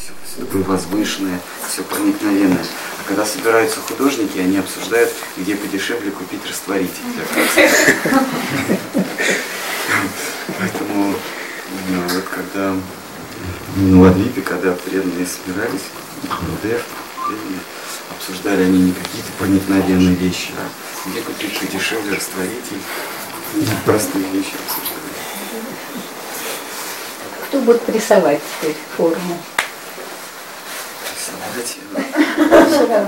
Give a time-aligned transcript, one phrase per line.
[0.00, 2.64] все, все такое возвышенное, все проникновенное.
[3.00, 7.02] А когда собираются художники, они обсуждают, где подешевле купить растворитель.
[10.58, 11.14] Поэтому
[11.88, 12.74] ну, вот когда
[13.76, 15.84] ну, в Адвипе, когда преданные собирались,
[18.10, 22.80] обсуждали они не какие-то проникновенные вещи, а где купить подешевле растворитель,
[23.84, 25.00] простые вещи обсуждали.
[27.48, 29.38] Кто будет рисовать теперь форму?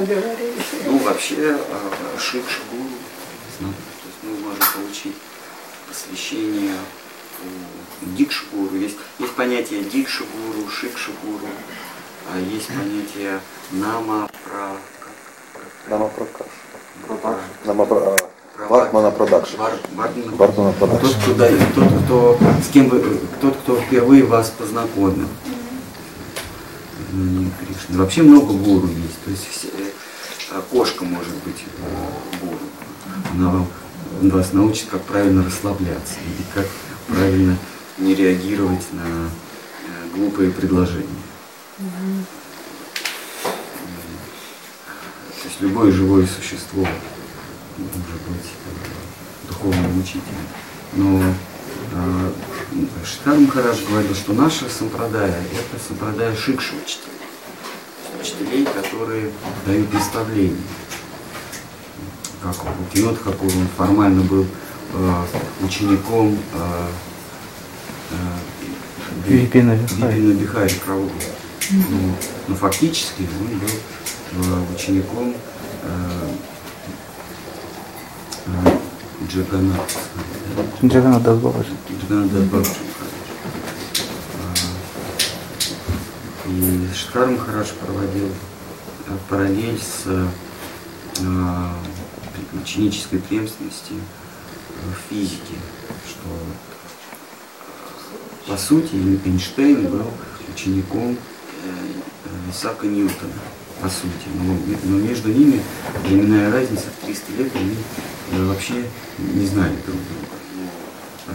[0.07, 0.55] Говорили.
[0.87, 2.91] Ну, вообще, а, шик шигуру.
[3.59, 5.15] То есть мы можем получить
[5.89, 6.75] посвящение
[8.03, 8.77] дикшигуру.
[8.77, 11.47] Есть, есть понятие дикшигуру, шикшигуру,
[12.33, 13.41] а есть понятие
[13.71, 14.77] нама про...
[15.89, 16.47] Нама пракаш.
[17.65, 18.17] Нама про...
[18.69, 19.57] Вартмана Продакшн.
[19.57, 21.07] Вартмана Продакшн.
[21.09, 25.29] Тот, кто, тот, кто, с кем вы, тот, кто впервые вас познакомил.
[27.13, 28.03] Ну, Кришна.
[28.03, 29.23] Вообще много гуру есть.
[29.25, 32.59] То есть все, э, кошка может быть э, гуру.
[33.35, 33.67] Она
[34.23, 36.67] вас научит, как правильно расслабляться и как
[37.09, 37.59] правильно
[37.99, 41.07] не реагировать на э, глупые предложения.
[45.43, 46.87] То есть любое живое существо
[47.77, 48.53] может быть
[49.49, 50.47] духовным учителем.
[50.95, 51.23] Но
[53.05, 57.19] Шитар Махарадж говорил, что наша сампрадая– это сампрадая шикши учителей.
[58.21, 59.31] Учителей, которые
[59.67, 60.57] дают наставления.
[62.43, 64.47] Как у Тиот Хакур, он формально был
[64.95, 65.25] э,
[65.63, 66.89] учеником э,
[68.11, 71.11] э, Випина Бихари Прабху.
[71.71, 72.17] Но,
[72.49, 75.35] но фактически он был учеником
[79.23, 79.99] э, Джаганат.
[80.85, 81.71] Джаганат Дасбабаджи.
[82.01, 82.71] Джаганат Дасбабаджи.
[86.47, 88.29] И Шкар Махарадж проводил
[89.29, 90.07] параллель с
[92.55, 93.95] ученической преемственности
[94.85, 95.57] в физике,
[96.07, 96.29] что
[98.51, 100.07] по сути Эйнштейн был
[100.53, 101.17] учеником
[102.51, 103.33] Исаака Ньютона
[103.81, 104.29] по сути.
[104.35, 105.61] Но, но между ними
[106.05, 107.77] временная разница в 300 лет, они
[108.33, 108.89] э, вообще
[109.19, 110.37] не знали друг друга.
[111.29, 111.33] Э,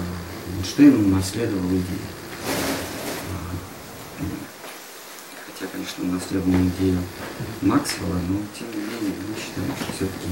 [0.57, 2.01] Эйнштейн наследовал идею.
[4.19, 4.23] Э,
[5.45, 6.99] хотя, конечно, он наследовал идею
[7.61, 10.27] Максвелла, но тем не менее мы считаем, что все-таки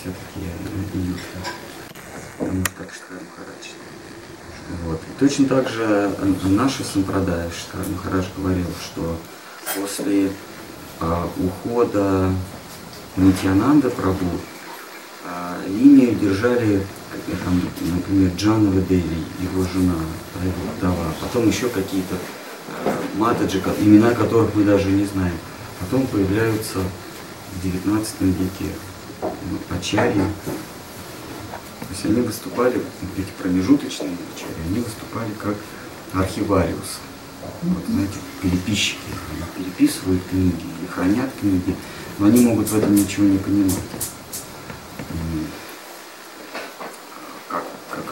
[0.00, 0.40] все-таки
[0.94, 1.42] Ньютон.
[2.38, 3.68] Потому что так Штхар Махарадж.
[4.84, 5.00] Вот.
[5.00, 6.10] И точно так же
[6.44, 9.16] наши сампрадай, Штар Махарадж говорил, что
[9.76, 10.32] после
[11.00, 12.32] а, ухода
[13.16, 14.40] Нитьянанда Прабу
[15.26, 16.84] а, линию держали,
[17.44, 17.60] там,
[17.94, 19.94] например, Джанова Дели, его жена,
[20.42, 22.16] его вдова, потом еще какие-то
[22.84, 25.36] а, матаджи, имена которых мы даже не знаем.
[25.80, 28.72] Потом появляются в 19 веке
[29.20, 30.22] ну, Ачарьи,
[31.80, 32.80] то есть они выступали,
[33.18, 35.54] эти промежуточные вначале, они выступали как
[36.14, 37.00] архивариусы.
[37.62, 38.98] Вот, знаете, переписчики.
[39.30, 41.76] Они переписывают книги и хранят книги,
[42.18, 43.74] но они могут в этом ничего не понимать.
[47.48, 48.04] Как, как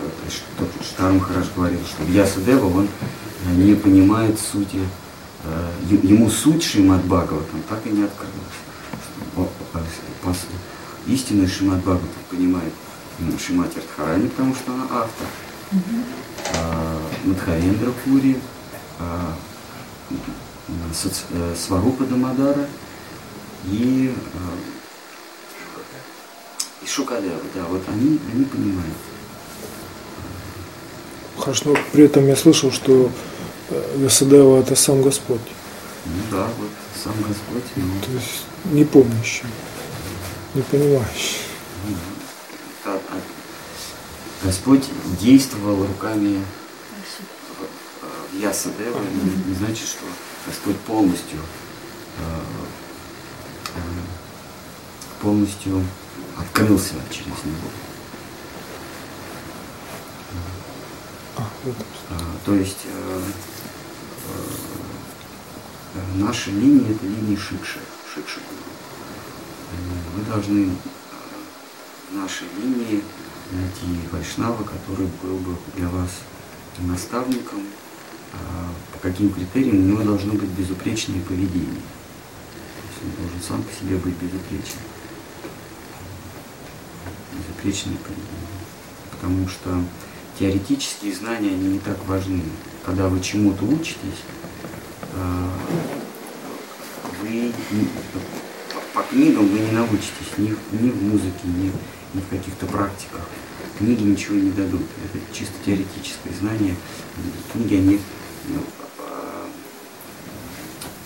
[0.58, 2.88] тот Штарм хорошо говорил, что Ясадева, он
[3.56, 4.80] не понимает сути,
[5.44, 5.70] э,
[6.02, 8.34] ему суть Шримад Бхагаватам так и не открылась.
[11.06, 12.72] Истинный Шримад Бхагаватам понимает
[13.38, 15.26] Шимати Радхарани, потому что она автор.
[16.56, 18.38] А, Мадхарендра Пури,
[18.98, 19.34] а,
[20.10, 22.66] э, Сварупа Дамадара
[23.64, 24.38] и, а,
[26.82, 27.40] и Шукадева.
[27.54, 28.94] Да, вот они, они понимают.
[31.38, 33.10] Хорошо, но при этом я слышал, что
[33.70, 35.40] э, Васадева это сам Господь.
[36.06, 36.70] Ну да, вот
[37.02, 37.64] сам Господь.
[37.76, 38.00] Но...
[38.04, 39.46] То есть не помнящий,
[40.54, 41.38] не понимающий.
[44.42, 44.84] Господь
[45.20, 46.42] действовал руками
[48.32, 49.00] Ясадева,
[49.46, 50.04] не, значит, что
[50.46, 52.89] Господь полностью э, э,
[55.20, 55.84] полностью
[56.38, 57.68] открылся через него.
[61.36, 62.14] А,
[62.44, 63.20] то есть э,
[66.16, 67.80] наши линии это линии Шикши,
[68.12, 68.40] Шикши.
[70.16, 70.70] Вы должны
[72.10, 73.02] в нашей линии
[73.52, 76.10] найти вайшнава, который был бы для вас
[76.78, 77.62] наставником,
[78.32, 78.36] а,
[78.92, 81.82] по каким критериям у него должно быть безупречное поведение.
[83.02, 84.82] Он должен сам по себе быть безупречным.
[87.32, 88.60] Безупречное поведение.
[89.10, 89.82] Потому что
[90.38, 92.42] теоретические знания, они не так важны.
[92.84, 94.24] когда вы чему-то учитесь,
[95.14, 95.50] а,
[97.22, 97.52] вы
[98.94, 101.72] по, книгам вы не научитесь ни, ни в музыке, ни,
[102.14, 103.20] ни в каких-то практиках.
[103.78, 104.82] Книги ничего не дадут.
[105.04, 106.74] Это чисто теоретическое знание.
[107.52, 108.00] Книги, они
[108.48, 108.60] ну,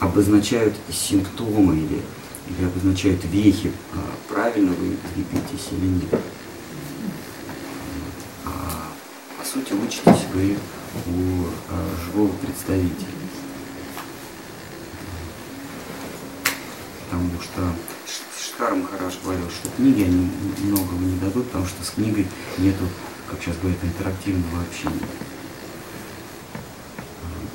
[0.01, 2.03] обозначают симптомы или,
[2.49, 3.99] или обозначают вехи, а,
[4.33, 6.21] правильно вы двигаетесь или нет.
[8.45, 8.93] А,
[9.39, 10.57] по сути, учитесь вы
[11.07, 13.09] у а, живого представителя.
[17.11, 17.61] Потому что
[18.07, 20.31] Ш- Штар Махараш говорил, что книги они
[20.65, 22.27] многого не дадут, потому что с книгой
[22.59, 22.85] нету,
[23.31, 25.07] как сейчас говорят, интерактивного общения.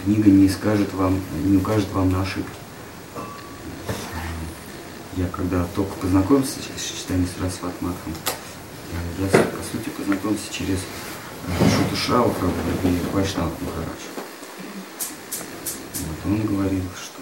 [0.10, 2.50] Книга не скажет вам, не укажет вам на ошибки.
[5.16, 8.14] Я когда только познакомился с читанием с Расват Матхом,
[9.20, 12.52] я, по сути, познакомился через э, Шуту Шаухрова
[12.86, 14.06] и Вайшнав Махарадж.
[16.00, 17.22] Вот, он говорил, что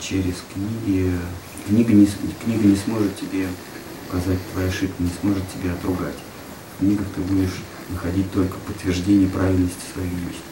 [0.00, 1.12] через книги,
[1.68, 2.08] книга не,
[2.44, 3.46] книга не сможет тебе
[4.08, 6.18] указать твои ошибки, не сможет тебя отругать.
[6.74, 10.42] В книгах ты будешь находить только подтверждение правильности своих действий.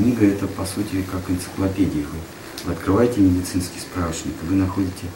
[0.00, 2.04] Книга это по сути как энциклопедия.
[2.06, 2.18] Вы,
[2.64, 5.06] вы открываете медицинский справочник, вы находите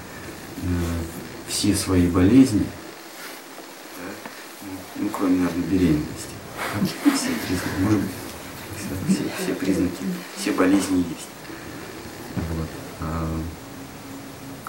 [0.62, 0.66] э,
[1.48, 2.66] все свои болезни,
[3.96, 4.12] да,
[4.60, 6.34] ну, ну, кроме, наверное, беременности.
[6.82, 8.10] Все признаки, может быть,
[9.08, 10.04] все, все- признаки,
[10.36, 11.28] все болезни есть.
[12.36, 12.68] Вот.
[13.00, 13.40] А,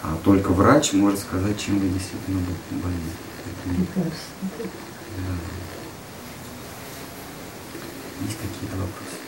[0.03, 3.11] а только врач может сказать, чем вы действительно бо- больны.
[3.65, 4.03] Поэтому, да.
[8.25, 9.24] Есть какие-то вопросы?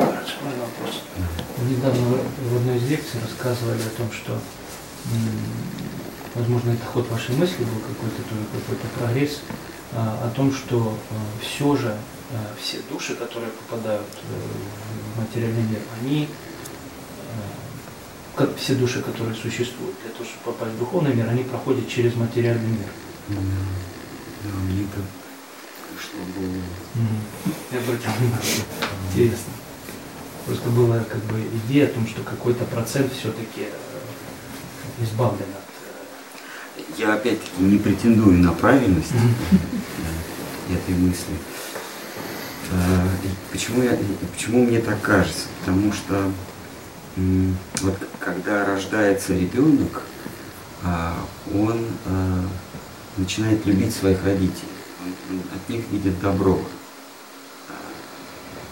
[0.00, 1.02] Мой вопрос.
[1.68, 2.18] Недавно
[2.50, 4.38] в одной из лекций рассказывали о том, что,
[6.34, 9.40] возможно, это ход вашей мысли был какой-то тоже какой-то прогресс,
[9.92, 10.96] а, о том, что
[11.40, 11.96] все же
[12.30, 16.28] а, все души, которые попадают э, в материальный мир, они,
[17.32, 21.88] а, как все души, которые существуют, для того, чтобы попасть в духовный мир, они проходят
[21.88, 22.88] через материальный мир.
[23.28, 23.36] Да,
[24.44, 25.00] да, мне это
[25.90, 26.62] пришло в голову.
[27.72, 28.64] Я обратил внимание.
[29.10, 29.52] Интересно.
[30.48, 33.68] Просто была как бы идея о том, что какой-то процент все-таки
[34.98, 36.98] избавлен от...
[36.98, 41.34] Я опять-таки не претендую на правильность э, этой мысли.
[42.72, 43.08] Э,
[43.52, 43.98] Почему, я,
[44.32, 45.48] почему мне так кажется?
[45.60, 46.32] Потому что
[47.82, 50.02] вот когда рождается ребенок,
[51.52, 51.84] он
[53.16, 54.68] начинает любить своих родителей.
[55.30, 56.60] Он, от них видит добро.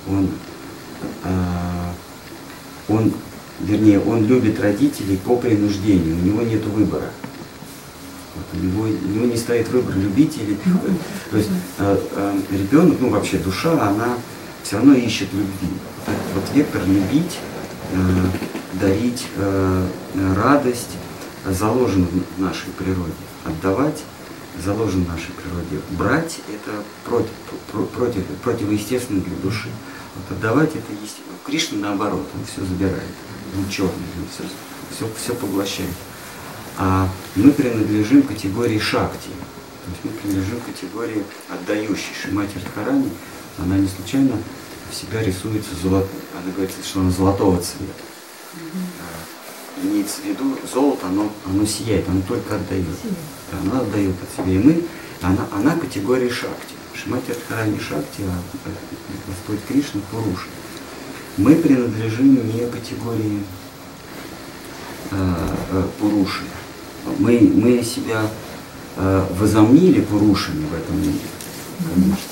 [0.08, 0.30] Он,
[2.96, 3.12] он,
[3.60, 7.10] вернее, он любит родителей по принуждению, у него нет выбора.
[8.34, 10.56] Вот у, него, у него не стоит выбор любить или...
[11.30, 14.14] То есть э, э, ребенок, ну вообще душа, она
[14.62, 15.68] все равно ищет любви.
[16.06, 17.38] Вот этот вот вектор любить,
[17.92, 17.96] э,
[18.80, 19.86] дарить э,
[20.36, 20.96] радость
[21.48, 22.06] заложен
[22.36, 23.12] в нашей природе.
[23.44, 24.02] Отдавать
[24.64, 25.82] заложен в нашей природе.
[25.90, 27.30] Брать это против,
[27.72, 29.68] про- против, противоестественно для души.
[30.16, 31.18] Вот отдавать это есть.
[31.44, 33.14] Кришна наоборот, он все забирает.
[33.56, 34.44] Он черный, он все,
[34.94, 35.90] все, все поглощает.
[36.78, 39.28] А мы принадлежим категории шакти.
[39.84, 42.12] То есть мы принадлежим категории отдающей.
[42.20, 43.10] Шимати Радхарани,
[43.58, 44.32] она не случайно
[44.90, 46.10] всегда рисуется золотым.
[46.42, 47.92] Она говорит, что она золотого цвета.
[48.54, 52.86] А, Имеется в виду, золото, оно, оно сияет, оно только отдает.
[53.52, 54.54] Да, Она отдает от себя.
[54.54, 54.84] И мы,
[55.22, 56.74] она, она категория шакти.
[57.06, 58.70] Шимати Радхарани шакти, э,
[59.28, 60.48] Господь Кришна Пуруши.
[61.36, 63.42] Мы принадлежим не категории
[65.12, 65.34] э,
[65.70, 66.42] э, Пуруши.
[67.18, 68.28] Мы, мы себя
[68.96, 71.20] э, возомнили Пурушами в этом мире,
[71.94, 72.30] конечно.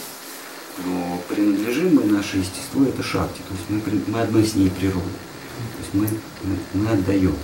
[0.84, 3.42] Но принадлежим мы, наше естество, это шахте.
[3.48, 4.98] То есть мы, мы одной с ней природы.
[4.98, 6.08] То есть мы,
[6.42, 7.36] мы, мы отдаем.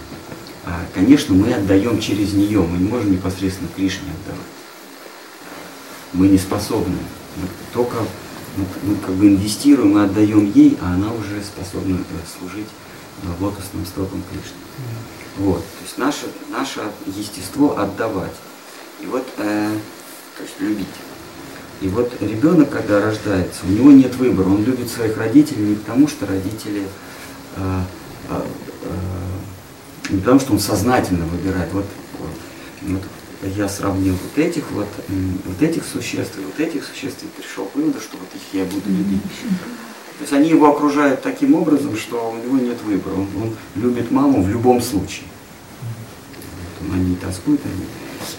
[0.65, 2.61] А, конечно, мы отдаем через нее.
[2.61, 4.47] Мы не можем непосредственно Кришне отдавать.
[6.13, 6.99] Мы не способны.
[7.37, 7.97] Мы только
[8.57, 12.67] мы, мы как бы инвестируем и отдаем ей, а она уже способна э, служить
[13.23, 14.57] э, лотосным стопам Кришны.
[15.39, 18.35] Вот, то есть наше, наше естество отдавать.
[19.01, 19.71] И вот, э,
[20.37, 20.87] то есть любить.
[21.81, 24.49] И вот ребенок, когда рождается, у него нет выбора.
[24.49, 26.83] Он любит своих родителей не потому, что родители,
[27.57, 27.81] э,
[28.29, 28.43] э,
[28.83, 31.73] э, не потому, что он сознательно выбирает.
[31.73, 31.87] Вот,
[32.19, 32.31] вот,
[32.83, 33.03] вот
[33.43, 37.75] я сравнил вот этих вот, вот этих существ и вот этих существ и пришел к
[37.75, 39.23] выводу, что вот их я буду любить.
[40.19, 43.15] То есть они его окружают таким образом, что у него нет выбора.
[43.15, 45.25] Он, он любит маму в любом случае.
[46.81, 47.87] Вот он, они тоскуют, они.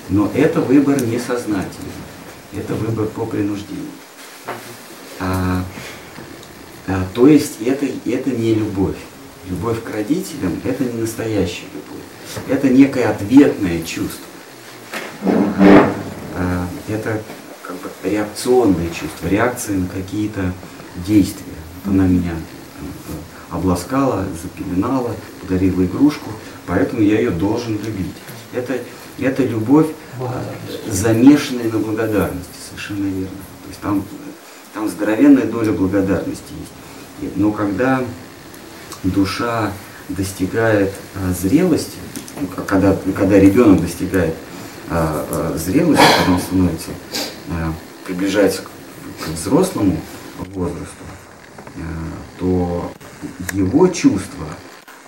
[0.10, 1.91] Но это выбор несознательный.
[2.53, 3.86] Это выбор по принуждению.
[5.20, 5.63] А,
[6.88, 8.98] а, то есть это, это не любовь.
[9.50, 12.03] Любовь к родителям– это не настоящая любовь.
[12.48, 14.30] Это некое ответное чувство.
[15.24, 17.22] А, это
[17.62, 20.54] как бы реакционное чувство, реакция на какие-то
[21.06, 21.46] действия.
[21.86, 22.84] Она меня э,
[23.50, 26.32] обласкала, запеленала, подарила игрушку,
[26.66, 28.13] поэтому я ее должен любить.
[28.54, 28.80] Это,
[29.20, 29.88] это любовь,
[30.20, 33.38] э, замешанная на благодарности, совершенно верно.
[33.63, 34.04] То есть там,
[34.74, 36.54] там здоровенная доля благодарности
[37.22, 37.38] есть.
[37.38, 38.04] Но когда
[39.04, 39.72] душа
[40.10, 40.92] достигает
[41.40, 41.98] зрелости,
[42.40, 44.36] ну, когда, когда ребенок достигает
[44.93, 46.91] а, а, зрелости, когда он становится,
[47.50, 47.74] а,
[48.05, 48.69] приближается к,
[49.27, 50.01] взрослому
[50.38, 51.03] возрасту,
[51.77, 51.79] а,
[52.39, 52.91] то
[53.53, 54.48] его чувства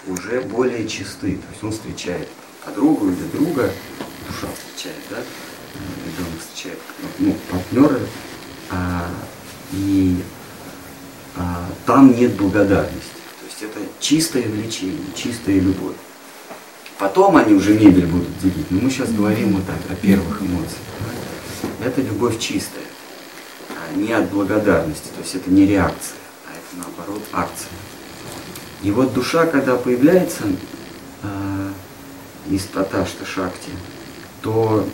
[0.08, 1.36] уже более чисты.
[1.36, 2.30] То есть он встречает
[2.66, 3.72] подругу или друга,
[4.26, 5.18] душа встречает, да,
[6.06, 6.80] ребенок встречает
[7.20, 8.00] ну, партнера,
[9.74, 10.18] и
[11.36, 13.10] а, там нет благодарности.
[13.40, 15.96] То есть это чистое влечение, чистая любовь.
[17.04, 18.72] Потом они уже мебель будут делить.
[18.72, 20.80] Но мы сейчас говорим вот так, о первых эмоциях.
[21.84, 22.86] Это любовь чистая,
[23.72, 25.10] а не от благодарности.
[25.14, 26.16] То есть это не реакция,
[26.48, 27.74] а это наоборот акция.
[28.84, 30.46] И вот душа, когда появляется
[31.24, 31.72] э,
[32.50, 33.72] из Таташта Шакти,
[34.42, 34.88] то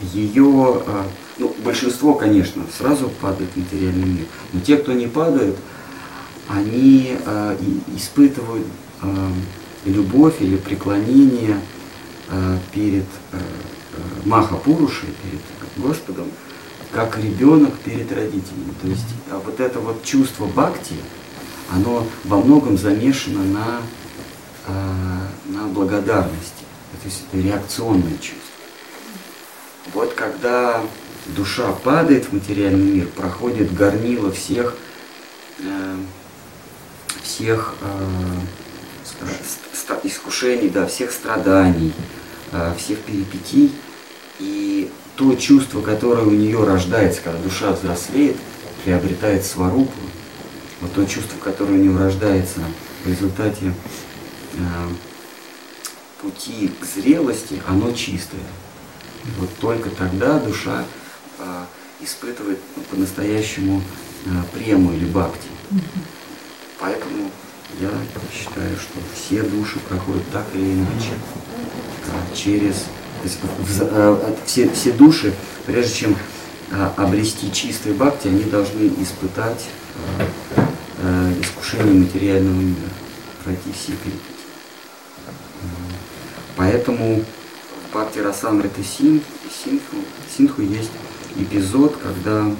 [0.00, 1.02] ее, э,
[1.36, 4.26] ну, большинство, конечно, сразу падает в материальный мир.
[4.54, 5.58] Но те, кто не падают,
[6.48, 7.56] они э,
[7.94, 8.66] испытывают
[9.88, 11.60] любовь или преклонение
[12.28, 13.38] э, перед э,
[14.24, 15.40] Махапурушей, перед
[15.76, 16.26] Господом,
[16.92, 18.72] как ребенок перед родителями.
[18.80, 20.94] То есть а вот это вот чувство бхакти,
[21.70, 23.80] оно во многом замешано на,
[25.46, 26.64] на благодарности.
[27.00, 28.38] То есть это реакционное чувство.
[29.92, 30.82] Вот когда
[31.36, 34.74] душа падает в материальный мир, проходит горнило всех,
[37.22, 37.74] всех
[40.04, 41.92] искушений, да, всех страданий,
[42.76, 43.72] всех перипетий.
[44.38, 48.36] И то чувство, которое у нее рождается, когда душа взрослеет,
[48.84, 49.92] приобретает сварупу,
[50.80, 52.60] вот то чувство, которое у нее рождается
[53.04, 53.74] в результате
[54.54, 54.58] э,
[56.22, 58.40] пути к зрелости, оно чистое.
[59.24, 60.84] И вот только тогда душа
[61.38, 61.64] э,
[62.00, 62.60] испытывает
[62.90, 63.82] по-настоящему
[64.26, 65.48] э, прему или бхакти.
[66.78, 67.30] Поэтому
[67.80, 67.90] я
[68.32, 71.12] считаю, что все души проходят так или иначе
[72.34, 72.86] через
[73.20, 73.38] то есть,
[74.46, 75.34] все, все души,
[75.66, 76.16] прежде чем
[76.96, 79.66] обрести чистые бхакти, они должны испытать
[81.40, 82.88] искушение материального мира,
[83.44, 84.38] пройти все перипетии.
[86.56, 89.24] Поэтому в Бхакти Расамрита Синху,
[90.36, 90.90] Синху, есть
[91.36, 92.50] эпизод, когда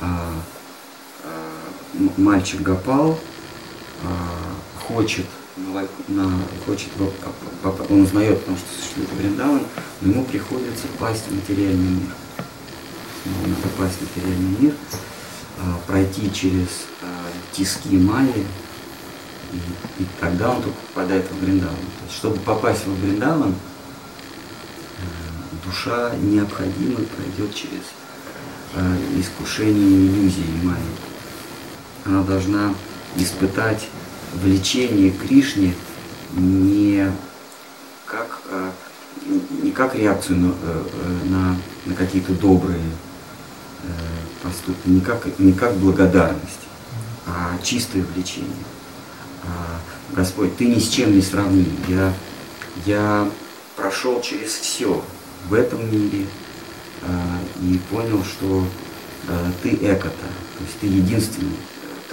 [0.00, 0.32] а, а,
[2.16, 3.18] мальчик Гапал
[4.02, 5.26] а, хочет
[6.08, 6.28] на,
[6.66, 6.88] хочет,
[7.88, 9.62] он узнает, потому что существует Вриндаван,
[10.00, 12.10] но ему приходится пасть в материальный мир.
[13.24, 14.74] Ему надо в материальный мир,
[15.60, 16.68] а, пройти через
[17.02, 17.06] а,
[17.52, 18.44] тиски майи,
[19.52, 19.58] и,
[20.02, 21.76] и тогда он только попадает в Вриндаван.
[21.76, 23.54] То есть, чтобы попасть в Вриндаван, э,
[25.64, 27.84] душа необходимо пройдет через
[28.74, 31.13] э, искушение иллюзии майи.
[32.04, 32.74] Она должна
[33.16, 33.88] испытать
[34.34, 35.74] влечение к Кришне
[36.32, 37.10] не
[38.06, 38.70] как, э,
[39.62, 40.54] не как реакцию на,
[41.24, 41.56] на,
[41.86, 42.80] на какие-то добрые
[44.44, 46.60] поступки, не как, не как благодарность,
[47.26, 48.50] а чистое влечение.
[49.42, 49.80] А,
[50.12, 51.66] Господь, Ты ни с чем не сравним.
[51.88, 52.12] Я,
[52.86, 53.28] я
[53.76, 55.02] прошел через все
[55.48, 56.26] в этом мире
[57.02, 58.64] а, и понял, что
[59.28, 61.56] а, Ты экота, то есть Ты единственный,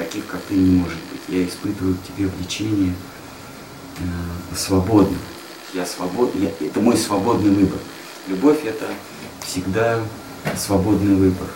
[0.03, 1.21] таких, как Ты, не может быть.
[1.27, 2.93] Я испытываю к Тебе влечение
[4.55, 5.17] свободно.
[5.73, 7.79] Я свобод, я, это мой свободный выбор.
[8.27, 8.87] Любовь это
[9.41, 9.99] всегда
[10.57, 11.47] свободный выбор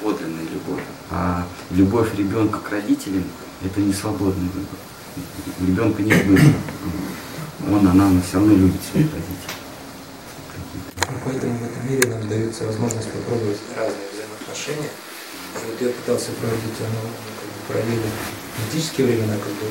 [0.00, 0.82] подлинная любовь.
[1.10, 3.24] А любовь ребенка к родителям–
[3.64, 4.78] это не свободный выбор.
[5.60, 6.54] Ребенка нет выбора.
[7.68, 9.56] Он, она, она все равно любит своих родителей.
[11.24, 14.90] Поэтому в этом мире нам дается возможность попробовать разные взаимоотношения.
[15.54, 17.35] Вот я пытался проводить оно ну, как бы
[17.68, 18.08] параллели
[18.56, 19.66] в антические времена, бы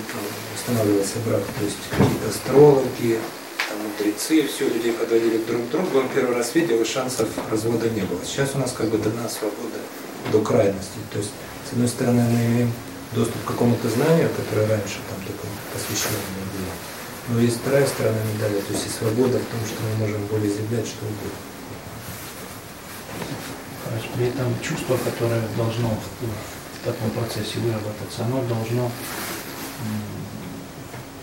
[0.55, 3.19] устанавливался брак, то есть какие-то астрологи,
[3.69, 7.89] там, мудрецы, все людей подводили друг к другу, он первый раз видел, и шансов развода
[7.89, 8.19] не было.
[8.23, 9.79] Сейчас у нас как бы дана свобода
[10.31, 10.99] до крайности.
[11.11, 11.31] То есть,
[11.69, 12.73] с одной стороны, мы имеем
[13.13, 16.73] доступ к какому-то знанию, которое раньше там только посвященное было.
[17.29, 20.85] Но есть вторая сторона медали, то есть и свобода в том, что мы можем волеизъявлять
[20.85, 21.41] что угодно.
[24.15, 25.97] При этом чувство, которое должно
[26.85, 28.91] в, таком процессе выработаться, оно должно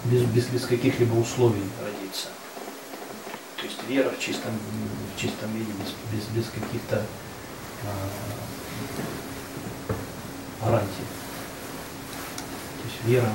[0.05, 2.29] без, без, без каких-либо условий родиться.
[3.57, 4.51] То есть вера в чистом,
[5.15, 7.05] в чистом виде, без, без, без каких-то
[7.85, 8.09] а,
[10.65, 11.07] гарантий.
[12.83, 13.33] То есть вера,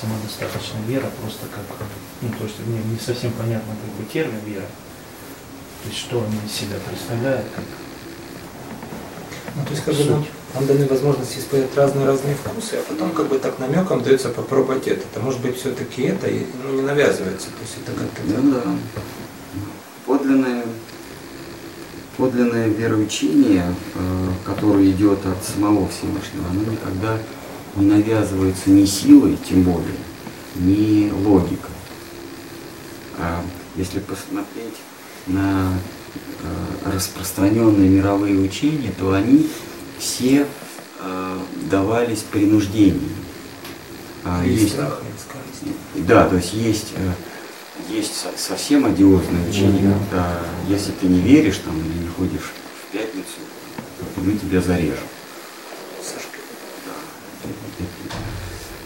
[0.00, 1.64] самодостаточная вера, просто как,
[2.20, 4.66] ну, то есть мне не совсем понятно как бы термин вера.
[5.82, 7.64] То есть что она из себя представляет, как
[9.56, 10.24] Ну, то есть как бы
[10.54, 15.02] нам, даны возможности испытать разные-разные вкусы, а потом как бы так намеком дается попробовать это.
[15.10, 17.48] Это может быть все-таки это, и ну, не навязывается.
[17.48, 18.22] То есть это как-то.
[18.26, 18.62] Ну да.
[20.06, 20.64] Подлинное,
[22.16, 27.18] подлинное вероучение, э, которое идет от самого Всевышнего, оно никогда
[27.76, 29.96] не навязывается ни силой, тем более,
[30.54, 31.70] ни логикой.
[33.18, 33.42] А
[33.76, 34.76] если посмотреть
[35.26, 35.72] на
[36.42, 39.48] э, распространенные мировые учения, то они
[39.98, 40.46] все
[41.00, 41.38] э,
[41.70, 43.10] давались принуждением.
[44.24, 45.78] А, Есть есть- страх, скорости.
[45.94, 47.10] да, то есть есть, э,
[47.92, 52.52] есть со- совсем одиозное учение, когда если ты не веришь там или не ходишь
[52.88, 53.40] в пятницу,
[54.14, 54.96] то мы тебя зарежем.
[56.02, 56.38] Сашка.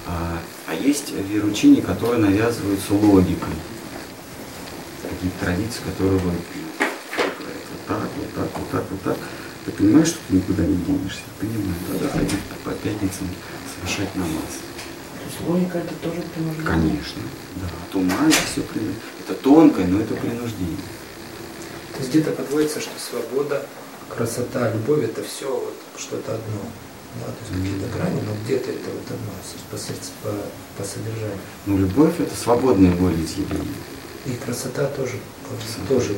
[0.07, 3.55] А, а есть вероучения, которые навязываются логикой.
[5.03, 6.35] Такие традиции, которые вот
[7.87, 9.17] так, вот так, вот так, вот так.
[9.69, 11.21] Ты понимаешь, что ты никуда не денешься?
[11.39, 13.29] Понимаю, тогда ходить по пятницам
[13.77, 14.65] совершать намаз.
[15.13, 16.67] То есть логика это тоже принуждение?
[16.67, 17.23] Конечно,
[17.57, 17.67] да.
[17.87, 19.03] От ума это все принуждение.
[19.21, 20.79] Это тонкое, но это принуждение.
[21.93, 23.67] То есть где-то подводится, что свобода,
[24.09, 26.63] красота, любовь это все вот что-то одно.
[27.21, 29.33] Да, то есть какие-то грани, но где-то это вот одно
[29.71, 30.35] по, по,
[30.79, 31.41] по содержанию.
[31.67, 33.69] Ну, любовь это свободное волеизъявление.
[34.25, 35.19] И красота тоже,
[35.91, 36.17] тоже.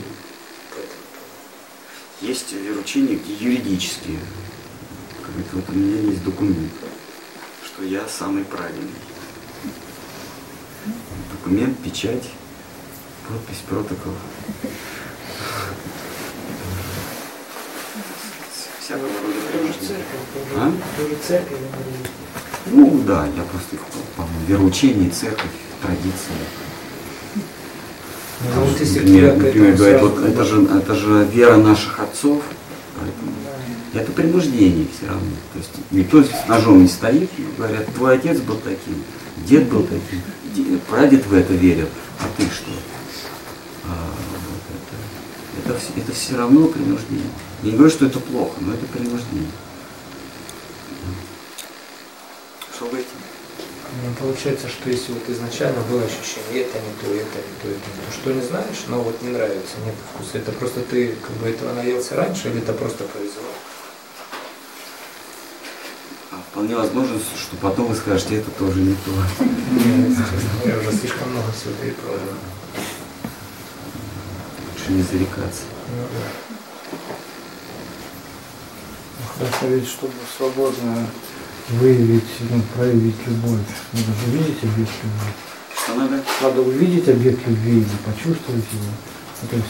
[2.20, 4.18] Есть вероучения, где юридические.
[5.22, 6.72] Как говорит, вот у меня есть документ,
[7.64, 8.90] что я самый правильный.
[11.32, 12.28] Документ, печать,
[13.26, 14.12] подпись, протокол.
[18.80, 20.04] Всякого рода Тоже принуждения.
[21.26, 21.80] церковь, А?
[22.66, 23.80] Ну да, я просто их
[24.16, 26.36] по-моему, вероучение, церковь, традиция.
[28.42, 32.42] Ну, если к этому говорят, сразу вот это же, это же вера наших отцов,
[32.98, 33.32] поэтому
[33.92, 35.30] это принуждение все равно.
[35.52, 39.02] То есть никто с ножом не стоит, и говорят, твой отец был таким,
[39.46, 40.22] дед был таким,
[40.54, 42.70] де- прадед в это верил, а ты что?
[43.84, 44.08] А,
[44.46, 47.26] вот это, это, это все равно принуждение.
[47.62, 49.50] Я не говорю, что это плохо, но это принуждение.
[52.74, 53.08] Что вы этим?
[53.92, 57.90] Ну, получается, что если вот изначально было ощущение, это не то, это не то, это
[57.90, 61.32] не то, что не знаешь, но вот не нравится, нет вкуса, это просто ты как
[61.38, 63.50] бы этого наелся раньше или это просто повезло?
[66.30, 69.10] А Вполне возможно, что потом вы скажете, это тоже не то.
[70.64, 72.38] Говоря, уже слишком много всего перепробовал.
[74.72, 75.62] Лучше не зарекаться.
[75.88, 76.96] Ну, да.
[79.36, 81.08] Хорошо, ведь чтобы свободно
[81.72, 83.60] выявить, ну, проявить любовь,
[83.92, 85.32] надо же увидеть объект любви.
[85.82, 86.22] Что надо?
[86.42, 88.90] Надо увидеть объект любви или почувствовать его.
[89.42, 89.68] Ну, то есть,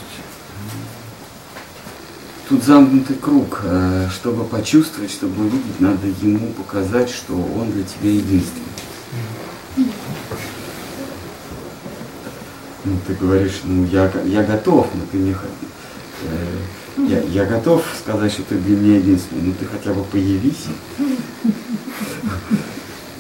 [2.49, 3.61] Тут замкнутый круг.
[3.63, 8.65] Э, Чтобы почувствовать, чтобы увидеть, надо ему показать, что он для тебя единственный.
[12.85, 15.37] Ну, ты говоришь, ну, я, я готов, но ты мне...
[16.25, 20.65] э, Я, я готов сказать, что ты для меня единственный, но ты хотя бы появись.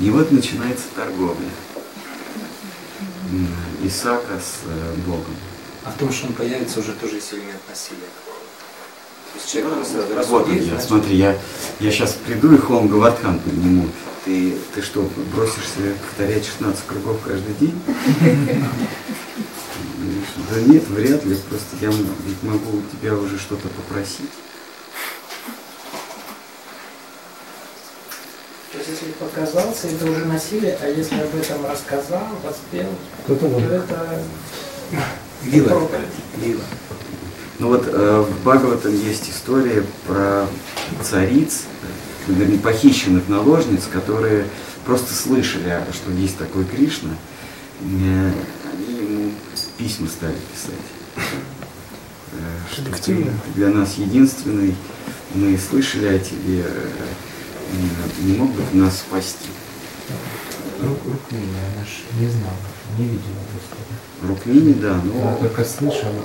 [0.00, 1.50] И вот начинается торговля.
[3.84, 5.36] Исаака с э, Богом.
[5.84, 8.00] А в том, что он появится, уже тоже есть элемент насилия.
[9.32, 11.38] То есть человек просто раз Вот он есть, я, значит, смотри, я,
[11.80, 13.88] я сейчас приду и Хом Гаватхан подниму.
[14.24, 17.80] Ты, ты что, бросишься повторять 16 кругов каждый день?
[20.50, 21.36] Да нет, вряд ли.
[21.48, 24.30] Просто я ведь могу у тебя уже что-то попросить.
[28.72, 32.88] То есть если показался, это уже насилие, а если об этом рассказал, воспел,
[33.26, 34.22] то это
[35.68, 36.06] проповедь.
[36.36, 36.62] Вива.
[37.58, 40.46] Ну вот э, в Бхагаватам есть история про
[41.02, 41.62] цариц,
[42.28, 44.46] вернее, похищенных наложниц, которые
[44.86, 47.10] просто слышали, а, что есть такой Кришна.
[47.82, 48.32] Э,
[48.72, 49.32] Они ему
[49.78, 51.26] письма стали писать.
[52.32, 54.76] Э, что ты для нас единственный,
[55.34, 56.88] мы слышали о тебе, э,
[58.22, 59.48] не мог бы ты нас спасти.
[60.82, 62.56] Рук, Рукмини, она ж не знала,
[62.98, 64.28] не видела Господа.
[64.28, 66.24] Рукмини, да, Она но только слышала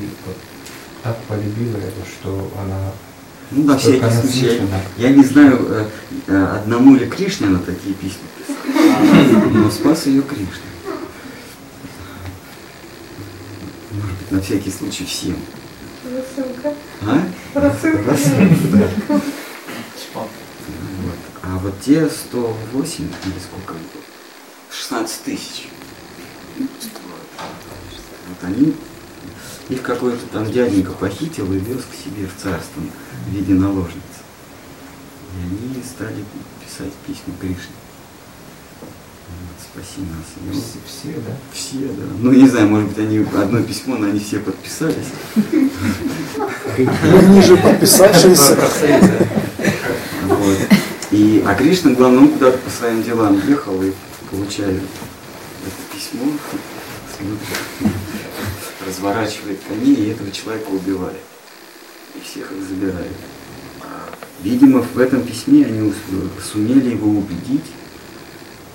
[0.00, 0.36] и вот
[1.02, 2.92] так полюбила его, что она
[3.50, 4.58] Ну, на всякий случай.
[4.58, 4.80] наслышано.
[4.98, 5.86] Я не знаю, э,
[6.26, 8.28] э, одному ли Кришне она такие письма
[9.52, 10.46] но спас ее Кришна.
[13.92, 15.36] Может быть, на всякий случай всем.
[16.04, 16.74] Рассылка.
[17.02, 17.22] А?
[17.54, 18.10] Рассылка.
[18.10, 19.20] Рассылка, да.
[21.64, 21.80] Вот.
[21.80, 24.02] Те 108, или сколько их было?
[24.70, 25.68] 16 тысяч.
[26.58, 26.68] Вот
[28.42, 28.74] они,
[29.70, 32.82] их какой-то там дяденька похитил и вез к себе в царство
[33.26, 33.94] в виде наложницы.
[35.38, 36.22] И они стали
[36.62, 37.72] писать письма Кришне.
[38.82, 40.26] Вот, спаси нас.
[40.46, 41.32] Он- Все, все, да?
[41.54, 42.04] все, да.
[42.18, 45.12] Ну, не знаю, может быть, они одно письмо, но они все подписались.
[46.76, 48.58] Они же подписавшиеся.
[50.28, 50.58] Вот.
[51.14, 53.92] И, а Кришна, главное, он куда-то по своим делам ехал и
[54.32, 54.82] получает
[55.64, 56.32] это письмо,
[58.84, 61.20] разворачивает коней и этого человека убивает.
[62.16, 63.12] И всех их забирает.
[63.82, 65.94] А, Видимо, в этом письме они
[66.42, 67.70] сумели его убедить,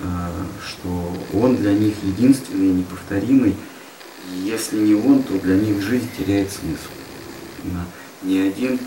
[0.02, 0.32] а,
[0.66, 3.54] что он для них единственный, неповторимый.
[4.32, 6.88] И если не он, то для них жизнь теряет смысл.
[8.22, 8.80] Ни один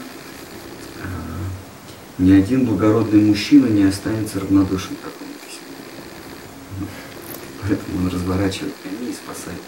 [2.17, 6.87] ни один благородный мужчина не останется равнодушен к такому письму.
[7.61, 9.59] Поэтому он разворачивает коней и спасает.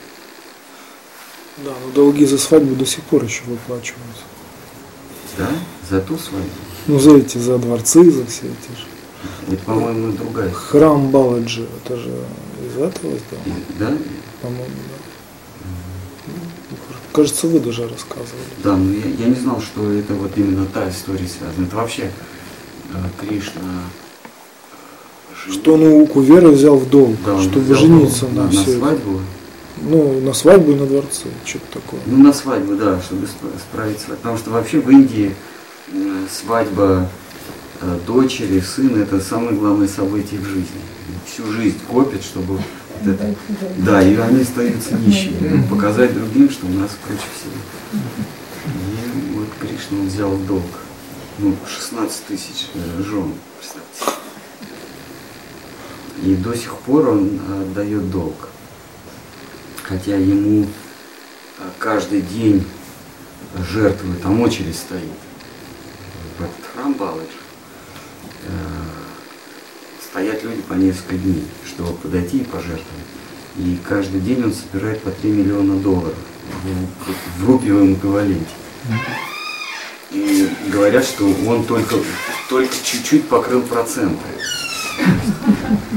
[1.63, 4.23] Да, но долги за свадьбу до сих пор еще выплачиваются.
[5.37, 5.49] Да?
[5.89, 6.49] За ту свадьбу.
[6.87, 8.85] Ну, за эти, за дворцы, за все эти же.
[9.51, 10.51] Это, по-моему, другая.
[10.51, 13.97] Храм Баладжи, это же из этого сделано, Да?
[14.41, 15.65] по-моему, да.
[16.27, 16.77] Ну,
[17.13, 18.43] Кажется, вы даже рассказывали.
[18.63, 21.65] Да, но я, я не знал, что это вот именно та история связана.
[21.65, 22.11] Это вообще
[23.19, 23.61] Кришна
[25.45, 28.49] женил- Что он у Кувера взял в долг, Да, чтобы взял жениться на, на, на
[28.51, 28.71] все это.
[28.79, 29.19] свадьбу.
[29.81, 31.99] Ну, на свадьбу и на дворце, что-то такое.
[32.05, 34.21] Ну, на свадьбу, да, чтобы сп- справить свадьбу.
[34.21, 35.35] Потому что вообще в Индии
[35.93, 35.97] э,
[36.31, 37.09] свадьба
[37.81, 40.81] э, дочери, сына– это самое главное событие в жизни.
[41.27, 42.61] Всю жизнь копят, чтобы вот
[43.13, 43.35] это...
[43.79, 45.61] Да, и они остаются нищими.
[45.69, 48.01] Показать другим, что у нас круче всего.
[48.73, 50.63] И вот Кришна взял в долг.
[51.37, 52.67] Ну, 16 тысяч
[52.99, 54.19] жен, представьте.
[56.23, 58.47] И до сих пор он отдает долг.
[59.83, 62.65] Хотя ему э, каждый день
[63.69, 65.03] жертвует, там очередь стоит
[66.39, 67.27] в этот храм Балыч.
[68.47, 68.49] Э,
[70.09, 72.85] Стоят люди по несколько дней, чтобы подойти и пожертвовать.
[73.57, 76.15] И каждый день он собирает по 3 миллиона долларов
[76.63, 78.45] в, в рупиевом эквиваленте.
[80.11, 81.95] И говорят, что он только,
[82.49, 84.17] только чуть-чуть покрыл проценты.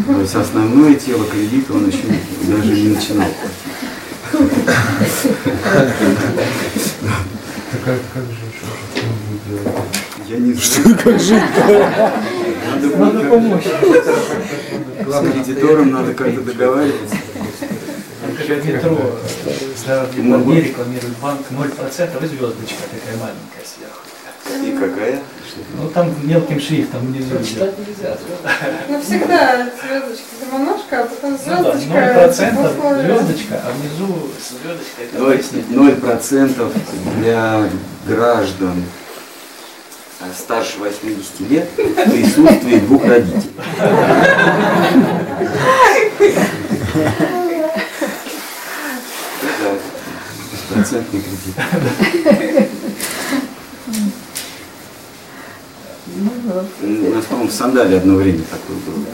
[0.07, 2.03] То есть основное тело кредита он еще
[2.47, 4.59] даже не начинал платить.
[7.71, 8.45] Так как, как же?
[10.29, 10.99] Я не знаю.
[11.05, 11.43] Как жить
[12.67, 13.65] Надо, Надо как- помочь.
[15.07, 17.17] С кредитором надо как-то договариваться.
[18.47, 18.97] Как метро.
[20.17, 24.03] Японии рекламируют банк 0%, и звездочка такая маленькая сверху.
[24.65, 25.19] И какая?
[25.77, 27.75] Ну там мелким шрифтом внизу идет.
[28.89, 32.45] Ну, всегда звездочка заманушка, а потом Ну да, звездочка.
[32.65, 33.03] 0% условия.
[33.03, 35.77] звездочка, а внизу звездочка это Ноль- пояснение.
[35.77, 36.73] Ноль процентов
[37.19, 37.69] для
[38.07, 38.85] граждан
[40.21, 43.51] а, старше 80 лет в присутствии двух родителей.
[49.41, 49.71] Да,
[50.69, 51.55] беспроцентный кредит.
[56.81, 59.05] У нас, по-моему, в Сандале одно время такое было.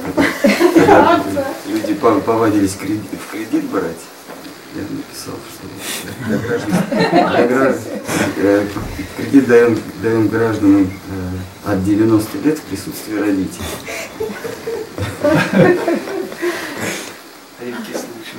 [0.75, 1.25] Когда,
[1.67, 3.97] люди по- повадились в кредит брать,
[4.75, 5.67] я написал, что
[6.27, 6.73] для граждан,
[7.31, 7.93] для граждан,
[8.39, 8.67] э,
[9.17, 10.91] кредит даем, даем гражданам
[11.67, 13.65] э, от 90 лет в присутствии родителей.
[17.61, 18.39] Редкий случай.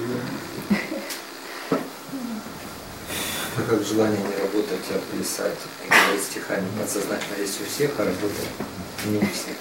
[3.58, 5.56] А как желание не работать, а плясать,
[5.88, 8.50] говорить стихами подсознательно есть у всех, а работать
[9.06, 9.56] не у всех.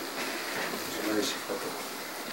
[1.06, 1.70] Желающих поток.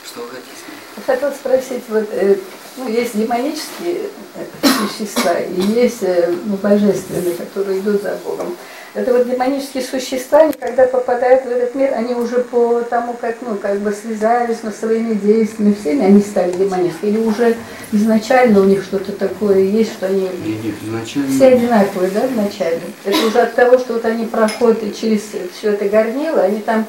[0.04, 1.06] Что вы хотите?
[1.06, 2.38] Хотел спросить, вот э,
[2.78, 4.46] ну, есть демонические э,
[4.90, 8.58] существа и есть э, ну, божественные, которые идут за Богом.
[8.94, 13.38] Это вот демонические существа, они, когда попадают в этот мир, они уже по тому, как,
[13.42, 17.10] ну, как бы связались ну, своими действиями, всеми, они стали демоническими.
[17.10, 17.56] Или уже
[17.94, 21.30] изначально у них что-то такое есть, что они нет, изначально...
[21.30, 22.82] все одинаковые, да, вначале?
[23.06, 25.22] Это уже от того, что вот они проходят через
[25.58, 26.86] все это горнило, они там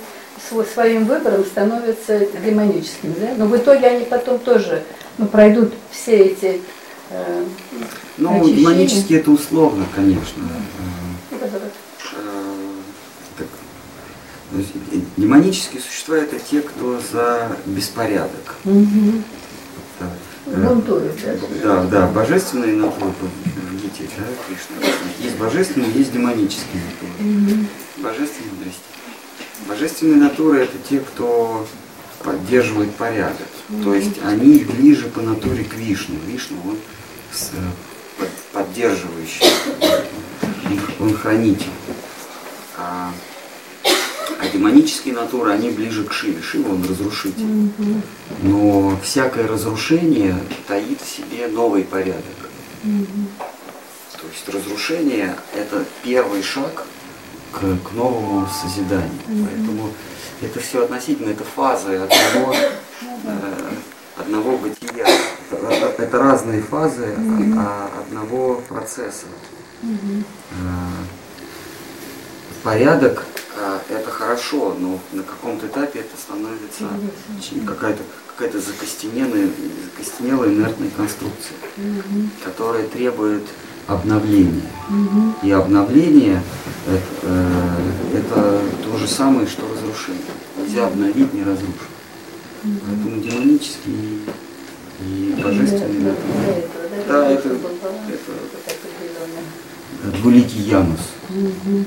[0.51, 3.29] сво- своим выбором становятся демоническими, да?
[3.37, 4.83] Но в итоге они потом тоже
[5.19, 6.61] ну, пройдут все эти...
[7.11, 7.45] э,
[8.19, 8.57] Ну, очищение.
[8.57, 10.43] демонически это условно, конечно.
[10.43, 11.51] Э, ну, э, так,
[14.53, 18.55] То есть, э, демонические существа это те, кто за беспорядок.
[18.65, 19.25] Мгм.
[19.99, 20.07] Да.
[20.47, 21.37] Э, да?
[21.63, 23.13] Да, да, божественные натуры,
[23.71, 24.95] видите, да, Кришна.
[25.23, 27.67] Есть божественные, есть демонические натуры.
[27.97, 28.81] Божественные, здрасте.
[29.69, 31.67] Божественные натуры это те, кто
[32.23, 33.47] поддерживает порядок.
[33.85, 36.17] То есть они ближе по натуре к Вишну.
[36.27, 36.77] Вишну он
[37.33, 39.47] с, э, под- поддерживающий,
[41.01, 41.71] он, он хранитель.
[42.77, 43.11] А,
[44.43, 46.43] а демонические натуры, они ближе к Шиве.
[46.43, 47.71] Шива он разрушитель.
[48.43, 52.25] Но всякое разрушение таит в себе новый порядок.
[52.83, 56.87] То есть разрушение– это первый шаг
[57.53, 59.13] к, к новому созиданию.
[59.27, 59.91] Поэтому
[60.41, 62.55] это все относительно, это фазы одного,
[63.25, 63.71] э,
[64.17, 65.07] одного бытия.
[65.99, 67.15] Это, разные фазы
[67.57, 69.27] а- одного процесса.
[69.83, 70.25] Мгм.
[72.63, 73.25] Порядок
[73.57, 76.85] э, это хорошо, но на каком-то этапе это становится
[77.67, 79.49] какая-то какая-то закостенелая,
[79.85, 82.31] закостенелая инертная конструкция, Мгм.
[82.43, 83.43] которая требует
[83.87, 84.63] обновления.
[84.89, 85.35] Мгм.
[85.43, 86.43] И обновление
[86.87, 90.23] это, э, это то же самое, что разрушение.
[90.59, 91.77] Нельзя обновить, не разрушить.
[92.63, 94.21] Поэтому демонические
[95.01, 96.15] и божественные
[97.09, 97.49] Да, это, да, это-
[98.09, 101.01] это- двуликий Янус.
[101.29, 101.85] Мгм.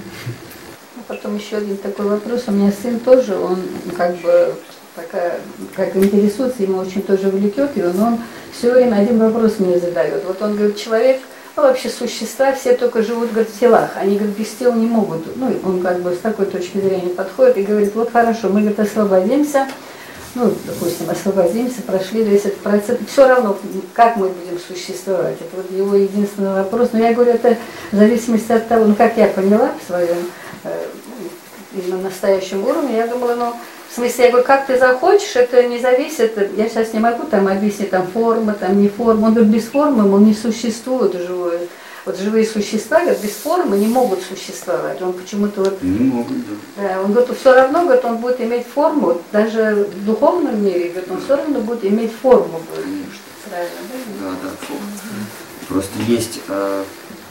[1.08, 2.46] Потом еще один такой вопрос.
[2.48, 3.60] У меня сын тоже, он
[3.96, 4.56] как бы
[4.96, 5.39] такая,
[5.76, 8.20] как интересуется, ему очень тоже влетет, и он, он
[8.52, 10.24] все время один вопрос мне задает.
[10.26, 11.22] Вот он говорит, человек,
[11.56, 13.91] ну вообще существа, все только живут, говорит, в телах.
[13.96, 15.38] Они, говорит, без тел не могут.
[15.38, 18.80] Ну, он как бы с такой точки зрения подходит и говорит, вот хорошо, мы, говорит,
[18.80, 19.68] освободимся,
[20.36, 23.58] ну, допустим, освободимся, прошли весь этот процесс, все равно,
[23.93, 26.89] как мы будем существовать, это вот его единственный вопрос.
[26.91, 27.58] Но я говорю, это
[27.91, 30.30] в зависимости от того, ну, как я поняла в своем
[30.65, 30.86] э,
[31.88, 33.54] на настоящем уровне, я думала, ну,
[33.89, 37.48] в смысле, я говорю, как ты захочешь, это не зависит, я сейчас не могу там
[37.48, 39.28] объяснить, там форма, там не форма.
[39.28, 41.60] Он говорит, без формы, мол, не существует живое.
[42.06, 45.02] Вот живые существа, говорит, без формы не могут существовать.
[45.02, 46.54] Он почему-то вот Не могут, да.
[46.78, 50.89] да, он говорит, все равно, говорит, он будет иметь форму, вот даже в духовном мире,
[50.89, 52.62] говорит, он все равно будет иметь форму.
[52.76, 53.10] Конечно.
[53.50, 54.30] Правильно, да?
[54.30, 54.88] Да, да, форма.
[55.68, 56.84] Просто есть э,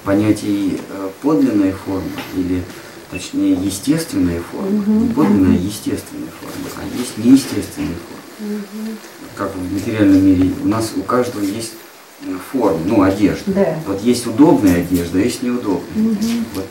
[0.05, 2.03] понятие э, подлинная форма
[2.35, 2.65] или
[3.13, 4.71] точнее естественная форма.
[4.71, 6.69] Не подлинная, а естественная форма.
[6.77, 8.59] А есть неестественная форма.
[9.37, 11.75] Как в материальном мире у нас у каждого есть
[12.22, 13.53] э, форма, ну одежда.
[13.53, 13.79] Да.
[13.87, 16.14] Вот есть удобная одежда, а есть неудобная.
[16.55, 16.66] Вот,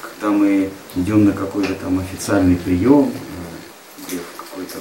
[0.00, 4.78] когда мы идем на какой-то там официальный прием, э, где в какое-то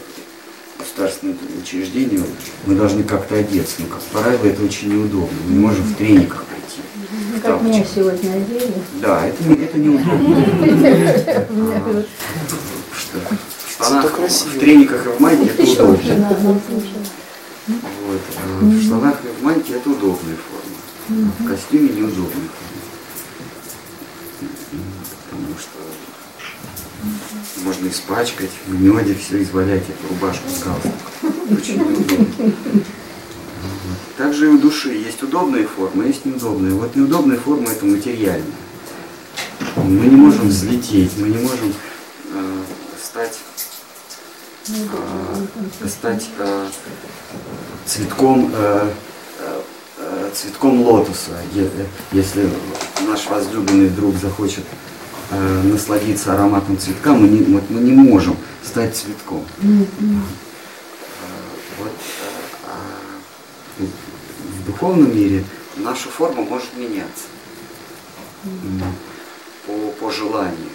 [0.78, 2.22] государственное учреждение,
[2.66, 3.76] мы должны как-то одеться.
[3.80, 5.38] Но, как правило, это очень неудобно.
[5.48, 6.82] Мы не можем в трениках прийти.
[7.38, 8.74] В как меня сегодня одели.
[9.02, 10.46] Да, это, не- это неудобно.
[11.50, 12.06] Вот
[12.98, 13.18] Что
[13.68, 16.28] в штанах, в трениках и в майке это удобно.
[18.62, 18.64] Вот.
[18.64, 20.78] а В штанах и в майке это удобная форма.
[21.10, 22.80] А в костюме неудобная форма.
[25.30, 25.80] Потому что
[27.64, 31.58] можно испачкать, в меде все извалять, эту рубашку с галстуком.
[31.58, 32.54] Очень неудобно.
[34.18, 36.74] Также и у души есть удобные формы, есть неудобные.
[36.74, 38.44] Вот неудобная форма это материальная.
[39.78, 41.74] Мы не можем взлететь, мы не можем
[42.34, 42.64] э,
[43.02, 43.40] стать
[45.88, 46.70] стать э,
[47.86, 48.92] цветком, э,
[49.98, 51.32] э, цветком лотоса.
[52.12, 52.50] Если
[53.08, 54.64] наш возлюбленный друг захочет
[55.64, 59.46] насладиться ароматом цветка, мы не, вот мы не можем стать цветком.
[59.62, 59.84] Э,
[61.78, 61.92] Вот,
[62.66, 62.78] а
[63.78, 65.46] в духовном мире
[65.78, 67.26] наша форма может меняться
[68.44, 68.82] М,
[69.66, 70.70] по, по желанию.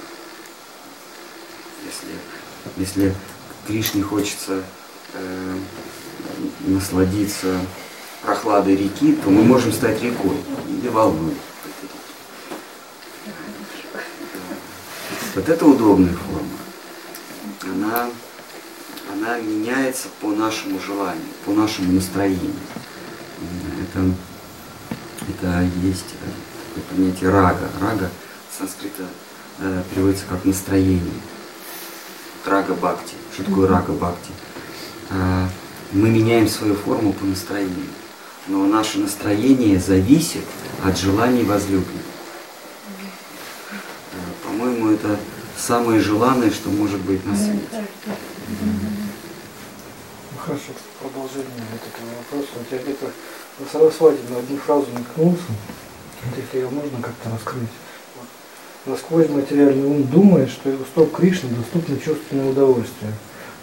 [1.85, 2.15] Если,
[2.77, 3.15] если
[3.67, 4.63] Кришне хочется
[5.15, 5.59] э,
[6.67, 7.59] насладиться
[8.23, 10.37] прохладой реки, то мы можем стать рекой
[10.69, 11.35] или волной.
[15.35, 16.49] Вот это удобная форма.
[17.63, 18.11] Она,
[19.13, 22.53] она меняется по нашему желанию, по нашему настроению.
[23.83, 24.15] Это,
[25.29, 27.69] это есть э, такое понятие рага.
[27.81, 28.11] Рага
[28.57, 29.05] санскрита
[29.59, 31.15] э, переводится как настроение.
[32.45, 33.15] Рага бхакти.
[33.35, 34.31] Что такое рага бхакти?
[35.11, 35.49] А,
[35.91, 37.89] мы меняем свою форму по настроению.
[38.47, 40.45] Но наше настроение зависит
[40.85, 41.99] от желаний возлюбленного.
[44.13, 45.19] Э, По-моему, это
[45.57, 47.67] самое желанное, что может быть на свете.
[47.73, 48.69] Ну,
[50.39, 52.49] Хорошо, продолжение вот этого вопроса.
[52.57, 53.11] Вот я где-то
[54.31, 55.43] на одну фразу наткнулся.
[56.25, 57.69] Вот если ее можно как-то раскрыть.
[58.87, 63.13] Насквозь материальный ум думает, что у стоп Кришны доступно чувственное удовольствие.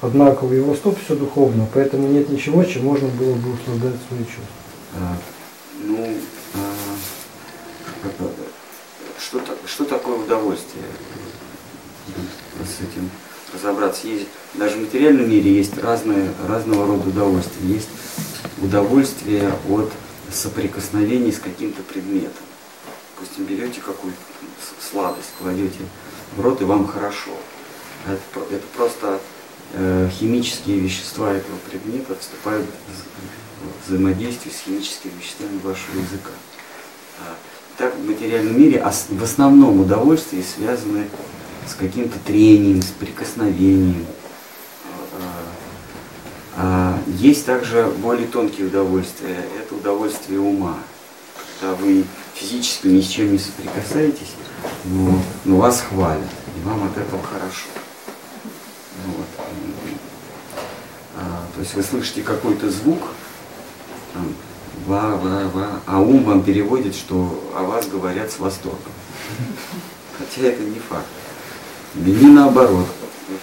[0.02, 4.22] Однако у его стоп все духовно, поэтому нет ничего, чем можно было бы услаждать свои
[4.22, 4.46] чувства.
[5.00, 5.16] А,
[5.84, 6.16] ну,
[6.56, 6.74] а,
[9.20, 10.86] что, что такое удовольствие?
[12.66, 13.12] С этим
[13.54, 14.08] разобраться.
[14.08, 17.68] Есть, даже в материальном мире есть разные, разного рода удовольствия.
[17.68, 17.90] Есть
[18.60, 19.92] удовольствие от
[20.32, 22.44] соприкосновений с каким-то предметом.
[23.16, 24.18] Допустим, берете какую-то
[24.92, 25.80] сладость, кладете
[26.36, 27.32] в рот, и вам хорошо.
[28.08, 29.20] Это, это просто
[29.74, 36.32] э, химические вещества этого предмета вступают в взаимодействие с химическими веществами вашего языка.
[37.20, 37.36] А,
[37.78, 41.08] Так в материальном мире в основном удовольствия связаны
[41.68, 44.06] с каким-то трением, с прикосновением.
[45.14, 45.28] А,
[46.58, 49.46] а, Есть также более тонкие удовольствия.
[49.60, 50.78] Это удовольствие ума.
[51.60, 54.34] Когда вы физически ни с чем не соприкасаетесь,
[54.86, 56.24] но, но вас хвалят,
[56.56, 57.68] и вам от этого хорошо.
[59.06, 59.28] Ну Вот.
[61.18, 63.00] А, то есть вы слышите какой-то звук,
[64.14, 64.34] там,
[64.88, 68.92] ва, ва, ва, а ум вам переводит, что о вас говорят с восторгом.
[70.18, 71.06] Хотя это не факт.
[71.96, 72.88] Или не наоборот.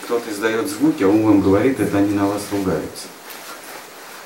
[0.04, 3.06] Кто-то издает звуки, а ум вам говорит, это они на вас ругаются.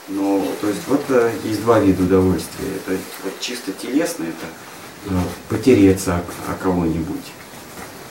[0.08, 2.66] Но, то есть, вот э, есть два вида удовольствия.
[2.76, 4.46] Это вот чисто телесное, это
[5.48, 7.32] потереться о, кого-нибудь.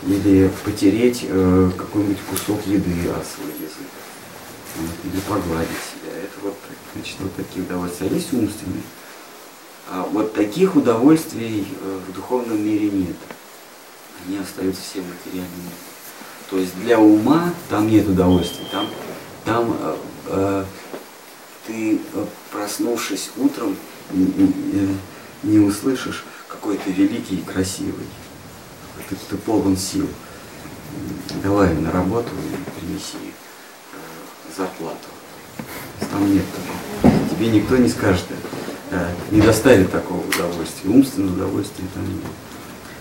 [0.08, 3.88] Или потереть э, какой-нибудь кусок еды о свой язык.
[5.04, 6.12] Или погладить себя.
[6.18, 6.56] Это вот,
[6.96, 8.08] значит, вот такие удовольствия.
[8.10, 8.84] А есть умственные.
[9.90, 13.16] А вот таких удовольствий э, в духовном мире нет.
[14.26, 15.72] Они остаются все материальными.
[16.50, 18.66] То есть для ума там нет удовольствия.
[18.72, 18.88] Там,
[19.46, 19.96] там э,
[20.28, 20.66] э,
[21.68, 23.76] ты, э, проснувшись утром,
[24.12, 24.98] не,
[25.44, 25.60] не
[26.62, 28.06] услышишь какой-то великий и красивый.
[29.10, 30.08] Ты, ты полон сил.
[31.44, 33.18] Давай на работу и принеси
[33.94, 35.08] э, зарплату.
[36.12, 37.30] Там нет такого.
[37.30, 38.26] Тебе никто не скажет,
[38.92, 40.90] э, не доставит такого удовольствия.
[40.90, 42.24] Умственного удовольствия там нет.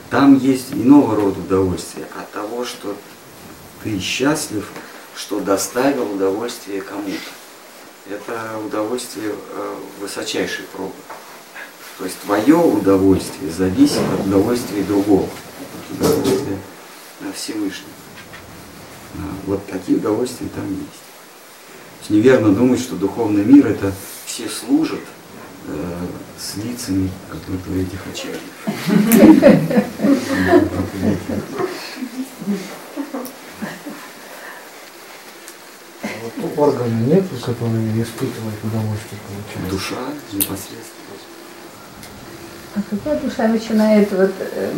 [0.08, 2.96] Там есть иного рода удовольствие от того, что
[3.82, 4.68] ты счастлив,
[5.16, 7.30] что доставил удовольствие кому-то.
[8.08, 10.94] Это удовольствие э, высочайшей пробы.
[12.00, 16.56] То есть твое удовольствие зависит от удовольствия другого, от удовольствия
[17.20, 17.90] э, Всевышнего.
[19.16, 22.08] А, Вот такие удовольствия там есть.
[22.08, 23.92] Неверно думать, что духовный мир это
[24.24, 25.00] все служат
[25.68, 26.06] э,
[26.38, 28.00] с лицами, как вот у этих.
[36.40, 39.70] Вот органа нет, который испытывает удовольствие получать.
[39.70, 39.98] Душа
[40.32, 40.99] непосредственно.
[42.74, 44.70] А когда душа начинает вот, э,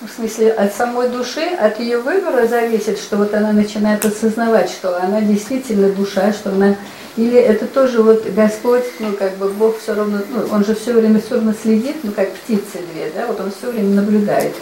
[0.00, 5.00] в смысле, от самой души, от ее выбора зависит, что вот она начинает осознавать, что
[5.02, 6.76] она действительно душа, что она
[7.18, 10.92] или это тоже вот Господь, ну как бы Бог все равно, ну, он же все
[10.92, 14.54] время все равно следит, ну как птицы две, да, вот он все время наблюдает.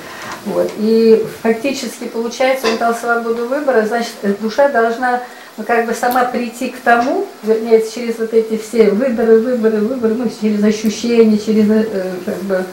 [0.47, 0.71] Вот.
[0.79, 5.21] И фактически получается, он дал свободу выбора, значит, душа должна
[5.57, 10.14] ну, как бы сама прийти к тому, вернее, через вот эти все выборы, выборы, выборы,
[10.14, 12.64] ну, через ощущения, через, э, как бы,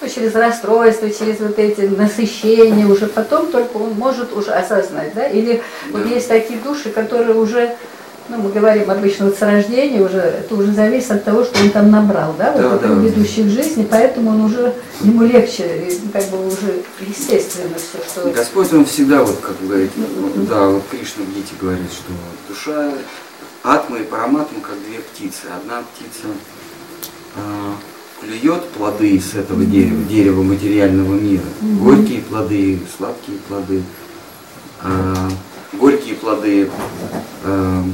[0.00, 5.28] ну, через расстройство, через вот эти насыщения, уже потом только он может уже осознать, да,
[5.28, 7.76] или вот есть такие души, которые уже,
[8.32, 11.70] ну, мы говорим обычно вот с рождения уже, это уже зависит от того, что он
[11.70, 12.94] там набрал, да, вот Да, да.
[12.94, 18.30] ведущей в жизни, поэтому он уже, ему легче, ну, как бы уже естественно все, что...
[18.30, 22.12] Господь, он всегда, вот как говорит, вот, да, вот Кришна в Гите говорит, что
[22.48, 22.92] душа,
[23.62, 25.46] атма и параматма, как две птицы.
[25.54, 26.28] Одна птица
[27.36, 27.74] а,
[28.20, 33.82] клюет плоды с этого дерева, дерева материального мира, горькие плоды, сладкие плоды.
[34.82, 35.28] А,
[35.74, 36.70] горькие плоды
[37.44, 37.84] а,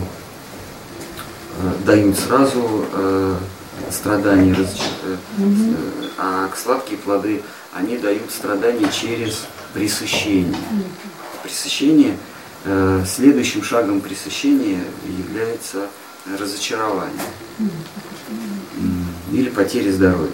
[1.85, 3.37] дают сразу а,
[3.90, 7.42] страдания, разоч- э, э, а сладкие плоды,
[7.75, 10.56] они дают страдания через пресыщение.
[11.42, 12.17] Пресыщение,
[12.65, 15.88] э, следующим шагом пресыщения является
[16.38, 17.13] разочарование
[19.33, 20.31] или потеря здоровья,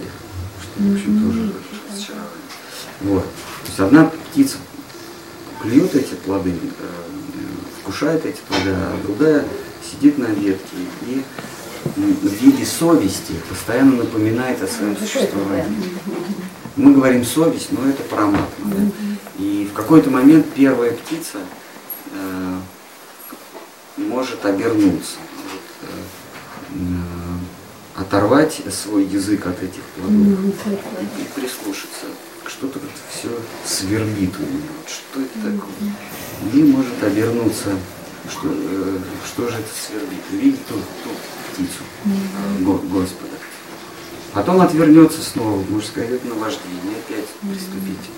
[0.62, 1.53] что, в общем, тоже
[1.91, 2.31] разочарование.
[3.03, 3.25] Вот.
[3.25, 4.57] То есть одна птица
[5.62, 7.03] клюет эти плоды, э,
[7.85, 9.45] вкушает эти плоды, а другая
[9.85, 11.22] сидит на ветке и
[11.97, 15.91] в виде совести постоянно напоминает о своем существовании.
[16.76, 18.47] Мы говорим совесть, но это параматма.
[18.64, 18.76] да.
[19.39, 21.39] И в какой-то момент первая птица
[22.12, 22.59] э,
[23.99, 25.62] может обернуться, может,
[26.72, 32.07] э, оторвать свой язык от этих плодов и, и прислушаться
[32.47, 33.28] что-то вот все
[33.66, 34.43] сверлит у.
[34.43, 35.93] Вот что это такое?
[36.53, 37.70] И может обернуться,
[38.30, 40.20] что, э, что же это сверлит?
[40.32, 41.11] Увидит ту, ту
[41.53, 41.82] птицу
[42.61, 43.30] Го- Господа.
[44.32, 48.11] Потом отвернется снова, может сказать, это наваждение, опять приступить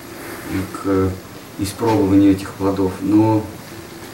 [0.81, 1.11] к
[1.59, 2.91] испробованию этих плодов.
[3.01, 3.45] Но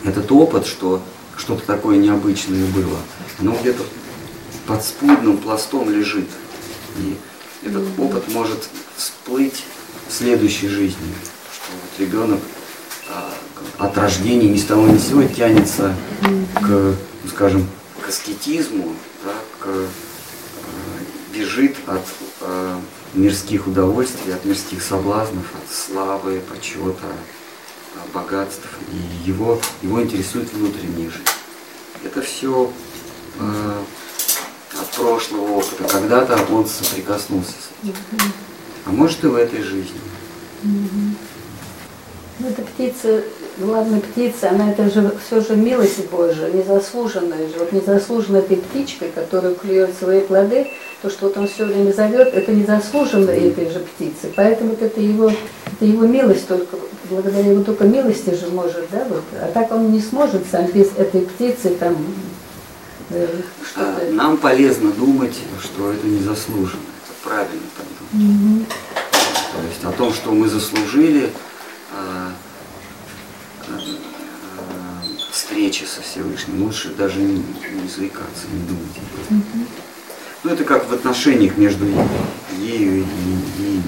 [0.03, 1.01] этот опыт, что
[1.37, 2.97] что-то такое необычное было,
[3.39, 3.83] оно где-то
[4.67, 6.27] под спудным пластом лежит.
[6.99, 7.15] И
[7.63, 9.63] этот опыт может всплыть
[10.07, 11.13] в следующей жизни.
[11.53, 12.39] Что вот ребенок
[13.77, 15.95] от рождения ни с того ни с сего тянется
[16.55, 16.95] к, ну,
[17.29, 17.67] скажем,
[18.01, 19.87] к аскетизму, да, к, э,
[21.33, 22.05] бежит от
[22.41, 22.79] э,
[23.13, 27.07] мирских удовольствий, от мирских соблазнов, от славы, почета,
[28.13, 28.67] богатств.
[28.91, 31.23] И его, его интересует внутренняя жизнь.
[32.03, 32.71] Это все
[33.39, 33.83] э,
[34.79, 35.83] от прошлого опыта.
[35.85, 37.95] Когда-то он соприкоснулся с этим.
[38.85, 39.99] А может и в этой жизни.
[42.39, 43.23] Ну, эта птица,
[43.59, 47.59] главная птица, она это же все же милость Божия, незаслуженная же.
[47.59, 50.67] Вот незаслуженно этой птичкой, которая клюет свои плоды,
[51.03, 54.31] то, что вот он все время зовет, это незаслуженно этой же птицы.
[54.35, 56.77] Поэтому вот это его, это его милость только,
[57.09, 59.23] благодаря его только милости же может, да, вот.
[59.39, 61.95] А так он не сможет сам без этой птицы там
[63.11, 64.11] э, А, что-то.
[64.11, 66.81] Нам полезно думать, что это незаслуженно.
[67.05, 68.37] Это правильно так думать.
[68.39, 68.65] Мгм.
[68.65, 71.29] То есть о том, что мы заслужили
[71.91, 72.22] а, а,
[75.31, 79.67] встречи со Всевышним, лучше даже не, не заикаться, не думать этом.
[80.43, 81.85] Ну, это как в отношениях между
[82.59, 83.05] ею и
[83.59, 83.81] ей,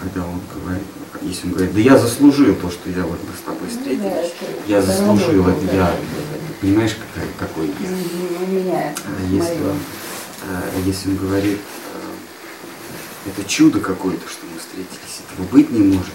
[0.00, 0.84] когда он говорит,
[1.22, 4.26] если он говорит, да я заслужил то, что я вот с тобой Ну, это
[4.66, 5.96] я заслужил это, я,
[6.60, 8.12] понимаешь, какой, какой есть.
[9.06, 9.78] А Если он,
[10.48, 11.58] а, если он говорит,
[11.94, 16.12] а, это чудо какое-то, что мы встретились, этого быть не может.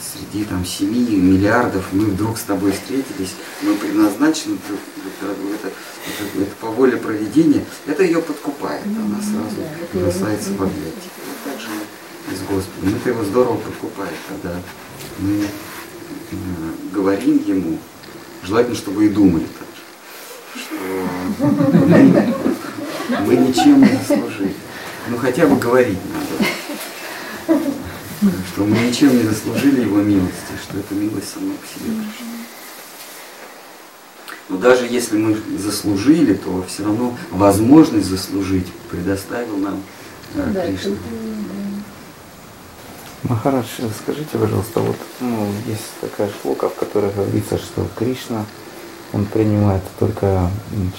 [0.00, 4.80] Среди там семи миллиардов мы вдруг с тобой встретились, мы предназначены, друг-
[5.20, 9.56] это, это, это- это по воле проведения, это ее подкупает, она сразу
[9.94, 11.10] бросается в объятия.
[11.26, 11.68] Вот так же
[12.30, 12.94] и с Господом.
[12.96, 14.56] Это его здорово подкупает, когда
[15.18, 16.36] мы э,
[16.92, 17.78] говорим ему,
[18.42, 20.74] желательно, чтобы и думали так же, что
[21.86, 22.34] мы,
[23.26, 24.54] мы ничем не заслужили.
[25.08, 25.98] Ну хотя бы говорить
[27.48, 27.60] надо.
[28.20, 32.26] Что мы ничем не заслужили его милости, что эта милость сама по себе пришла.
[34.48, 39.82] Но даже если мы заслужили, то все равно возможность заслужить предоставил нам
[40.34, 40.92] э, Да, Кришна.
[40.92, 41.00] это-
[43.24, 43.66] Махарадж,
[44.02, 48.44] скажите, пожалуйста, вот ну, есть такая шлока, в которой говорится, что Кришна,
[49.12, 50.48] он принимает только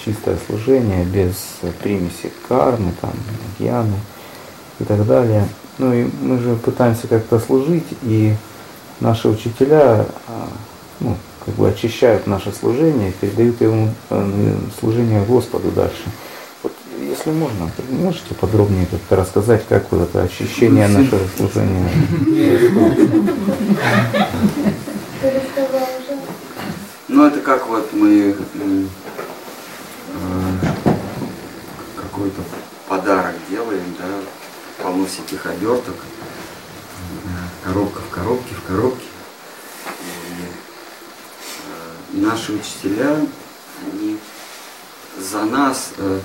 [0.03, 1.35] чистое служение, без
[1.81, 3.13] примеси кармы, там,
[3.59, 3.95] гьяны
[4.79, 5.47] и так далее.
[5.77, 8.33] Ну и мы же пытаемся как-то служить, и
[8.99, 10.49] наши учителя а,
[10.99, 11.15] ну,
[11.45, 16.03] как бы очищают наше служение, передают ему э, служение Господу дальше.
[16.63, 21.89] Вот, если можно, можете подробнее как-то рассказать, как вот это очищение нашего служения
[27.07, 28.89] Ну, это как вот мы м,
[30.13, 30.67] э,
[31.95, 32.41] какой-то
[32.89, 34.05] подарок делаем, да,
[35.07, 35.95] полно всяких оберток,
[37.63, 39.05] коробка в коробке, в коробке.
[40.01, 40.43] И,
[42.13, 43.17] э, наши учителя,
[43.91, 44.17] они
[45.19, 46.19] за нас, э,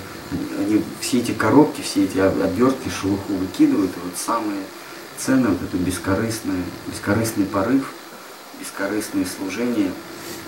[0.59, 4.61] они все эти коробки, все эти об- обертки, шелуху выкидывают, и вот самое
[5.17, 7.91] ценное, вот это бескорыстное, бескорыстный порыв,
[8.59, 9.91] бескорыстное служение,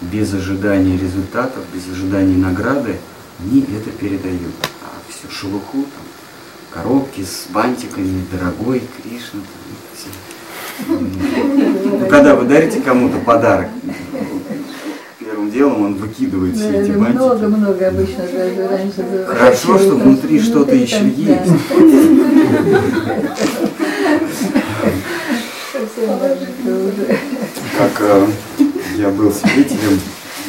[0.02, 3.00] без ожидания результатов, без ожидания награды,
[3.40, 4.54] они это передают.
[4.84, 6.06] А всю шелуху, там,
[6.76, 9.40] коробки с бантиками, дорогой Кришна.
[10.90, 13.70] Ну, когда вы дарите кому-то подарок,
[15.18, 17.16] первым делом он выкидывает все эти бантики.
[17.16, 19.26] Много-много обычно даже раньше.
[19.26, 21.52] Хорошо, что внутри что-то еще есть.
[27.78, 28.28] Как э,
[28.98, 30.00] я был свидетелем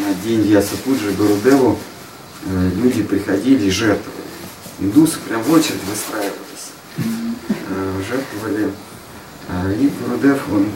[0.05, 1.79] на день Ясапуджи Гурудеву,
[2.47, 4.16] э, люди приходили жертвовали.
[4.79, 8.71] Индусы прям в очередь выстраивались, э, жертвовали.
[9.49, 10.67] А и Гурудев, он,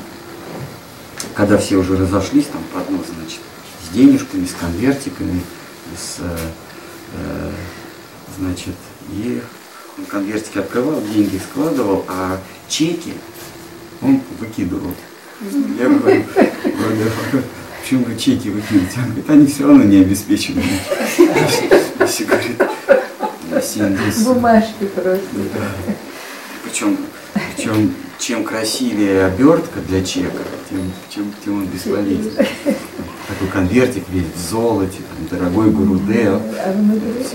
[1.34, 3.40] когда все уже разошлись, там по одной, значит,
[3.84, 5.42] с денежками, с конвертиками,
[5.94, 6.38] с, э,
[7.14, 7.50] э,
[8.38, 8.74] значит,
[9.10, 9.42] и
[9.98, 12.38] он конвертики открывал, деньги складывал, а
[12.68, 13.12] чеки
[14.00, 14.94] он выкидывал.
[15.78, 16.24] Я говорю,
[17.82, 18.98] почему вы чеки выкидываете?
[18.98, 20.62] Он говорит, они все равно не обеспечены.
[22.06, 22.60] Все говорит,
[23.76, 24.24] индусы.
[24.24, 25.26] Бумажки просто.
[26.64, 26.96] Причем,
[27.56, 32.32] причем чем красивее обертка для чека, тем, чем, тем он бесполезен.
[32.34, 36.40] Такой конвертик весь в золоте, там, дорогой Гурудео.
[36.58, 37.26] А внутри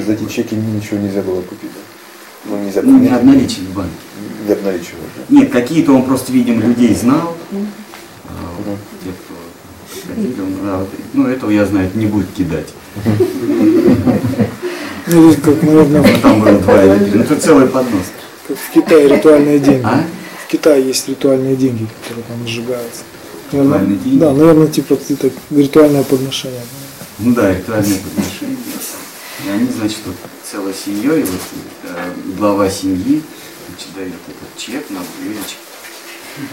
[0.00, 1.80] за эти чеки ничего нельзя было купить, да?
[2.46, 3.92] Ну, нельзя Ну, не обналичить в банке.
[4.46, 5.36] Не обналичивать, да?
[5.36, 7.36] Нет, какие-то он просто, видимо, людей знал.
[7.52, 8.32] А,
[8.64, 8.78] вот
[10.14, 12.66] Приходили, он, а, ну, этого я знаю, это не будет кидать.
[15.06, 17.18] Ну, как, наверное, Ну, Там было два или три.
[17.18, 18.04] Ну, это целый поднос.
[18.46, 19.84] как в Китае ритуальные деньги.
[19.84, 20.04] А?
[20.46, 23.02] В Китае есть ритуальные деньги, которые там сжигаются.
[23.52, 24.18] Наверное, Ритуальные деньги?
[24.18, 26.60] Да, наверное, типа это ритуальное подношение.
[27.18, 28.56] Ну да, ритуальные подношения.
[29.46, 31.40] И они, значит, вот целой семьей, вот
[31.84, 33.22] э, глава семьи,
[33.68, 35.58] значит, дает этот чек на блюдечко.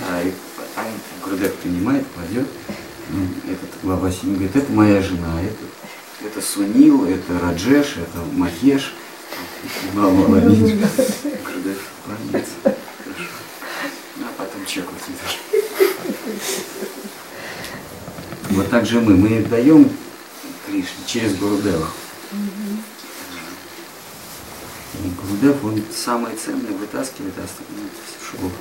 [0.09, 0.91] А и потом
[1.23, 2.47] Гурдек принимает, кладет.
[3.09, 8.93] Ну, этот глава семьи говорит, это моя жена, это, это Сунил, это Раджеш, это Махеш.
[9.93, 10.57] Глава молодец.
[10.59, 12.53] Гурдек кланяется.
[12.63, 13.31] Хорошо.
[14.17, 15.01] Ну, А потом чек вот.
[18.49, 19.15] Вот так же мы.
[19.15, 19.89] Мы даем
[20.65, 21.87] Кришне через Гурудева.
[25.03, 28.55] И Гурудев, он самое ценное вытаскивает, а остальное все шелуха.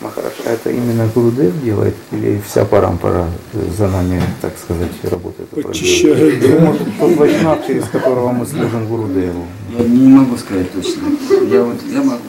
[0.00, 5.48] Махараш, а это именно Гурудев делает или вся парампара за нами, так сказать, работает?
[5.56, 6.58] и Очищает, проделывает?
[6.58, 6.64] да.
[6.66, 9.46] Может, тот вайшнав, через которого мы служим Гурудеву.
[9.70, 11.16] Я не могу сказать точно.
[11.48, 12.22] Я вот, я могу,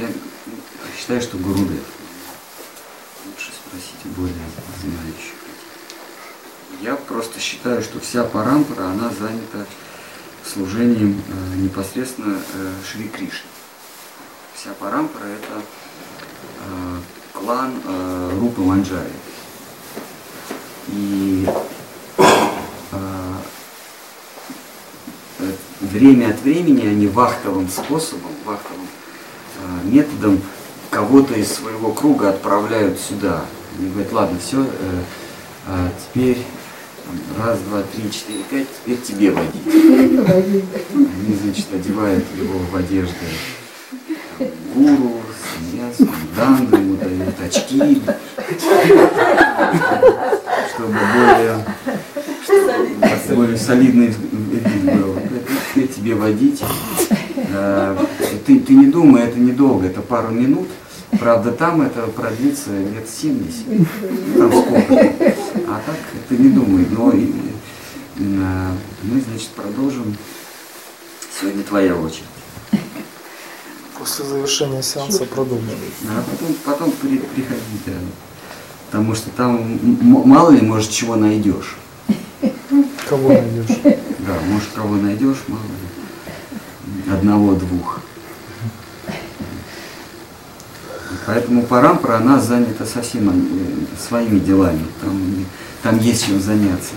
[0.00, 0.08] я
[0.98, 1.84] считаю, что Гурудев.
[3.26, 4.34] Лучше спросите более
[4.82, 5.34] знающих.
[6.82, 9.64] Я просто считаю, что вся парампара, она занята
[10.44, 13.46] служением э, непосредственно э, Шри Кришны.
[14.54, 15.60] Вся парампара это э,
[17.32, 19.10] клан э, Рупы Манджари.
[20.88, 21.46] И
[22.18, 22.22] э,
[25.38, 30.40] э, время от времени они вахтовым способом, вахтовым э, методом
[30.90, 33.44] кого-то из своего круга отправляют сюда.
[33.78, 34.66] Они говорят, ладно, все,
[36.04, 36.36] теперь
[37.06, 39.62] там, раз, два, три, четыре, пять, теперь тебе водить.
[40.94, 43.14] Они, значит, одевают его в одежды
[44.74, 45.21] гуру,
[45.52, 48.02] саньясу, данду, ему дают очки,
[50.74, 51.64] чтобы более,
[53.24, 55.12] чтобы более солидный вид был.
[55.12, 56.62] Говорят, «Ну, теперь тебе водить.
[57.54, 57.96] Э,
[58.46, 60.68] Ты, ты не думай, это недолго, это пару минут.
[61.18, 63.66] Правда, там это продлится лет 70.
[63.68, 65.06] Ну, там сколько.
[65.68, 65.96] А так
[66.28, 66.86] ты не думай.
[66.90, 67.30] Но и,
[68.18, 68.70] э,
[69.02, 70.16] мы, значит, продолжим.
[71.38, 72.24] Сегодня твоя очередь.
[74.02, 75.68] После завершения сеанса продолжим.
[76.08, 77.92] А потом, потом при, приходи, да.
[78.90, 81.76] Потому что там мало ли, может, чего найдешь.
[83.08, 83.78] Кого найдешь?
[83.84, 87.12] Да, может, кого найдешь, мало ли.
[87.12, 88.00] Одного-двух.
[91.24, 94.84] Поэтому парампра, она занята совсем э, своими делами.
[95.00, 95.46] Там,
[95.84, 96.94] там есть чем заняться.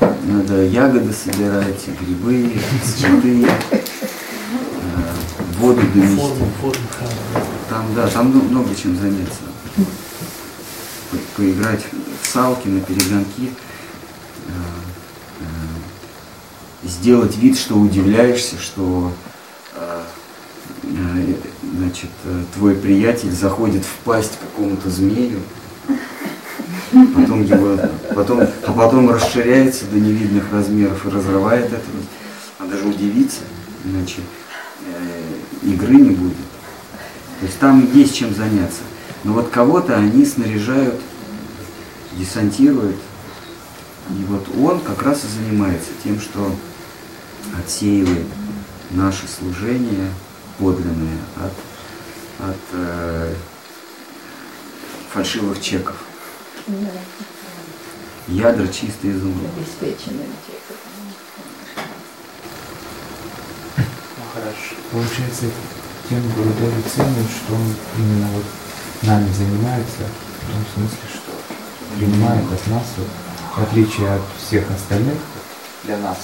[0.00, 2.50] Надо ягоды собирать, грибы,
[2.82, 3.46] цветы,
[5.58, 6.16] воду донести.
[6.16, 6.74] Форму, форму.
[7.68, 9.40] Там, да, там ну- много чем заняться.
[11.10, 11.84] По- Поиграть
[12.22, 13.50] в салки, на перегонки,
[14.48, 14.50] э,
[15.40, 19.12] э, сделать вид, что удивляешься, что
[19.74, 20.02] э,
[21.76, 22.10] значит,
[22.54, 25.40] твой приятель заходит в пасть какому-то змею,
[27.14, 27.78] потом его,
[28.14, 31.82] потом, а потом расширяется до невидных размеров и разрывает это.
[32.58, 33.40] Надо же удивиться,
[33.84, 34.45] иначе э,
[35.66, 36.36] игры не будет.
[37.40, 38.80] То есть там есть чем заняться.
[39.24, 41.00] Но вот кого-то они снаряжают,
[42.12, 42.96] десантируют.
[44.10, 46.54] И вот он как раз и занимается тем, что
[47.58, 48.26] отсеивает
[48.90, 50.10] наше служение
[50.58, 53.34] подлинное от, от э,
[55.12, 55.96] фальшивых чеков.
[58.28, 59.50] Ядра чистые изумруд.
[59.56, 60.76] Обеспеченным человеком.
[64.18, 64.35] Махараш,
[64.92, 65.46] получается,
[66.08, 68.44] тем Гурудевы ценят, что он именно вот
[69.02, 70.04] нами занимается,
[70.42, 73.08] в том смысле, что принимает от нас, вот,
[73.56, 75.18] в отличие от всех остальных,
[75.84, 76.18] для нас,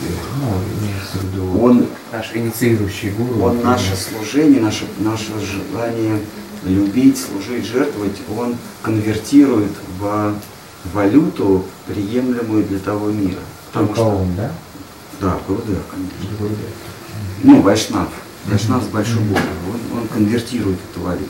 [0.00, 0.04] э,
[0.40, 0.46] ну,
[0.80, 3.42] имеется в виду Он, наш инициирующий гуру.
[3.42, 3.66] он например.
[3.66, 6.20] наше служение, наше, наше желание
[6.64, 10.34] любить, служить, жертвовать, он конвертирует в
[10.92, 13.40] валюту, приемлемую для того мира.
[13.72, 14.52] Потому Только что, он, да?
[15.20, 16.36] да, Гурудев, конечно.
[16.38, 16.58] Гурудев.
[17.42, 18.08] Ну, Вайшнав.
[18.46, 19.42] Вайшнав с большой буквы.
[19.92, 21.24] Он, он конвертирует эту валюту.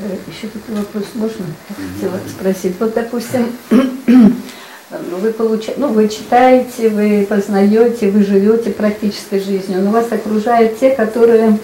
[0.00, 1.46] Э, Еще такой вопрос можно?
[1.94, 2.74] Хотела спросить.
[2.80, 10.10] Вот, допустим, вы получаете, ну, вы читаете, вы познаете, вы живете практической жизнью, но вас
[10.10, 11.58] окружают те, которые,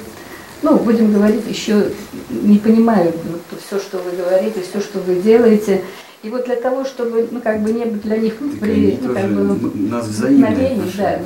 [0.62, 1.90] ну, будем говорить, еще
[2.30, 5.82] не понимают вот, все, что вы говорите, все, что вы делаете.
[6.22, 9.14] И вот для того, чтобы, ну, как бы не быть для них ну, при, ну,
[9.14, 11.18] как бы, нас вдохновением, да.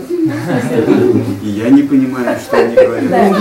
[1.42, 3.36] И я не понимаю, что они говорят.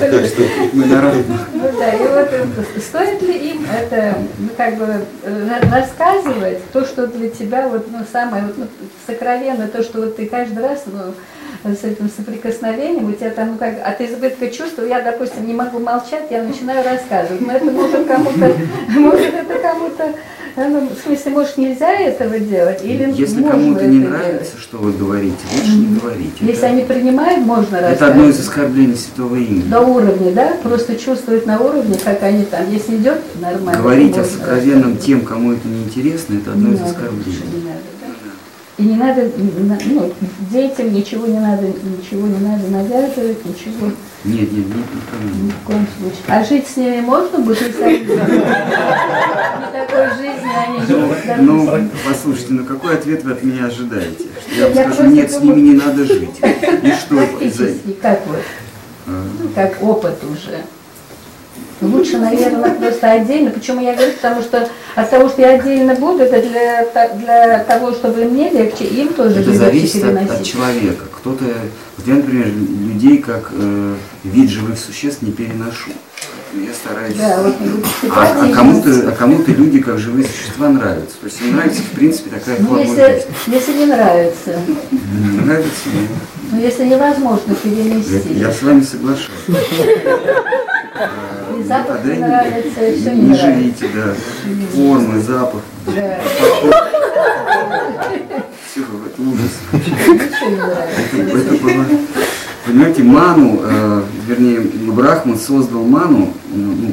[0.00, 1.12] Так что мы на.
[1.12, 4.86] Ну да, и вот стоит ли им это, ну, как бы
[5.22, 8.68] э, ра- рассказывать то, что для тебя вот, ну, самое вот,
[9.06, 11.14] сокровенное, то, что вот ты каждый раз, ну,
[11.64, 15.78] с этим соприкосновением, у тебя там, ну, как от избытка чувств, я, допустим, не могу
[15.78, 17.40] молчать, я начинаю рассказывать.
[17.40, 18.52] Но это может кому-то,
[18.88, 19.73] может это кому-то,
[20.56, 24.18] э, ну, в смысле, может нельзя этого делать, или Если кому-то это не делать?
[24.18, 26.32] нравится, что вы говорите, лучше не говорите.
[26.40, 27.96] Если Это- они принимают, можно рассказывать.
[27.96, 29.62] Это одно из оскорблений святого имени.
[29.62, 30.56] До уровня, да?
[30.62, 32.70] Просто чувствовать на уровне, как они там.
[32.70, 33.80] Если идет нормально.
[33.82, 37.38] Говорить о сокровенном тем, кому это неинтересно, это Не одно из надо, оскорблений.
[37.52, 38.04] не надо, да?
[38.76, 39.30] И не надо,
[39.86, 40.12] ну,
[40.50, 43.90] детям ничего не надо, ничего не надо навязывать, ничего
[44.24, 44.76] Нет, нет, нет,
[45.42, 46.22] ни в коем случае.
[46.28, 47.98] А жить с ними можно будет, такой
[50.16, 54.24] жизни они живут, Ну, послушайте, ну какой ответ вы от меня ожидаете?
[54.56, 56.40] Я вам скажу, нет, с ними не надо жить.
[56.40, 57.16] И что?
[57.26, 58.40] Практически, как вот,
[59.06, 60.64] А, ну, как опыт уже.
[61.80, 63.50] Лучше, наверное, просто отдельно.
[63.50, 64.12] Почему я говорю?
[64.12, 68.84] Потому что от того, что я отдельно буду, это для, для того, чтобы мне легче,
[68.84, 70.46] им тоже Это зависит от, от переносить.
[70.52, 71.04] человека.
[71.12, 71.44] Кто-то,
[71.96, 73.94] вот я, например, людей как э,
[74.24, 75.90] вид живых существ не переношу.
[76.54, 77.16] Я стараюсь.
[77.16, 77.54] Да, вот
[78.12, 81.16] А, а кому-то, а кому-то люди как живые существа нравятся.
[81.20, 84.56] То есть им нравится, в принципе, такая Ну, форма если, если не нравится,
[84.92, 85.88] Не нравится,
[86.52, 89.32] ну, если невозможно перенести, я, я с вами соглашаюсь.
[91.66, 94.14] Запах не нравится, все не живите, да.
[94.72, 95.62] Формы, запах.
[95.86, 96.20] Да,
[98.70, 99.52] Все, это ужас.
[102.66, 106.92] Понимаете, ману, э, вернее, Брахман создал ману ну,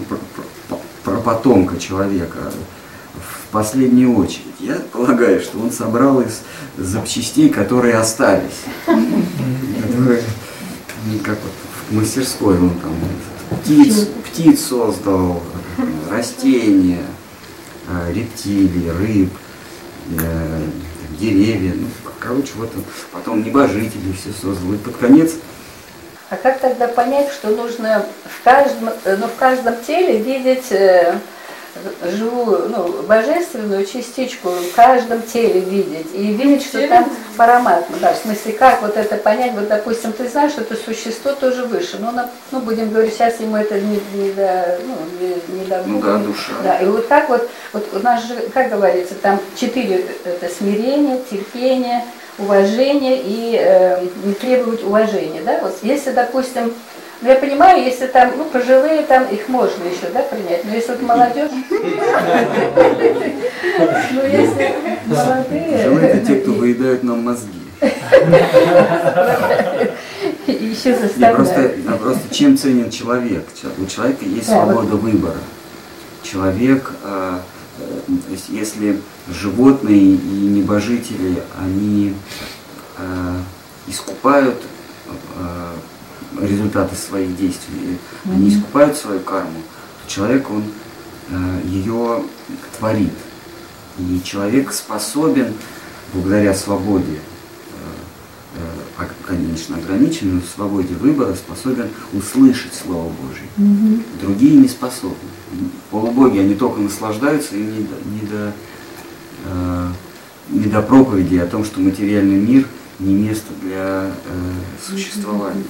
[1.04, 2.52] про, потомка человека
[3.14, 4.42] в последнюю очередь.
[4.60, 6.42] Я полагаю, что он собрал из
[6.78, 8.64] запчастей, которые остались.
[8.88, 10.18] Ну,
[11.24, 11.54] как вот
[11.90, 12.92] в мастерской он там
[13.52, 15.42] птиц, птиц создал,
[16.10, 17.06] растения,
[17.88, 19.30] э, рептилии, рыб,
[20.20, 20.62] э,
[21.20, 21.74] деревья.
[21.76, 21.88] Ну,
[22.20, 22.72] короче, вот
[23.12, 24.74] потом небожители все создал.
[24.74, 25.34] И под конец
[26.30, 31.16] А как тогда понять, что нужно в каждом, э, ну, в каждом теле видеть э,
[32.04, 38.18] живую, ну, божественную частичку, в каждом теле видеть, и видеть, что там параматма, да, в
[38.18, 42.12] смысле, как вот это понять, вот, допустим, ты знаешь, что это существо тоже выше, но,
[42.12, 46.02] на- ну, будем говорить, сейчас ему это не, не до, ну, не, не до Ну
[46.02, 46.52] да, душа.
[46.64, 51.20] Да, и вот как вот, вот у нас же, как говорится, там четыре, это смирение,
[51.30, 52.04] терпение,
[52.38, 56.74] уважение и э, не требовать уважения, да, вот если, допустим,
[57.22, 60.92] ну, я понимаю, если там, ну, пожилые, там их можно еще, да, принять, но если
[60.94, 61.52] вот молодежь,
[64.12, 64.74] ну, если
[65.08, 67.60] молодые, Живые это те, кто выедают нам мозги.
[70.48, 71.36] еще Я заставляют.
[71.38, 73.46] просто, я просто чем ценен человек?
[73.60, 74.74] Чел- У человека есть Да, вот.
[74.74, 75.38] свобода выбора.
[76.24, 77.38] Человек, э,
[77.80, 82.14] э, то есть если животные и небожители, они
[82.98, 83.36] э,
[83.88, 84.56] искупают
[86.40, 88.50] результаты своих действий, они Мгм.
[88.50, 89.62] искупают свою карму,
[90.04, 90.64] то человек, он
[91.66, 92.24] ее
[92.78, 93.14] творит.
[93.98, 95.54] И человек способен,
[96.14, 97.20] благодаря свободе,
[98.58, 103.48] э, э, конечно, ограниченной но свободе выбора, способен услышать Слово Божье.
[103.58, 104.04] Мгм.
[104.22, 105.16] Другие не способны.
[105.90, 108.54] Полубоги, они только наслаждаются, им не до, не до,
[109.46, 109.88] э,
[110.50, 112.68] не до проповеди о том, что материальный мир
[113.00, 114.52] не место для э,
[114.86, 115.64] существования.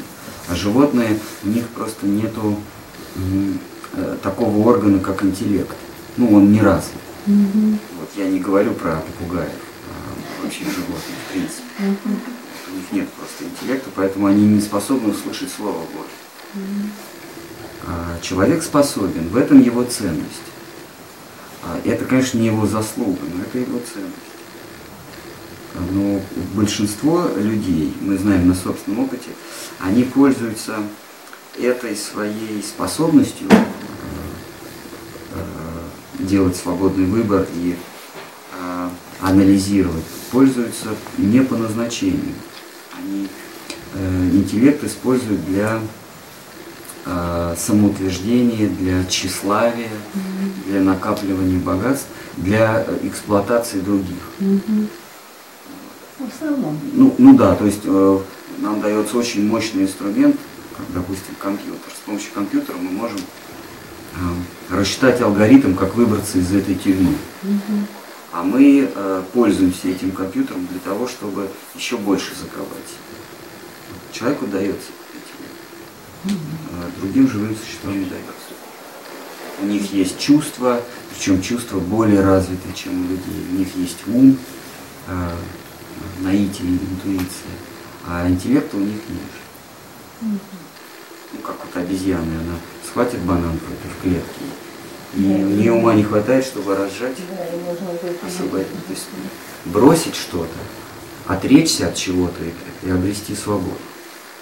[0.51, 2.57] А животные, у них просто нету
[3.15, 5.73] э, такого органа, как интеллект.
[6.17, 6.99] Ну, он не развит.
[7.25, 7.79] Мгм.
[7.97, 11.63] Вот я не говорю про попугаев, а вообще животных, в принципе.
[11.79, 12.19] Мгм.
[12.69, 16.65] У них нет просто интеллекта, поэтому они не способны услышать Слово Божье.
[17.87, 20.51] А человек способен, в этом его ценность.
[21.63, 24.30] А это, конечно, не его заслуга, но это его ценность.
[25.73, 26.21] Но
[26.53, 29.29] большинство людей, мы знаем на собственном опыте,
[29.79, 30.77] они пользуются
[31.59, 33.55] этой своей способностью э,
[35.35, 37.75] э, делать свободный выбор и
[38.53, 38.89] э,
[39.21, 42.33] анализировать, пользуются не по назначению.
[42.97, 43.27] Они
[44.31, 45.81] интеллект используют для
[47.57, 49.89] самоутверждения, для тщеславия,
[50.65, 52.07] для накапливания богатств,
[52.37, 54.21] для эксплуатации других.
[54.39, 54.87] Мгм.
[56.21, 56.79] В основном.
[56.93, 58.19] Ну, ну да, то есть э,
[58.59, 60.35] нам дается очень мощный инструмент,
[60.77, 61.91] как, допустим, компьютер.
[61.95, 67.15] С помощью компьютера мы можем э, рассчитать алгоритм, как выбраться из этой тюрьмы.
[67.41, 67.87] Мгм.
[68.33, 72.69] А мы э, пользуемся этим компьютером для того, чтобы еще больше заковать.
[74.11, 76.35] Человеку дается этим.
[76.35, 78.29] Э, другим живым существам не дается.
[79.61, 80.81] У них есть чувства,
[81.13, 83.45] причем чувства более развитые, чем у людей.
[83.51, 84.37] У них есть ум,
[85.07, 85.29] э,
[86.19, 87.51] наитие, интуиция,
[88.07, 90.31] а интеллекта у них нет.
[91.33, 94.41] Ну, как вот обезьяна, она схватит банан против клетки,
[95.15, 98.85] и у нее ума не хватает, чтобы разжать Да, освободить.
[98.87, 99.07] То есть
[99.65, 100.49] бросить что-то,
[101.25, 103.77] отречься от чего-то и, и обрести свободу.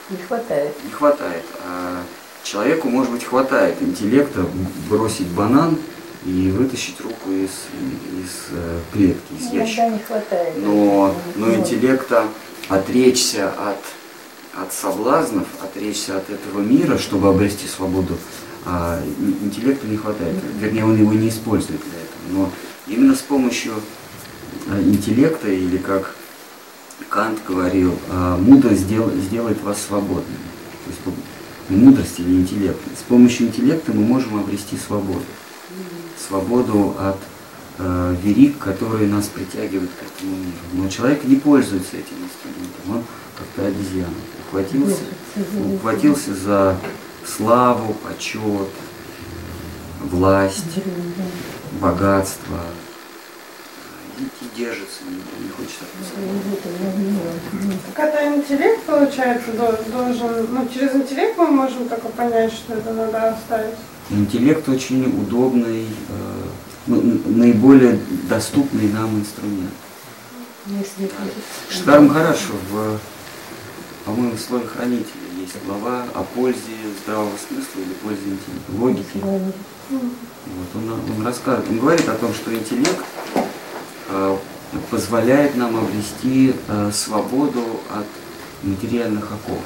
[0.10, 0.74] Не хватает.
[0.84, 1.44] Не хватает.
[1.64, 2.04] А
[2.44, 4.46] человеку, может быть, хватает интеллекта
[4.90, 5.78] бросить банан
[6.26, 9.90] и вытащить руку из, из э, клетки, из Иногда ящика.
[9.90, 10.54] не хватает.
[10.58, 12.26] Но, но интеллекта
[12.68, 13.78] отречься от,
[14.62, 18.18] от соблазнов, отречься от этого мира, чтобы обрести свободу,
[18.66, 20.36] а, ин- интеллекту не хватает.
[20.60, 22.20] Вернее, он его не использует для этого.
[22.32, 22.52] Но
[22.94, 23.74] именно с помощью
[24.70, 26.16] а, интеллекта, или как
[27.10, 30.38] Кант говорил, а, мудрость дел- сделает вас свободными.
[30.86, 32.80] То есть по- мудрость или интеллект.
[33.00, 35.22] С помощью интеллекта мы можем обрести свободу.
[36.30, 37.18] Свободу от
[37.80, 40.58] э, верик, которые нас притягивают к этому миру.
[40.74, 43.04] Но человек не пользуется этим инструментом, он
[43.36, 44.14] как-то обезьяна.
[44.48, 45.02] Ухватился,
[45.76, 46.78] ухватился за
[47.26, 48.70] славу, почет,
[50.02, 50.66] власть,
[51.82, 52.60] богатство.
[54.20, 56.26] И, и держится, не, не хочет отпускать.
[57.96, 62.94] Так это интеллект, получается, до- должен, ну, через интеллект мы можем только понять, что это
[62.94, 63.76] надо оставить.
[64.12, 66.44] Интеллект очень удобный, э,
[66.88, 69.72] ну, наиболее доступный нам инструмент.
[70.66, 71.12] Если
[71.70, 72.40] Штарм Махарадж
[72.72, 73.00] в,
[74.06, 75.06] по-моему, в слове хранителя
[75.40, 76.60] есть глава о пользе
[77.04, 79.18] здравого смысла или пользе интеллекта, логики.
[79.92, 83.04] Вот, он, он рассказывает, он говорит о том, что интеллект
[84.10, 84.38] э,
[84.90, 88.08] позволяет нам обрести э, свободу от
[88.64, 89.60] материальных оков.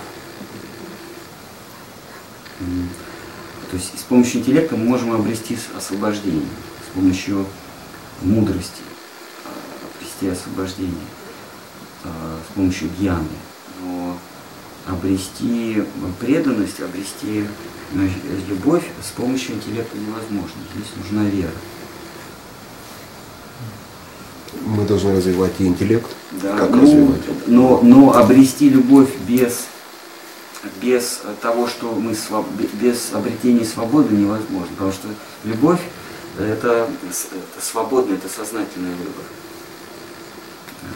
[3.74, 6.46] То есть с помощью интеллекта мы можем обрести освобождение,
[6.88, 7.44] с помощью
[8.22, 8.84] мудрости
[9.46, 9.50] э,
[9.98, 10.94] обрести освобождение,
[12.04, 12.08] э,
[12.52, 13.26] с помощью гьяны.
[13.82, 14.16] Но
[14.86, 15.84] обрести
[16.20, 17.46] преданность, обрести
[17.96, 18.10] э,
[18.48, 20.62] любовь с помощью интеллекта невозможно.
[20.76, 21.50] Здесь нужна вера.
[24.68, 26.12] Мы должны развивать и интеллект.
[26.44, 27.22] Да, Как ну, развивать?
[27.48, 29.66] но, но обрести любовь без,
[30.82, 34.70] без того, что мы своб- без обретения свободы невозможно.
[34.76, 35.08] Потому что
[35.44, 35.82] любовь
[36.40, 39.24] это, это свободный, это сознательный выбор.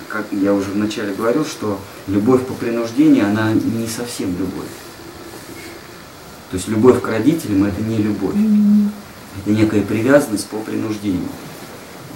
[0.07, 4.68] Как я уже вначале говорил, что любовь по принуждению, она не совсем любовь.
[6.49, 8.36] То есть любовь к родителям это не любовь.
[9.39, 11.28] Это некая привязанность по принуждению.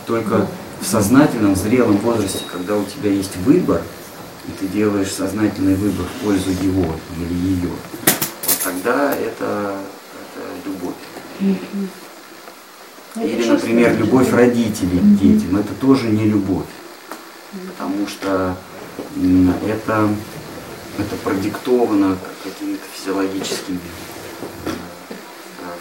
[0.06, 0.48] Только
[0.82, 3.82] в сознательном, зрелом возрасте, когда у тебя есть выбор,
[4.48, 9.78] и ты делаешь сознательный выбор в пользу его или ее, вот тогда это,
[10.36, 10.96] это любовь.
[13.16, 16.66] Или, например, любовь родителей к детям, это тоже не любовь.
[17.68, 18.56] Потому что
[19.68, 20.10] это,
[20.98, 23.80] это продиктовано какими-то физиологическими
[24.66, 24.70] э,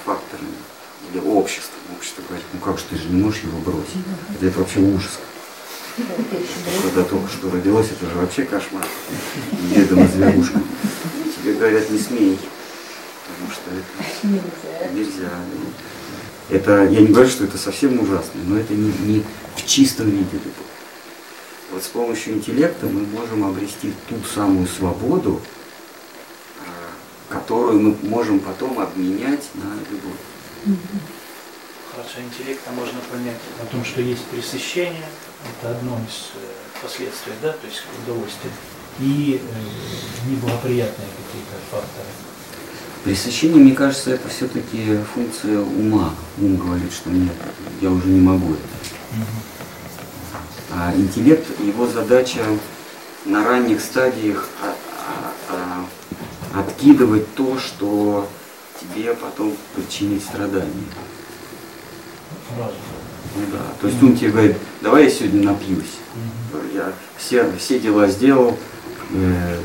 [0.04, 0.48] факторами
[1.12, 1.78] или обществом.
[1.96, 4.02] Общество говорит, ну как же ты же не можешь его бросить.
[4.34, 5.20] Это, это вообще ужас.
[6.82, 8.84] Когда только что родилось, это же вообще кошмар.
[9.74, 10.62] Дедом и зверушкой.
[11.36, 12.38] Тебе говорят, не смей.
[13.26, 14.92] Потому что это Нельзя.
[14.92, 15.30] нельзя.
[16.50, 19.24] Это, я не говорю, что это совсем ужасно, но это не, не
[19.56, 20.54] в чистом виде любовь.
[21.72, 25.40] Вот с помощью интеллекта мы можем обрести ту самую свободу,
[26.58, 30.78] э, которую мы можем потом обменять на любовь.
[31.92, 35.06] Хорошо, интеллекта можно понять о том, что есть пресыщение,
[35.44, 38.52] это одно из э, последствий, да, то есть удовольствие,
[38.98, 42.06] и э, неблагоприятные какие-то факторы.
[43.04, 46.14] Пресыщение, мне кажется, это все-таки функция ума.
[46.38, 47.32] Ум говорит, что нет,
[47.80, 49.24] я уже не могу это.
[50.72, 52.40] А интеллект, его задача
[53.24, 54.76] на ранних стадиях а-
[55.08, 55.86] а-
[56.54, 58.28] а- откидывать то, что
[58.80, 60.84] тебе потом причинит страдания.
[62.56, 62.74] Разум.
[63.36, 63.58] Ну да.
[63.80, 65.98] То есть он тебе говорит, давай я сегодня напьюсь.
[66.74, 68.56] Я все, все дела сделал,
[69.10, 69.60] э, э,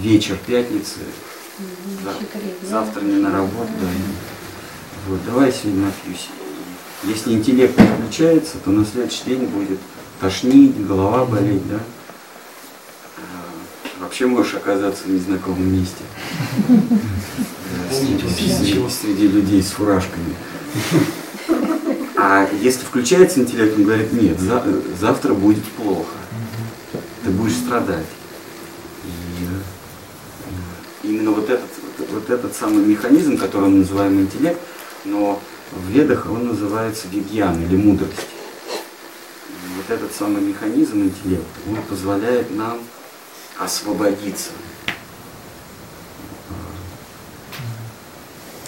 [0.00, 1.00] вечер пятницы,
[2.68, 3.86] завтра не на работу, да.
[5.08, 6.28] Вот, давай я сегодня напьюсь.
[7.04, 9.78] Если интеллект не включается, то на следующий день будет
[10.20, 11.78] тошнить, голова болеть, да.
[13.18, 16.02] А, Вообще можешь оказаться в незнакомом месте.
[18.90, 20.34] Среди людей с фуражками.
[22.20, 24.64] А если включается интеллект, он говорит, нет, за-
[24.98, 26.16] завтра будет плохо.
[27.22, 28.06] Ты будешь страдать.
[31.04, 31.70] И именно вот этот,
[32.10, 34.60] вот, этот самый механизм, который мы называем интеллект,
[35.04, 35.40] но
[35.70, 38.26] в ведах он называется вигьян или мудрость.
[39.76, 42.80] Вот этот самый механизм интеллекта, он позволяет нам
[43.60, 44.50] освободиться.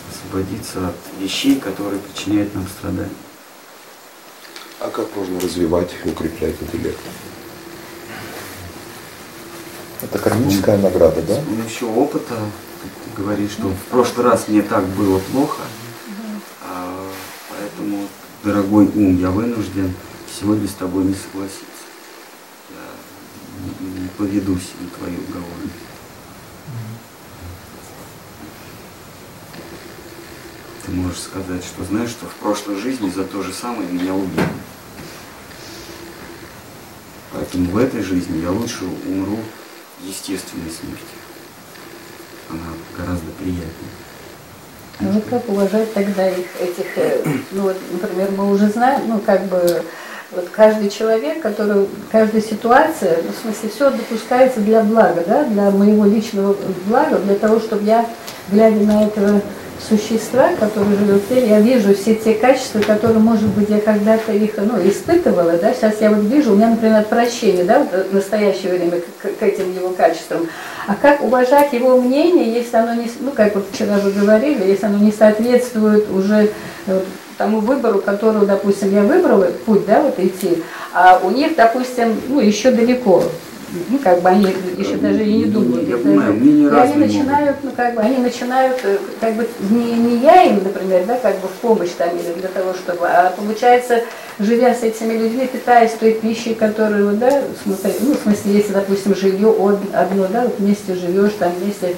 [0.09, 3.11] Освободиться от вещей, которые причиняют нам страдания.
[4.81, 6.99] А как можно развивать и укреплять интеллект?
[10.01, 11.35] Это кармическая награда, да?
[11.35, 12.39] С помощью опыта
[12.83, 15.61] ты говоришь, что в прошлый раз мне так было плохо,
[16.63, 17.07] а,
[17.51, 18.09] поэтому,
[18.43, 19.93] дорогой ум, я вынужден
[20.41, 21.67] сегодня с тобой не согласиться.
[22.71, 25.69] Я не, не поведусь на твои уговоры.
[30.87, 34.49] Ты можешь сказать, что знаешь, что в прошлой жизни за то же самое меня убили.
[37.51, 39.39] Поэтому в этой жизни я лучше умру
[40.05, 41.19] естественной смертью.
[42.49, 42.61] Она
[42.97, 43.67] гораздо приятнее.
[45.01, 49.19] А вот как уважать тогда их, этих, э, ну вот, например, мы уже знаем, ну
[49.19, 49.83] как бы,
[50.31, 55.71] вот каждый человек, который, каждая ситуация, ну, в смысле, все допускается для блага, да, для
[55.71, 56.55] моего личного
[56.87, 58.09] блага, для того, чтобы я,
[58.49, 59.43] глядя на этого
[59.89, 64.33] существа, который живет в теле, я вижу все те качества, которые, может быть, я когда-то
[64.33, 68.73] их ну, испытывала, да, сейчас я вот вижу, у меня, например, отвращение, да, в настоящее
[68.73, 70.47] время к, к этим его качествам.
[70.87, 74.87] А как уважать его мнение, если оно не, ну, как вот вчера вы говорили, если
[74.87, 76.51] оно не соответствует уже
[76.87, 77.05] вот,
[77.39, 80.63] тому выбору, которого, допустим, я выбрала, путь, да, вот идти,
[80.93, 83.25] а у них, допустим, ну, еще далеко,
[83.91, 84.47] ну, как бы они
[84.77, 85.89] еще даже и не думают.
[85.89, 87.07] Я понимаю, мнения и они разные могут.
[87.15, 91.17] начинают, ну, как бы, они начинают, э, как бы, не, не я им, например, да,
[91.19, 94.01] как бы в помощь там или для того, чтобы, а получается,
[94.39, 99.15] живя с этими людьми, питаясь той пищей, которую, да, смотри, ну, в смысле, если, допустим,
[99.15, 101.97] жилье од- одно, да, вот вместе живешь, там вместе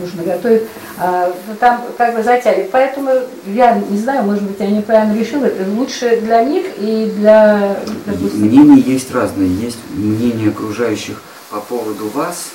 [0.00, 0.62] нужно готовить,
[0.98, 2.70] а, ну, там как бы затягивает.
[2.70, 3.10] Поэтому
[3.46, 8.80] я не знаю, может быть, я неправильно решила, лучше для них и для, допустим, Мнения
[8.80, 9.48] есть разные.
[9.54, 11.20] Есть мнение окружающих
[11.50, 12.46] по поводу вас,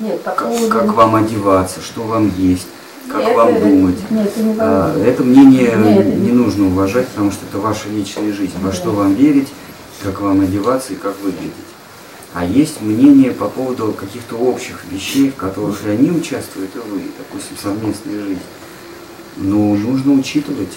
[0.00, 0.68] нет, по как, поводу...
[0.68, 2.66] как вам одеваться, что вам есть,
[3.10, 4.10] как Нет, вам это- думать.
[4.10, 4.94] Нет, это не А.
[5.04, 8.52] Это мнение Нет, это не нужно уважать, потому что это ваша личная жизнь.
[8.60, 8.74] Во Да.
[8.76, 9.48] что вам верить,
[10.02, 11.52] как вам одеваться и как выглядеть.
[12.34, 17.00] А есть мнение по поводу каких-то общих вещей, в которых и они участвуют, и вы,
[17.16, 18.40] допустим, совместная жизнь.
[19.38, 20.72] Но нужно учитывать.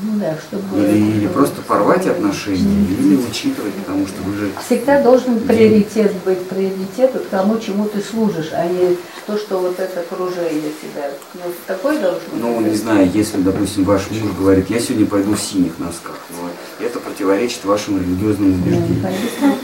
[0.00, 0.62] Ну да, чтобы...
[0.80, 6.40] Или, или просто порвать отношения, или учитывать, потому что вы же Всегда должен приоритет быть,
[6.48, 8.96] приоритет вот тому, чему ты служишь, а не
[9.26, 11.10] то, что вот это окружение тебя.
[11.34, 12.72] Ну, такой должен Ну, быть.
[12.72, 16.98] не знаю, если, допустим, ваш муж говорит, я сегодня пойду в синих носках, но это
[17.00, 19.00] противоречит вашим религиозным Ну, убеждениям.
[19.00, 19.58] конечно.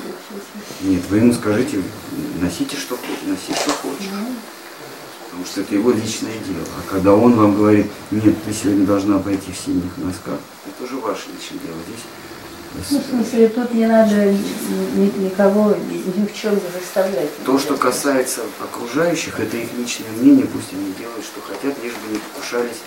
[0.82, 1.82] Нет, вы ему скажите,
[2.40, 4.08] носите что хочешь, носи что хочешь.
[5.24, 6.64] Потому что это его личное дело.
[6.78, 10.96] А когда он вам говорит, нет, ты сегодня должна пойти в синих носках, это уже
[10.96, 11.76] ваше личное дело.
[11.86, 17.30] Здесь Ну, в смысле, тут не надо ни- ни- никого ни в чем заставлять.
[17.44, 22.12] то, что касается окружающих, это их личное мнение, пусть они делают, что хотят, лишь бы
[22.12, 22.78] не покушались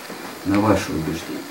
[0.46, 1.44] на ваши убеждения.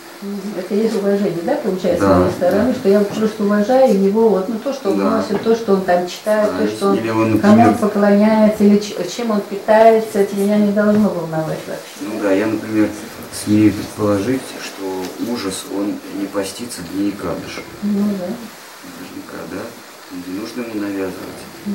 [0.58, 4.48] Это есть уважение, да, получается, Да, с моей стороны, что я просто уважаю его, вот,
[4.48, 5.18] ну, то, что он Да.
[5.18, 8.82] носит, то, что он там читает, Да, то, что он, он, кому он поклоняется, или
[9.14, 11.84] чем он питается, это меня не должно волновать вообще.
[12.02, 12.90] Ну да, я, например,
[13.34, 17.62] смею предположить, что ужас, он не постится дней кадыша.
[17.82, 18.28] Ну да.
[18.86, 19.62] Наверняка, да?
[20.28, 21.44] Не нужно ему навязывать.
[21.66, 21.74] Ну,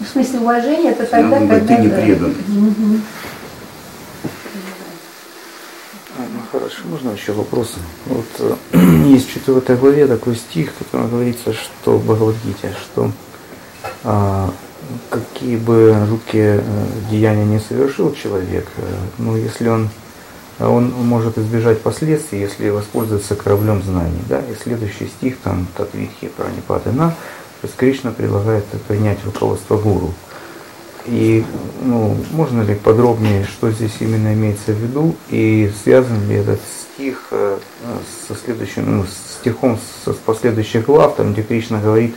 [0.00, 1.60] В смысле уважения это тогда, когда...
[1.60, 1.96] ты не да.
[1.96, 2.34] предан.
[2.48, 3.02] Мгм.
[6.16, 7.78] А, ну хорошо, можно еще вопросы?
[8.06, 8.56] Вот э,
[9.06, 13.10] есть в четвертой главе такой стих, в котором говорится, что Бхагавадгите, что
[14.04, 14.50] а,
[15.10, 18.82] какие бы жуткие э, деяния не совершил человек, э,
[19.18, 19.88] но если он
[20.60, 24.22] он может избежать последствий, если воспользуется кораблем знаний.
[24.28, 24.40] Да?
[24.40, 27.10] И следующий стих, там, Татвитхи Пранипатына,
[27.60, 30.14] то есть Кришна предлагает принять руководство гуру.
[31.06, 31.44] И
[31.82, 36.60] ну, можно ли подробнее, что здесь именно имеется в виду, и связан ли этот
[36.94, 37.58] стих э,
[38.26, 39.04] со следующим, ну,
[39.40, 42.14] стихом со- с последующих глав, там, где Кришна говорит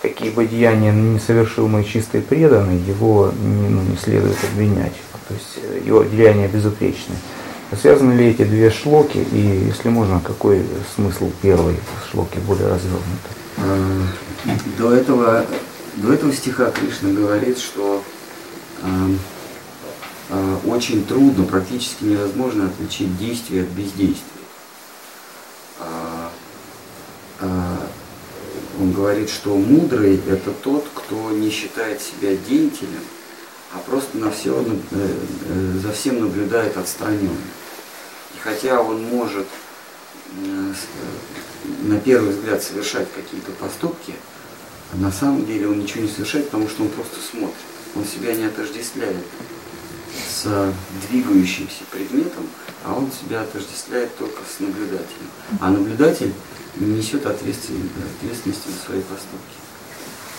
[0.00, 4.94] какие бы деяния не совершил мой чистый преданный, его не, ну, не следует обвинять.
[5.28, 7.14] То есть э, его деяния безупречны.
[7.80, 10.62] Связаны ли эти две шлоки, и если можно, какой
[10.96, 11.76] смысл первой
[12.10, 13.28] шлоки более развернуто?
[13.58, 14.02] Э,
[14.78, 15.44] До этого,
[15.96, 18.02] до этого стиха Кришна говорит, что
[20.66, 24.22] очень трудно, практически невозможно отличить действие от бездействия.
[25.78, 26.30] А,
[27.40, 27.88] а,
[28.80, 33.02] Он говорит, что мудрый– это тот, кто не считает себя деятелем,
[33.74, 37.30] а просто на все, э, э, за всем наблюдает отстраненно.
[38.34, 39.46] И хотя он может
[40.36, 40.72] э,
[41.82, 44.14] на первый взгляд совершать какие-то поступки,
[44.92, 47.71] а на самом деле он ничего не совершает, потому что он просто смотрит.
[47.94, 49.24] Он себя не отождествляет
[50.28, 50.72] с
[51.08, 52.46] двигающимся предметом,
[52.84, 55.30] а он себя отождествляет только с наблюдателем.
[55.60, 56.32] А наблюдатель
[56.76, 59.56] не несет ответственности, ответственности за свои поступки.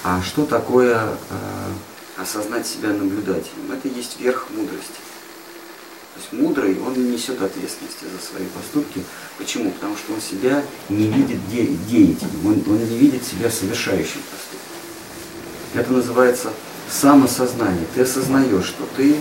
[0.03, 0.97] А что такое
[1.29, 3.71] э, осознать себя наблюдателем?
[3.71, 4.99] Это есть верх мудрости.
[6.13, 9.03] То есть мудрый, он не несет ответственности за свои поступки.
[9.37, 9.71] Почему?
[9.71, 14.67] Потому что он себя не видит де- деятелем, он, он не видит себя совершающим поступок.
[15.73, 16.51] Это называется
[16.93, 17.85] самосознание.
[17.95, 19.15] Ты осознаешь, что ты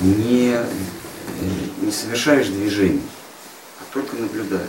[0.00, 0.56] не,
[1.82, 3.02] не совершаешь движений,
[3.80, 4.64] а только наблюдаешь.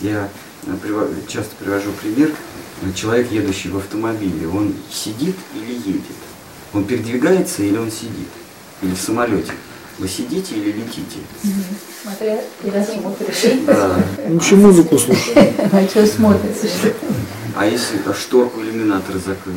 [0.00, 0.28] Я
[0.66, 2.32] э, часто привожу пример.
[2.96, 6.02] Человек, едущий в автомобиле, он сидит или едет?
[6.72, 8.28] Он передвигается или он сидит?
[8.82, 9.52] Или в самолете?
[9.98, 11.18] Вы сидите или летите?
[12.02, 13.64] Смотря и рассмотришь.
[13.66, 14.02] Да.
[14.28, 15.36] Лучше музыку слушать.
[15.36, 16.56] А что смотришь?
[17.54, 19.56] А если а шторку иллюминатора закрыть?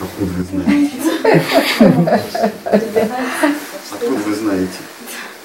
[0.00, 0.92] Откуда вы знаете?
[3.90, 4.78] Откуда вы знаете?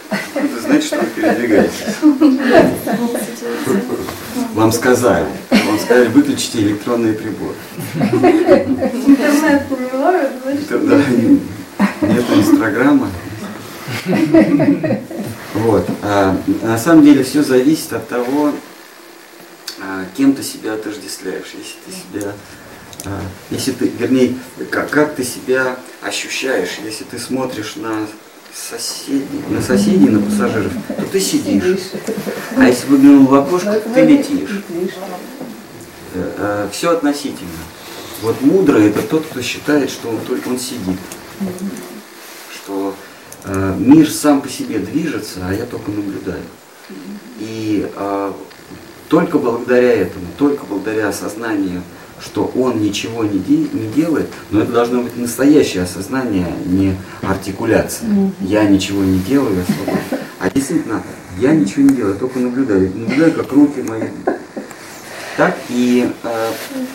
[0.10, 1.84] Откуда вы знаете, что вы передвигаетесь?
[4.54, 5.28] Вам сказали.
[5.50, 7.56] Вам сказали, выключите электронные приборы.
[7.96, 11.02] Интернет не ловит, значит, да,
[12.08, 13.10] нет инстаграма.
[15.54, 15.88] Вот.
[16.02, 18.52] А, на самом деле все зависит от того,
[19.82, 21.54] а, кем ты себя отождествляешь.
[21.54, 22.34] Если ты себя,
[23.50, 24.36] если ты, вернее,
[24.70, 28.08] как, как ты себя ощущаешь, если ты смотришь на
[28.54, 31.80] соседей, на соседей, на пассажиров, то ты сидишь.
[32.56, 34.64] А если выглянул в окошко, то ты летишь.
[36.72, 37.50] Все относительно.
[38.22, 40.98] Вот мудрый это тот, кто считает, что он только он сидит.
[42.54, 42.96] Что
[43.44, 46.44] э, мир сам по себе движется, а я только наблюдаю.
[47.40, 48.32] И э,
[49.10, 51.82] только благодаря этому, только благодаря осознанию,
[52.24, 56.96] что он ничего не, де- не делает, но это должно быть настоящее осознание, а не
[57.22, 58.10] артикуляция.
[58.40, 60.04] Я ничего не делаю, я свободен.
[60.40, 61.04] А действительно,
[61.40, 62.92] я ничего не делаю, я только наблюдаю.
[62.96, 64.04] Наблюдаю, как руки мои
[65.36, 66.52] так, и э,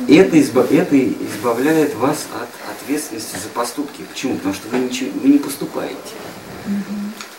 [0.07, 4.03] это, изба- это избавляет вас от ответственности за поступки.
[4.09, 4.37] Почему?
[4.37, 5.97] Потому что вы, ничего, вы не поступаете.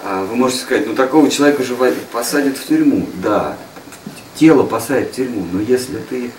[0.04, 1.76] А вы можете сказать, ну такого человека же
[2.12, 3.08] посадят в тюрьму.
[3.24, 3.56] Да,
[4.36, 6.32] тело посадят в тюрьму, но если ты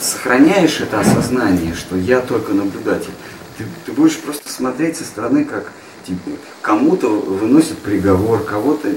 [0.00, 3.12] сохраняешь это осознание, что я только наблюдатель,
[3.58, 5.70] ты, ты будешь просто смотреть со стороны, как
[6.06, 6.30] типа,
[6.62, 8.94] кому-то выносят приговор, кого-то э,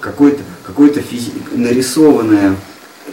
[0.00, 2.56] какое-то какое физи- нарисованное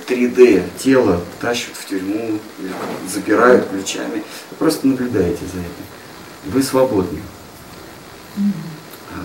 [0.07, 2.71] 3D тело тащат в тюрьму, или
[3.11, 4.23] запирают ключами.
[4.51, 6.51] Вы просто наблюдаете за этим.
[6.53, 7.21] Вы свободны.
[8.37, 9.21] А,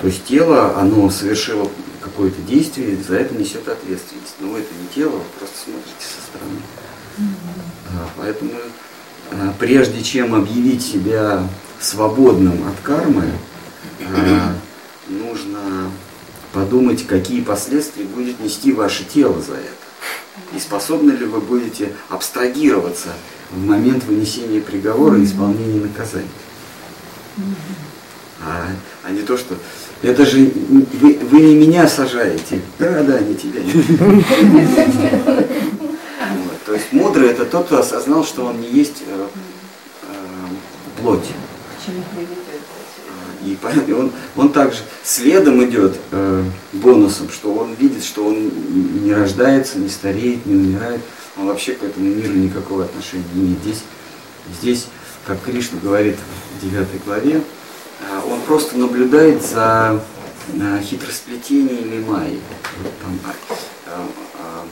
[0.00, 1.70] То есть тело, оно совершило
[2.02, 4.34] какое-то действие, за это несет ответственность.
[4.40, 6.60] Но вы это не тело, вы просто смотрите со стороны.
[7.92, 8.52] Да, поэтому
[9.30, 11.46] а, прежде чем объявить себя
[11.80, 13.32] свободным от кармы,
[14.00, 14.54] а,
[15.08, 15.90] нужно
[16.52, 20.56] подумать, какие последствия будет нести ваше тело за это.
[20.56, 23.08] И способны ли вы будете абстрагироваться
[23.50, 26.28] в момент вынесения приговора и исполнения наказания.
[28.44, 28.66] А,
[29.04, 29.56] а не то, что
[30.02, 30.50] это же
[31.00, 32.60] вы, вы не меня сажаете.
[32.78, 33.60] Да, да, не тебя.
[36.66, 39.26] То есть мудрый это тот, кто осознал, что он не есть э,
[40.02, 41.26] э, плоть.
[43.44, 43.58] И
[43.92, 48.50] он, он также следом идет э, бонусом, что он видит, что он
[49.04, 51.00] не рождается, не стареет, не умирает.
[51.36, 53.58] Он вообще к этому миру никакого отношения не имеет.
[53.60, 53.82] Здесь,
[54.60, 54.86] здесь
[55.26, 56.16] как Кришна говорит
[56.60, 57.42] в 9 главе,
[58.26, 60.02] он просто наблюдает за
[60.52, 62.40] э, хитросплетениями Майи.
[63.02, 63.18] Там,
[63.86, 64.64] э, э,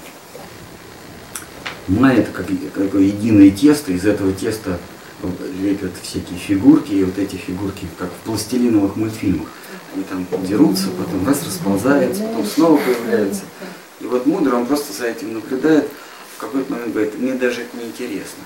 [1.88, 4.78] Майя это как, какое единое тесто, из этого теста
[5.60, 9.48] лепят всякие фигурки, и вот эти фигурки, как в пластилиновых мультфильмах,
[9.94, 13.42] они там дерутся, потом раз расползаются, потом снова появляются.
[14.00, 15.88] И вот мудрый, он просто за этим наблюдает,
[16.40, 18.42] какой-то момент говорит, мне даже это не интересно.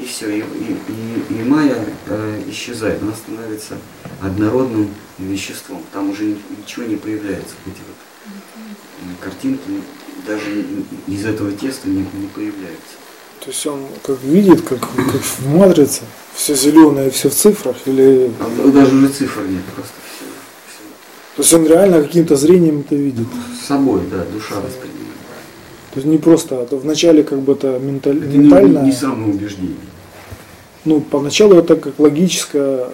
[0.00, 3.76] И все, и, и, и, и майя э, исчезает, она становится
[4.22, 4.88] однородным
[5.18, 5.82] веществом.
[5.92, 7.96] Там уже ничего не появляется, эти вот
[9.20, 9.82] картинки
[10.26, 10.64] даже
[11.06, 12.96] из этого теста не, не появляются.
[13.40, 16.02] То есть он как видит, как, как в матрице,
[16.34, 18.30] все зеленое, все в цифрах, или...
[18.40, 20.24] А, даже уже цифр нет, просто все.
[20.66, 21.36] все.
[21.36, 23.26] То есть он реально каким-то зрением это видит?
[23.62, 24.87] С собой, да, душа воспринимает.
[25.98, 28.78] То есть не просто, а вначале как бы это, менталь, это ментально...
[28.82, 29.74] Не, не самоубеждение.
[30.84, 32.86] Ну, поначалу это как логическое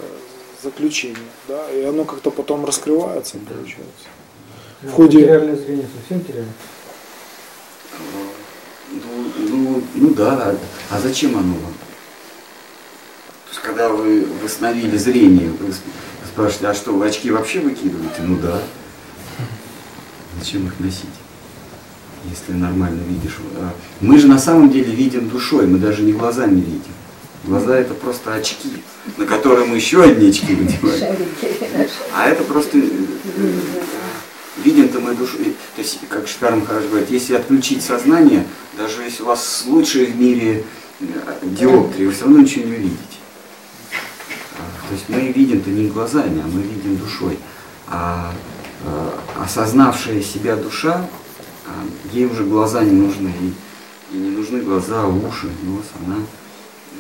[0.63, 3.53] заключение, да, и оно как-то потом раскрывается, да.
[3.55, 4.07] получается.
[4.81, 5.19] В ходе...
[5.19, 6.55] Реальное зрение совсем теряется?
[8.91, 9.01] Ну,
[9.51, 10.57] ну, ну да,
[10.89, 11.75] а зачем оно вам?
[11.75, 15.75] То есть, когда вы восстановили зрение, вы
[16.27, 18.23] спрашиваете, а что, вы очки вообще выкидываете?
[18.23, 18.63] Ну да.
[20.39, 21.05] Зачем их носить?
[22.31, 23.37] Если нормально видишь.
[24.01, 26.93] Мы же на самом деле видим душой, мы даже не глазами видим.
[27.45, 28.83] Глаза это просто очки,
[29.19, 31.17] на которые мы еще одни очки надеваем.
[32.15, 32.89] А это просто э,
[34.65, 35.37] видим-то мы душу.
[35.37, 38.47] То есть, как Шкар Махарадж говорит, если отключить сознание,
[38.79, 40.65] даже если у вас лучшие в мире
[41.01, 41.05] э,
[41.43, 42.99] диоптрии, вы все равно ничего не увидите.
[43.93, 47.39] А, то есть мы видим-то не глазами, а мы видим душой.
[47.89, 48.33] А,
[48.87, 51.07] а осознавшая себя душа,
[52.13, 53.33] ей уже глаза не нужны.
[53.41, 55.87] И, и не нужны глаза, уши, нос.
[56.05, 56.17] Она,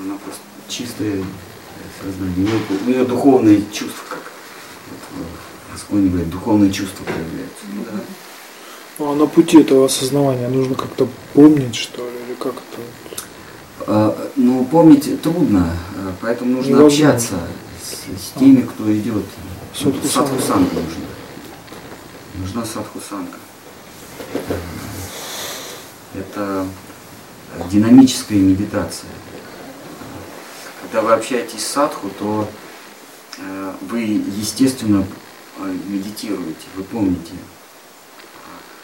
[0.04, 1.22] она просто чистое
[2.02, 2.34] сознание.
[2.36, 4.32] У нее, у нее духовные чувства, как
[5.16, 5.26] вот,
[5.72, 7.64] Господь говорит, духовные чувства появляются.
[7.86, 8.00] Да.
[8.98, 12.82] Ну, а на пути этого осознавания нужно как-то помнить, что ли, или как это?
[13.86, 17.08] А, ну, помнить трудно, а, поэтому нужно Невозможно.
[17.10, 17.34] общаться
[17.82, 19.24] с, с теми, кто идет.
[19.74, 21.06] Садхусанка нужна.
[22.36, 23.38] Нужна садхусанка.
[26.14, 26.66] Это
[27.70, 29.10] динамическая медитация.
[30.82, 32.48] Когда вы общаетесь с садху, то
[33.38, 35.06] э, вы, естественно,
[35.58, 37.32] а, медитируете, вы помните,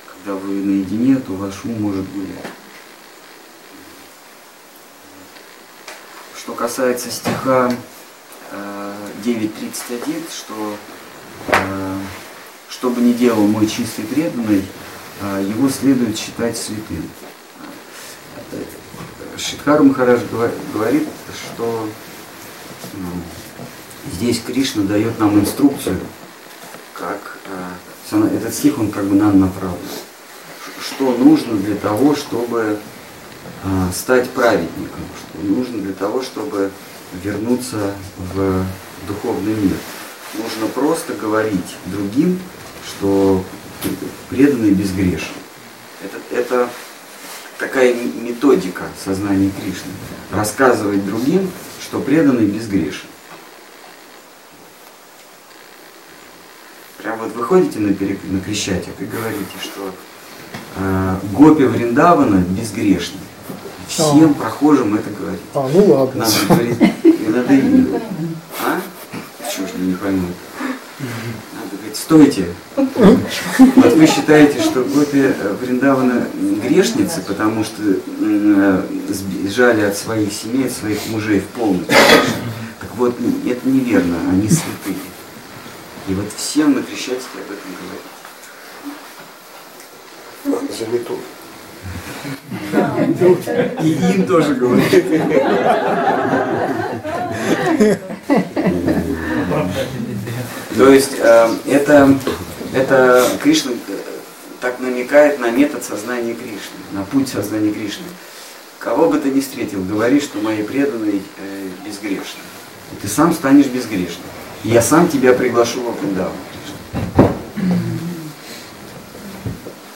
[0.06, 2.46] когда вы наедине, то ваш ум может гулять.
[6.36, 7.72] Что касается стиха
[9.24, 10.76] 9.31, что
[12.68, 14.64] что бы ни делал мой чистый преданный,
[15.20, 17.08] его следует считать святым.
[19.36, 20.20] Шидхар Махарадж
[20.74, 21.88] говорит, что
[24.12, 25.98] здесь Кришна дает нам инструкцию,
[26.94, 27.38] как
[28.10, 29.78] э, этот стих, он как бы нам направлен.
[30.80, 32.78] Что нужно для того, чтобы
[33.64, 36.70] э, стать праведником, что нужно для того, чтобы
[37.22, 37.94] вернуться
[38.34, 38.64] в
[39.08, 39.76] духовный мир.
[40.34, 42.38] Нужно просто говорить другим,
[42.86, 43.44] что
[44.28, 45.34] преданный безгрешен.
[46.02, 46.70] Это, это
[47.58, 49.92] такая методика сознания Кришны.
[50.30, 51.50] Рассказывать другим,
[51.80, 53.08] что преданный безгрешен.
[56.98, 58.18] Прям вот выходите на, перек...
[58.24, 59.92] на Крещатик и говорите, что
[60.76, 63.20] э, Гопи Вриндавана безгрешны.
[63.88, 64.34] Всем а.
[64.34, 65.40] прохожим это говорить.
[65.54, 66.24] А, ну ладно.
[66.24, 66.78] Надо говорить,
[67.28, 68.00] надо именно.
[68.64, 68.80] А?
[69.50, 70.30] Чего ж не поймут?
[71.70, 72.46] Надо говорить, стойте.
[73.76, 76.26] Вот вы считаете, что Гопи Вриндавана
[76.64, 81.96] грешницы, потому что э, сбежали от своих семей, от своих мужей в полностью.
[82.80, 83.16] Так вот,
[83.46, 84.96] это неверно, они святые.
[86.08, 87.70] И вот всем на Крещатике об этом
[90.44, 90.66] говорить.
[90.76, 91.18] Замету.
[93.82, 95.04] И им тоже говорит.
[100.76, 102.18] То есть э, это,
[102.72, 103.76] это Кришна э,
[104.60, 108.06] так намекает на метод сознания Кришны, на путь сознания Кришны.
[108.78, 112.40] Кого бы ты ни встретил, говори, что мои преданные э, безгрешны.
[113.02, 114.26] Ты сам станешь безгрешным
[114.64, 116.32] я сам тебя приглашу во Вриндаван.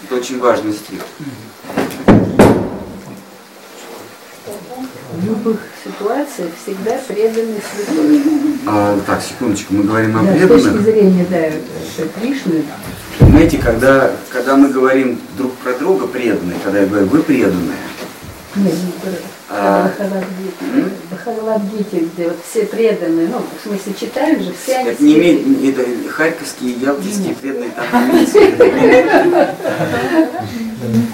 [0.04, 1.00] Это очень важный стих.
[5.12, 8.22] В любых ситуациях всегда преданный святой.
[8.66, 10.60] А, так, секундочку, мы говорим о да, преданных.
[10.60, 12.64] С точки зрения, да, Кришны.
[13.18, 17.76] Понимаете, когда, когда мы говорим друг про друга преданные, когда я говорю, вы преданные,
[18.56, 18.74] нет,
[19.50, 19.90] а,
[21.10, 24.90] Бхагавадгите, где вот все преданные, ну, в смысле, читаем же, все они...
[24.90, 28.10] Это не имеет, это харьковские ялтинские преданные там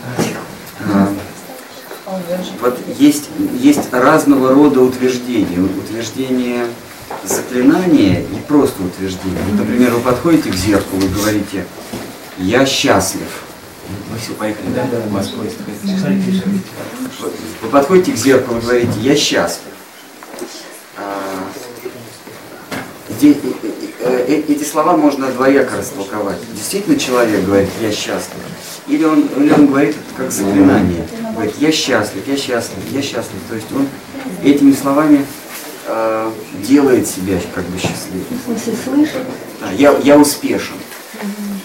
[2.60, 5.60] Вот есть, есть разного рода утверждения.
[5.60, 6.66] Утверждение
[7.24, 9.38] заклинания и просто утверждение.
[9.50, 11.66] Вот, например, вы подходите к зеркалу и говорите,
[12.38, 13.28] я счастлив.
[14.10, 14.86] Вы все, поехали, да?
[15.10, 15.56] Вас поезд.
[17.20, 19.72] Вот, Вы подходите к зеркалу и говорите, я счастлив.
[20.96, 21.18] А,
[23.20, 26.38] э, э, э, Эти слова можно двояко растолковать.
[26.54, 28.38] Действительно человек говорит, я счастлив.
[28.86, 31.06] Или он, или он говорит это как заклинание.
[31.34, 33.38] Говорит, я счастлив, я счастлив, я счастлив.
[33.48, 33.86] То есть он
[34.42, 35.24] этими словами
[35.86, 36.30] э,
[36.66, 38.24] делает себя как бы счастливым.
[38.30, 39.26] В смысле, слышит?
[39.60, 40.76] Да, я, я успешен.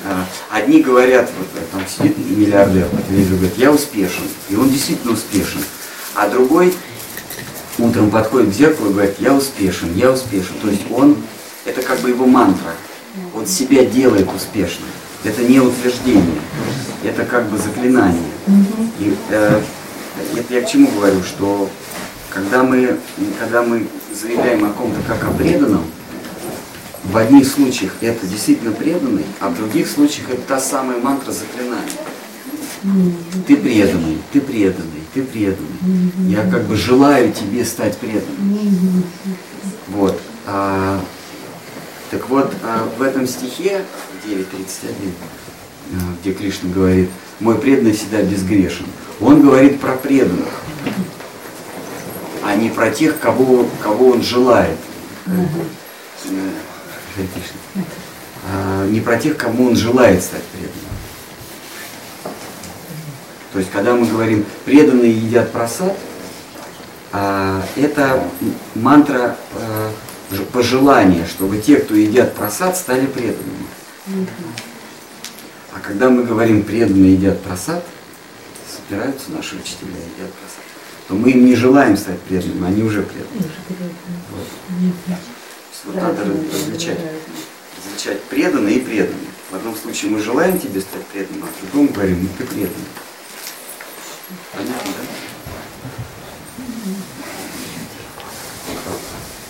[0.08, 4.24] А, Одни говорят, вот э, там сидит миллиардер по телевизору, говорит, я успешен.
[4.50, 5.62] И он действительно успешен.
[6.14, 6.74] А другой
[7.80, 10.56] утром подходит к зеркалу и говорит, я успешен, я успешен.
[10.62, 11.18] То есть он,
[11.66, 12.74] это как бы его мантра.
[13.34, 14.90] Он себя делает успешным.
[15.26, 16.40] Это не утверждение,
[17.04, 18.22] это как бы заклинание.
[19.00, 19.62] И э,
[20.38, 21.68] это я к чему говорю, что
[22.30, 22.98] когда мы,
[23.40, 25.84] когда мы заявляем о ком-то как о преданном,
[27.06, 31.90] в одних случаях это действительно преданный, а в других случаях это та самая мантра заклинания.
[33.48, 36.30] Ты преданный, ты преданный, ты преданный.
[36.30, 39.04] Я как бы желаю тебе стать преданным.
[39.88, 40.22] Вот.
[42.16, 43.84] Так вот, а, в этом стихе
[44.26, 45.12] 9.31,
[45.92, 47.10] а, где Кришна говорит,
[47.42, 48.86] мой преданный всегда безгрешен,
[49.20, 50.48] он говорит про преданных,
[52.42, 54.78] а не про тех, кого, кого он желает.
[55.26, 55.46] Э.
[58.50, 60.74] А, не про тех, кому он желает стать преданным.
[63.52, 65.98] То есть, когда мы говорим преданные едят просад,
[67.12, 68.24] а, это
[68.74, 69.36] мантра
[70.44, 73.68] пожелания, чтобы те, кто едят просад, стали преданными.
[75.74, 77.86] А когда мы говорим преданные едят просад,
[78.70, 80.64] собираются наши учителя и едят просад,
[81.08, 83.50] то мы им не желаем стать преданными, они уже преданные.
[84.32, 85.18] Вот.
[85.86, 87.00] Вот надо раз- различать,
[87.78, 89.28] различать преданные и преданные.
[89.52, 92.86] В одном случае мы желаем тебе стать преданным, а в другом говорим, ну ты преданный.
[94.52, 95.06] Понятно, да?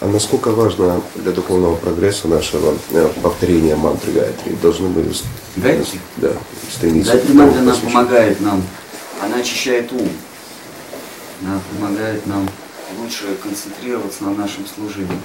[0.05, 4.53] А насколько важно для духовного прогресса нашего э, повторение мантры Гайатри?
[4.61, 5.23] Должны мы с-
[5.55, 5.99] Гайатри?
[6.17, 6.31] Да,
[6.71, 7.91] стремиться Гайатри мантра посвящению.
[7.91, 8.63] помогает нам,
[9.23, 10.07] она очищает ум.
[11.41, 12.47] Она помогает нам
[13.01, 15.17] лучше концентрироваться на нашем служении.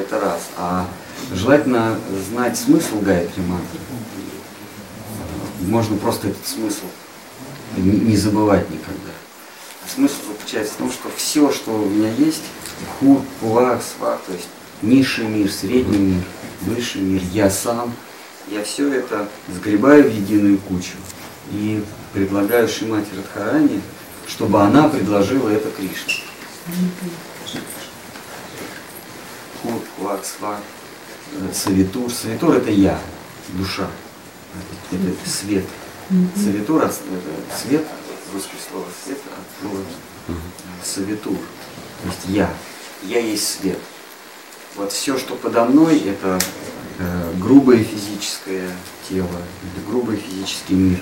[0.00, 0.40] Это раз.
[0.56, 0.88] А
[1.32, 1.96] желательно
[2.28, 3.78] знать смысл Гайатри мантры.
[5.60, 6.86] Можно просто этот смысл
[7.76, 9.12] не не забывать никогда.
[9.84, 12.42] А смысл заключается в том, что все, что у меня есть,
[12.98, 14.48] хур, пулах, свах, то есть
[14.82, 16.22] низший мир, средний мир,
[16.62, 17.92] высший мир, я сам,
[18.48, 20.96] я все это сгребаю в единую кучу
[21.52, 21.82] и
[22.12, 23.80] предлагаю Шимати Радхарани,
[24.26, 26.22] чтобы она предложила это Кришне.
[29.62, 30.60] Хур, пулах, свах,
[31.32, 32.10] э, савитур.
[32.12, 32.98] Савитур это я,
[33.48, 33.86] душа,
[34.92, 35.64] это, это свет.
[36.36, 36.94] Савитур это
[37.56, 37.84] свет,
[38.32, 39.82] русское слово свет, от слова
[40.84, 41.38] савитур,
[42.02, 42.52] то есть я.
[43.02, 43.78] Я есть свет.
[44.76, 46.38] Вот все, что подо мной, это
[46.98, 48.70] э, грубое физическое
[49.08, 51.00] тело, это грубый физический мир,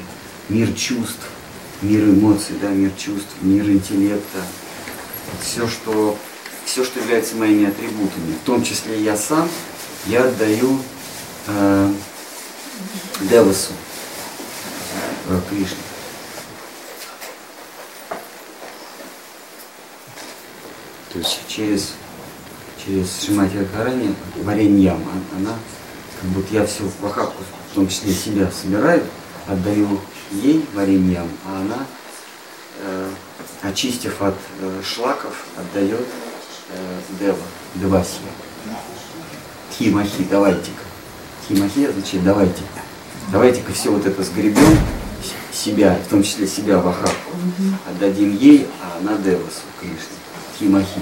[0.49, 1.29] мир чувств,
[1.83, 4.43] мир эмоций, да, мир чувств, мир интеллекта.
[5.43, 6.17] Все, что,
[6.65, 9.49] все, что является моими атрибутами, в том числе я сам,
[10.07, 10.79] я отдаю
[11.49, 11.93] э,
[13.21, 13.73] Девасу,
[15.29, 15.77] э, Кришне.
[21.17, 21.93] То есть через,
[22.85, 25.03] через Шимати Радхарани, вареньям,
[25.35, 25.55] она,
[26.21, 29.03] как будто я все в охапку, в том числе себя собираю,
[29.47, 29.99] отдаю
[30.31, 31.87] ей вареньям, а она,
[32.83, 33.09] э,
[33.63, 36.07] очистив от э, шлаков, отдает
[36.69, 37.39] э, Дева,
[37.77, 38.21] Девасия.
[39.71, 40.83] Тхимахи, давайте-ка.
[41.47, 42.83] Тхимахи означает давайте-ка.
[43.33, 44.79] Давайте-ка все вот это сгребем,
[45.51, 47.33] себя, в том числе себя в охапку,
[47.89, 50.26] отдадим ей, а она Девасу, Кришне.
[50.59, 51.01] Тхимахи.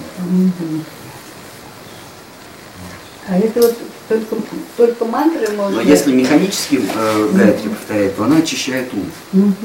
[3.26, 3.76] А это вот
[4.08, 4.36] только,
[4.76, 5.76] только мантры можно...
[5.76, 9.10] Но если механически э, гайатри повторяет, то она очищает ум.
[9.32, 9.56] Мгм.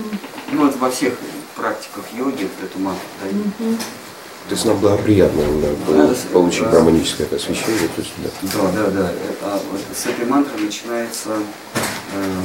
[0.52, 1.14] Ну вот во всех
[1.56, 3.36] практиках йоги вот эту мантру дают.
[3.60, 3.78] Мгм.
[4.48, 6.70] То есть нам благоприятно было Надо с- получить да.
[6.70, 7.90] гармоническое посвящение.
[7.96, 8.30] То есть, да.
[8.54, 9.12] Да, да, да.
[9.44, 11.30] А вот с этой мантры начинается
[12.14, 12.42] э,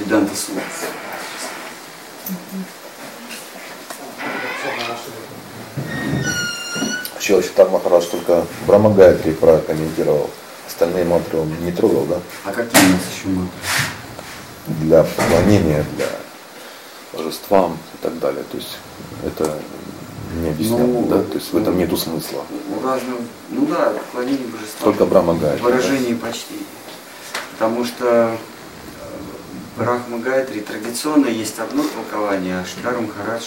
[0.00, 0.32] Веданта
[7.24, 7.42] Сутра.
[7.42, 10.30] Чилачитар Махарадж только Брахма Гайатри прокомментировал.
[10.66, 12.20] Остальные мантры он не трогал, да?
[12.44, 13.58] А какие у нас еще мантры?
[14.66, 16.06] Для поклонения, для
[17.12, 18.44] божествам и так далее.
[18.50, 18.78] То есть
[19.24, 19.58] это
[20.40, 21.22] не объяснял, Ну, да?
[21.22, 22.44] То есть в этом нету смысла.
[22.70, 23.16] У разных,
[23.50, 24.92] ну да, поклонение божествам.
[24.92, 26.58] Только Брахма Гайатри, Выражение почти.
[27.52, 28.36] Потому что э,
[29.76, 33.44] Брахма Гайтри традиционно есть одно толкование, а Шидар Махарадж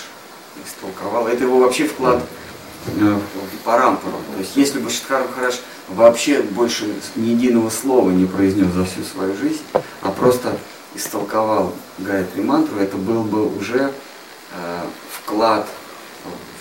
[0.66, 1.28] истолковал.
[1.28, 2.47] Это его вообще вклад э,
[2.88, 4.18] в Парампару.
[4.34, 5.58] То есть если бы Шидхар Махарадж
[5.90, 9.62] вообще больше ни единого слова не произнес за всю свою жизнь,
[10.02, 10.58] а просто
[10.96, 13.92] истолковал Гайатри мантру, это был бы уже
[14.54, 14.82] э,
[15.12, 15.68] вклад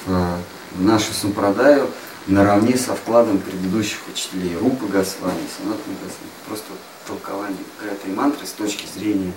[0.04, 0.38] в,
[0.72, 1.88] в нашу сампрадаю
[2.26, 6.30] наравне со вкладом предыдущих учителей Рупы Госвами, Санатана Госвами.
[6.46, 6.66] Просто
[7.06, 9.32] толкование Гайатри мантры с точки зрения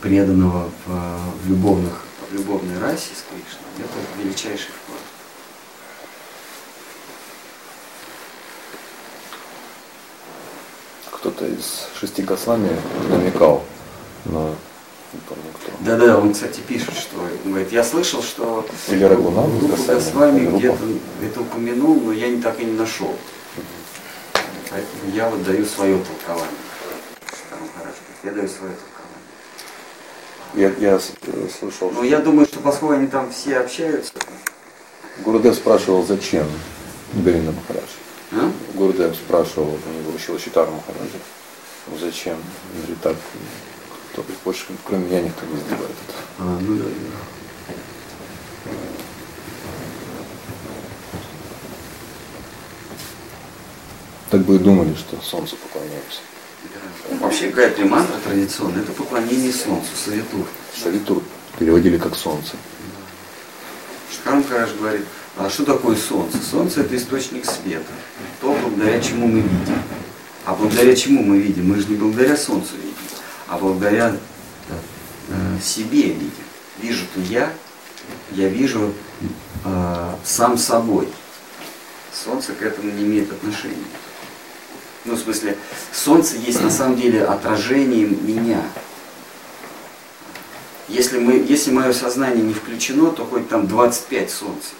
[0.00, 1.92] преданного в, в, любовных,
[2.30, 5.00] в любовной расе с Кришной, это величайший вклад.
[11.20, 12.70] Кто-то из шести Госвами
[13.10, 13.62] намекал
[14.24, 14.54] на
[15.12, 15.72] не помню кто.
[15.80, 20.78] Да-да, он, кстати, пишет, что говорит, я слышал, что Или Рагунат группа Госвами где-то
[21.22, 23.14] это упомянул, но я не так и не нашел.
[24.70, 26.56] Поэтому я вот даю свое толкование.
[28.22, 28.72] Я даю свое
[30.54, 30.90] Я, толкование.
[30.92, 31.90] я слышал.
[31.90, 34.12] Ну, я думаю, что поскольку они там все общаются.
[35.24, 36.46] Гурудев спрашивал, зачем
[37.14, 37.90] Гарина Махарадж.
[38.32, 38.52] А?
[38.74, 41.18] Гурудев спрашивал у него Шилашитар Махараджа.
[42.00, 42.34] Зачем?
[42.36, 43.16] Он говорит, так,
[44.12, 46.18] кто больше, кроме меня, никто не сделает это.
[46.38, 46.90] А, ну да, да.
[54.30, 56.20] Так бы и думали, что солнцу поклоняемся.
[57.20, 60.46] Вообще Гайатри мантра традиционно это поклонение солнцу, савитур.
[60.80, 61.22] Савитур
[61.58, 62.54] переводили как солнце.
[64.12, 65.04] Шхарм Хараш говорит,
[65.36, 66.38] а что такое солнце?
[66.38, 67.92] Солнце это источник света,
[68.40, 69.82] то, благодаря чему мы видим.
[70.44, 71.68] А благодаря чему мы видим?
[71.68, 72.96] Мы же не благодаря солнцу видим,
[73.48, 74.16] а благодаря
[75.28, 76.30] э, себе видим.
[76.80, 77.52] Вижу-то я,
[78.32, 78.92] я вижу
[79.64, 81.08] э, сам собой.
[82.12, 83.76] Солнце к этому не имеет отношения.
[85.04, 85.56] Ну, в смысле,
[85.92, 88.62] солнце есть на самом деле отражением меня.
[90.90, 94.70] Если, мы, если мое сознание не включено, то хоть там 25 солнца.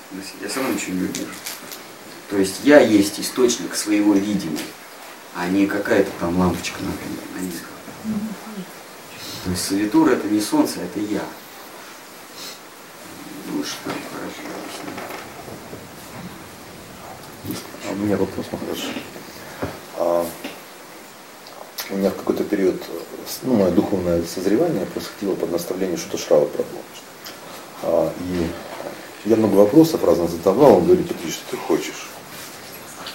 [0.41, 1.29] Я все равно ничего не увижу.
[2.29, 4.59] То есть я есть источник своего видения,
[5.37, 7.69] а не какая-то там лампочка на, на низком.
[9.45, 11.23] То есть савитура это не солнце, это я.
[13.53, 14.51] Ну что, хорошо.
[17.89, 18.81] А у меня вопрос, Махарадж.
[21.93, 22.77] У меня в какой-то период,
[23.43, 26.79] ну, мое духовное созревание происходило под наставлением что-то Шрава Прабhu.
[27.83, 32.09] А, и я много вопросов разных задавал, он говорит, ты что ты хочешь?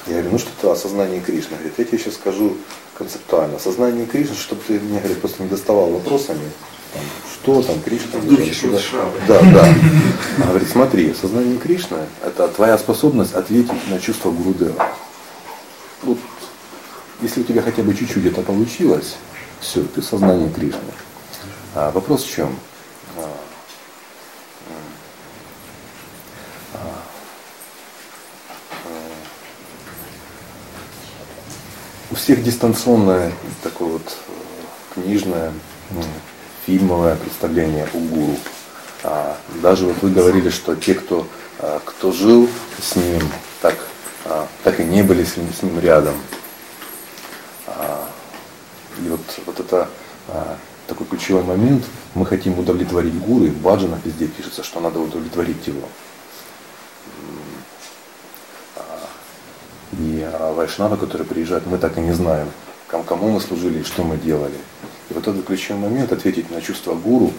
[0.08, 1.58] Я говорю, ну что-то о сознании Кришны.
[1.58, 2.58] Говорит, я тебе сейчас скажу
[2.96, 3.60] концептуально.
[3.60, 6.52] Сознание Кришны, чтобы ты меня, говорит, просто не доставал вопросами,
[6.94, 7.04] там,
[7.34, 9.12] что там, Кришна, Шрава.
[9.28, 9.66] Да, да.
[10.38, 14.90] Она говорит, смотри, сознание Кришны– это твоя способность ответить на чувство Гурудева.
[16.04, 16.20] Вот,
[17.22, 19.16] если у тебя хотя бы чуть-чуть это получилось,
[19.60, 20.80] все, ты сознание Кришны.
[21.74, 22.56] А вопрос в чем?
[23.18, 23.30] А,
[26.74, 26.78] а,
[32.12, 33.32] у всех дистанционное
[33.64, 34.32] такое вот э,
[34.94, 35.52] книжное,
[35.92, 36.02] ну,
[36.66, 38.38] фильмовое представление о гуру.
[39.04, 41.28] А, даже вот вы говорили, что те, кто,
[41.60, 42.50] а, кто жил
[42.82, 43.22] с ним,
[43.62, 43.76] так,
[44.64, 46.16] так и не были с ним, с ним рядом.
[47.78, 48.08] А,
[49.00, 49.90] и вот, вот это
[50.30, 50.58] а,
[50.88, 51.84] такой ключевой момент.
[52.14, 55.88] Мы хотим удовлетворить гуру, и в баджанах везде пишется, что надо удовлетворить его.
[58.78, 58.82] А,
[60.00, 62.50] И вайшнавы, которые приезжают, мы так и не знаем,
[62.88, 64.58] ком- кому мы служили и что мы делали.
[65.10, 67.32] И вот этот ключевой момент ответить на чувство гуру.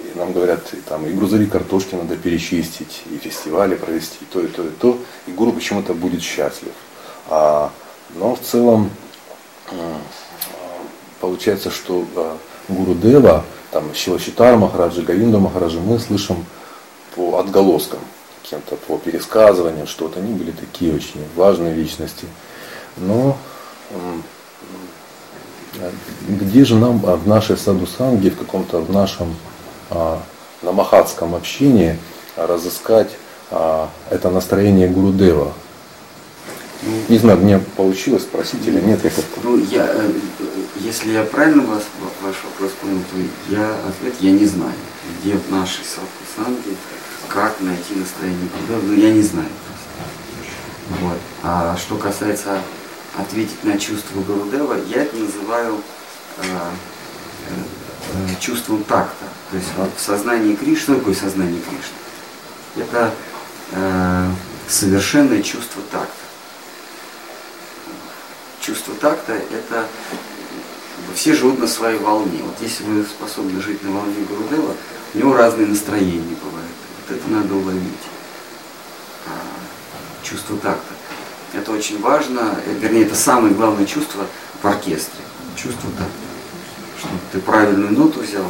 [0.00, 4.40] И нам говорят, и, там, и грузовик картошки надо перечистить, и фестивали провести, и то,
[4.40, 4.98] и то, и то.
[5.26, 6.72] И гуру почему-то будет счастлив.
[7.28, 7.70] А,
[8.14, 8.90] но в целом
[11.20, 12.36] получается, что а,
[12.68, 16.44] гуру Дева, там Шилашитар Махараджи, Говинда Махараджи, мы слышим
[17.14, 18.00] по отголоскам,
[18.42, 22.26] кем-то по пересказываниям, что вот они были такие очень важные личности.
[22.96, 23.36] Но
[25.78, 25.92] а
[26.28, 29.36] где же нам а, в нашей саду-санге, в каком-то в нашем
[29.90, 30.20] а,
[30.62, 31.96] намахатском общении
[32.36, 33.10] а, разыскать
[33.50, 35.52] а, это настроение Гурудева?
[37.08, 39.40] Не знаю, мне получилось спросить или нет, я как-то...
[39.42, 40.12] Ну, я, э,
[40.76, 41.82] если я правильно вас,
[42.22, 44.72] ваш вопрос понял, то я ответ я не знаю.
[45.20, 46.76] Где в нашей Сафусанге,
[47.28, 49.48] как найти настроение Гурудева, ну я не знаю.
[51.00, 51.18] Вот.
[51.42, 52.60] А что касается
[53.18, 55.76] ответить на чувство Гурудева, я это называю
[56.38, 59.26] э, э, чувством такта.
[59.50, 62.86] То есть вот в сознании Кришны, что такое сознание Кришны?
[62.86, 63.12] Это
[63.72, 64.30] э,
[64.66, 66.29] совершенное чувство такта.
[68.60, 69.86] Чувство такта– это
[71.14, 72.40] все живут на своей волне.
[72.42, 74.74] Вот если вы способны жить на волне Гурудева,
[75.14, 76.70] у него разные настроения бывают.
[77.08, 77.82] Вот это надо уловить.
[79.26, 80.94] А, чувство такта.
[81.52, 84.26] Это очень важно, э, вернее, это самое главное чувство
[84.62, 85.20] в оркестре.
[85.56, 86.14] Чувство такта.
[86.98, 88.44] Чтобы ты правильную ноту взял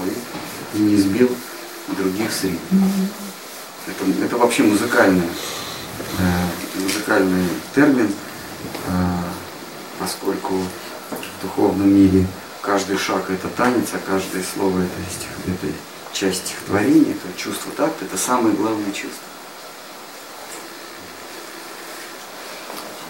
[0.75, 1.31] и, и не сбил
[1.97, 2.89] других с ритма.
[3.87, 5.29] Это, это вообще музыкальный,
[6.19, 8.13] э, музыкальный термин,
[10.01, 12.27] поскольку в духовном мире
[12.63, 15.73] каждый шаг это танец, а каждое слово это, стих, это
[16.13, 19.23] часть стихотворения, это чувство такта, это самое главное чувство.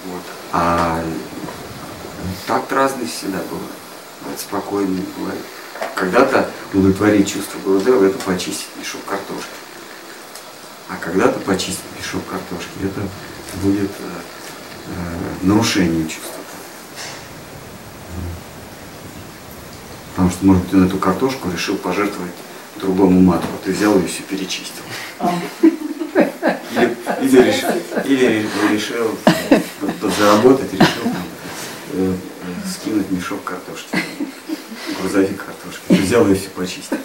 [0.07, 0.23] Вот.
[0.53, 1.05] А
[2.47, 4.39] такт разный всегда бывает.
[4.39, 5.41] Спокойный, бывает.
[5.95, 9.49] Когда-то удовлетворить чувство Гурудева это почистить мешок картошки.
[10.89, 13.01] А когда-то почистить мешок картошки это
[13.63, 14.05] будет э,
[14.89, 16.40] э, нарушение чувства.
[20.21, 22.33] Потому что, может быть, он эту картошку решил пожертвовать
[22.77, 23.49] другому матку.
[23.65, 24.83] Ты взял ее все перечистил.
[25.63, 27.71] Или, или, решил,
[28.05, 29.17] или решил
[29.99, 31.23] подзаработать, решил там,
[31.95, 32.15] э,
[32.71, 33.97] скинуть мешок картошки,
[35.01, 35.81] грузовик картошки.
[35.89, 36.99] Ты взял ее все почистил.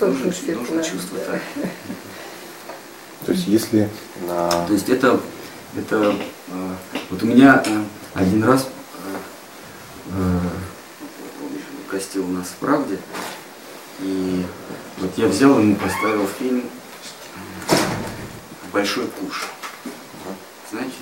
[0.00, 1.42] Нужно, нужно чувство так.
[3.24, 3.88] То есть если
[4.26, 4.50] на...
[4.66, 5.20] То есть это,
[5.76, 6.16] это
[6.48, 6.74] э,
[7.08, 7.84] вот у меня э,
[8.14, 8.66] один раз
[11.90, 12.98] гостил у нас в «Правде»,
[14.00, 14.44] и
[14.98, 16.62] вот я взял ему поставил фильм
[18.72, 19.48] «Большой куш».
[20.70, 20.94] Знаете,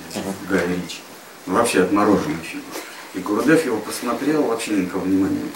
[0.48, 1.01] Гая Ричи.
[1.47, 2.62] Ну, вообще отмороженный фильм.
[3.15, 5.51] И Гурдев его посмотрел, вообще никакого внимания не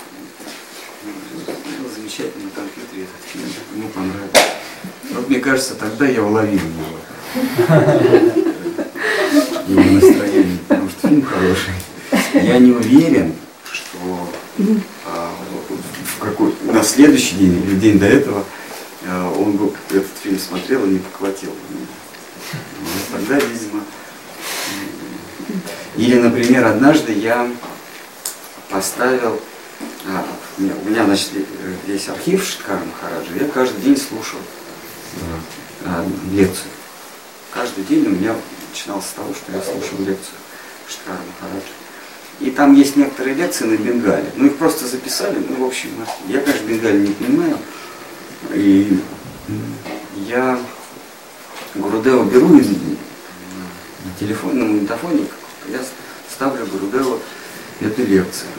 [1.95, 4.43] замечательный на компьютере этот фильм, ему понравился.
[5.11, 6.99] Вот мне кажется, тогда я уловил его.
[9.69, 11.75] Его настроение, потому что фильм хороший.
[12.35, 13.35] Я не уверен,
[13.71, 14.29] что
[15.05, 18.45] в какой, на следующий день или день до этого
[19.07, 21.51] а, он бы этот фильм смотрел и не поколотил.
[22.51, 23.83] Вот тогда, видимо,
[25.97, 27.51] или, например, однажды я
[28.71, 29.41] поставил,
[30.07, 30.25] а,
[30.59, 31.31] у, меня, у меня, значит,
[31.87, 34.41] весь архив Шиткара Махараджа, я каждый день слушал
[35.85, 36.71] а, лекцию.
[37.53, 38.35] Каждый день у меня
[38.71, 40.39] начиналось с того, что я слушал лекцию
[40.89, 41.82] Шиткара Махараджа.
[42.43, 44.27] И там есть некоторые лекции на бенгале.
[44.37, 45.39] Ну, их просто записали.
[45.49, 45.91] Ну, в общем,
[46.27, 47.59] я, конечно, бенгале не понимаю.
[48.53, 49.01] И
[50.27, 50.59] я
[51.77, 55.25] Гурудева беру и на телефон, на магнитофоне,
[55.69, 55.79] я
[56.35, 57.21] ставлю Гурудеву
[57.81, 58.51] эту лекцию.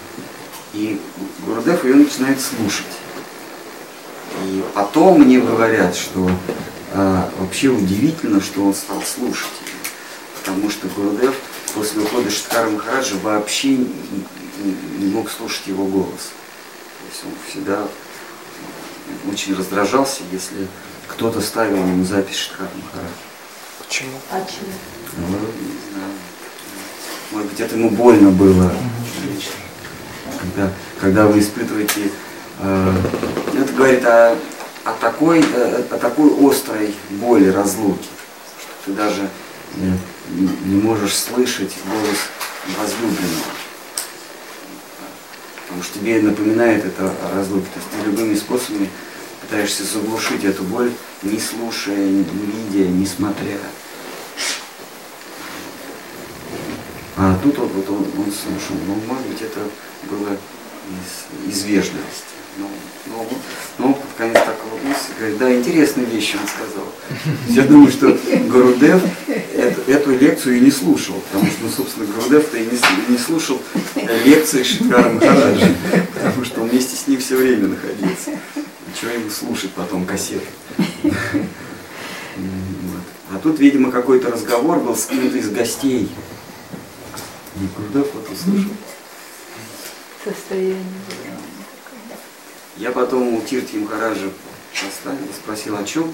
[0.73, 0.99] И
[1.45, 2.85] Гурудев ее начинает слушать.
[4.45, 6.29] И потом мне говорят, что
[6.93, 9.51] а, вообще удивительно, что он стал слушать.
[10.39, 11.35] Потому что Гурудев
[11.73, 16.31] после ухода Шиткара Махараджа вообще не, мог слушать его голос.
[16.99, 17.87] То есть он всегда
[19.29, 20.67] очень раздражался, если
[21.07, 23.13] кто-то ставил ему запись Шиткара Махараджа.
[23.79, 24.17] Почему?
[24.31, 24.71] А чего?
[25.17, 26.11] Ну, не знаю.
[27.31, 28.71] Может быть, это ему больно было.
[30.39, 32.11] Когда, когда вы испытываете...
[32.59, 32.93] Э,
[33.53, 34.37] это говорит о,
[34.85, 38.07] о, такой, э, о такой острой боли разлуки,
[38.59, 39.29] что ты даже
[39.75, 39.97] не,
[40.29, 42.17] не можешь слышать голос
[42.77, 43.53] возлюбленного.
[45.63, 47.67] Потому что тебе напоминает это о разлуке.
[47.73, 48.89] То есть ты любыми способами
[49.41, 50.91] пытаешься заглушить эту боль,
[51.23, 53.57] не слушая, не видя, не смотря.
[57.15, 58.75] А тут вот, вот он, он слушал.
[58.87, 59.59] Ну, может быть, это
[60.09, 60.37] было
[60.89, 62.42] из, из вежливости.
[62.57, 62.69] Но,
[63.07, 63.27] но,
[63.79, 66.87] но под конец так улыбнулся и говорит, да, интересные вещи он сказал.
[67.47, 68.17] Я думаю, что
[68.47, 73.17] Гурудев эту, эту лекцию и не слушал, потому что, ну, собственно, Гурудев-то и не, не
[73.17, 73.59] слушал
[74.25, 75.75] лекции Шиткара Махараджа,
[76.13, 78.31] потому что он вместе с ним все время находился.
[78.99, 80.45] Чего ему слушать потом кассеты?
[83.31, 86.11] А тут, видимо, какой-то разговор был с кем-то из гостей.
[87.55, 88.71] И Гурдев вот услышал.
[90.23, 90.83] Состояние.
[92.77, 94.29] Я потом у Тирти Махараджа
[94.73, 96.13] поставил, спросил о чем.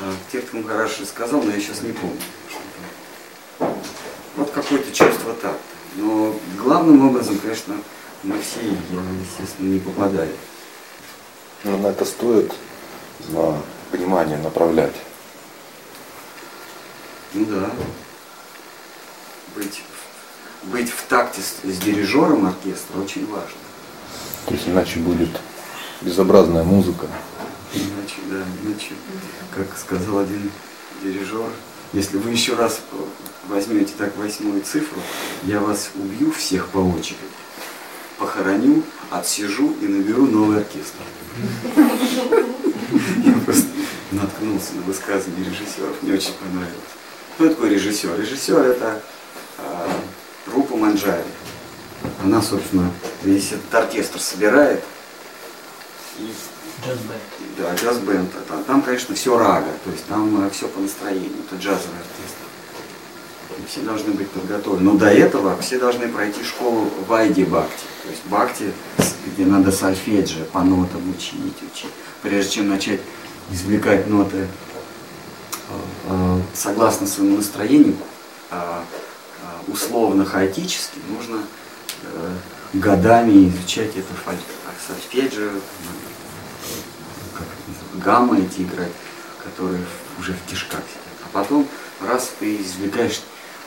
[0.00, 2.20] А Тирти Махарадж сказал, но я сейчас не помню.
[4.36, 5.56] Вот какое-то чувство так.
[5.96, 7.76] Но главным образом, конечно,
[8.22, 10.34] мы все, естественно, не попадали.
[11.64, 12.52] Но на это стоит
[13.28, 13.60] на
[13.92, 14.94] внимание направлять.
[17.34, 17.70] Ну да.
[19.54, 19.82] Быть,
[20.64, 23.58] быть в такте с, с дирижером оркестра очень важно.
[24.46, 25.30] То есть иначе будет
[26.02, 27.06] безобразная музыка.
[27.74, 28.92] Иначе, да, иначе,
[29.54, 30.50] как сказал один
[31.02, 31.50] дирижер,
[31.92, 32.80] если вы еще раз
[33.48, 35.00] возьмете так восьмую цифру,
[35.44, 37.18] я вас убью всех по очереди.
[38.18, 40.98] похороню, отсижу и наберу новый оркестр.
[43.24, 43.66] Я просто
[44.12, 46.74] наткнулся на высказывание режиссеров, мне очень понравилось.
[47.34, 48.20] Кто такой режиссер?
[48.20, 49.00] Режиссер это
[49.58, 49.88] э,
[50.52, 51.24] Рупа Манджари.
[52.22, 52.90] Она, собственно,
[53.22, 54.84] весь этот оркестр собирает.
[56.18, 56.32] И,
[56.84, 57.20] Джаз-бенд.
[57.58, 58.30] да, джаз-бенд.
[58.48, 61.30] Там, там, конечно, все рага, то есть там все по настроению.
[61.46, 62.40] Это джазовый оркестр.
[63.58, 64.92] И все должны быть подготовлены.
[64.92, 67.84] Но до этого все должны пройти школу Вайди Бхакти.
[68.02, 68.72] То есть Бхакти,
[69.26, 71.90] где надо сольфеджио по нотам учить, учить.
[72.22, 73.00] Прежде чем начать
[73.50, 74.46] извлекать ноты э,
[76.06, 77.96] э, согласно своему настроению,
[78.50, 81.42] э, э, условно хаотически, нужно
[82.04, 82.34] э,
[82.74, 84.14] годами изучать это
[84.86, 85.50] сольфеджио,
[87.94, 88.92] гамма эти играть,
[89.42, 89.84] которые
[90.18, 91.18] уже в кишках сидят.
[91.24, 91.66] А потом
[92.00, 93.20] раз ты извлекаешь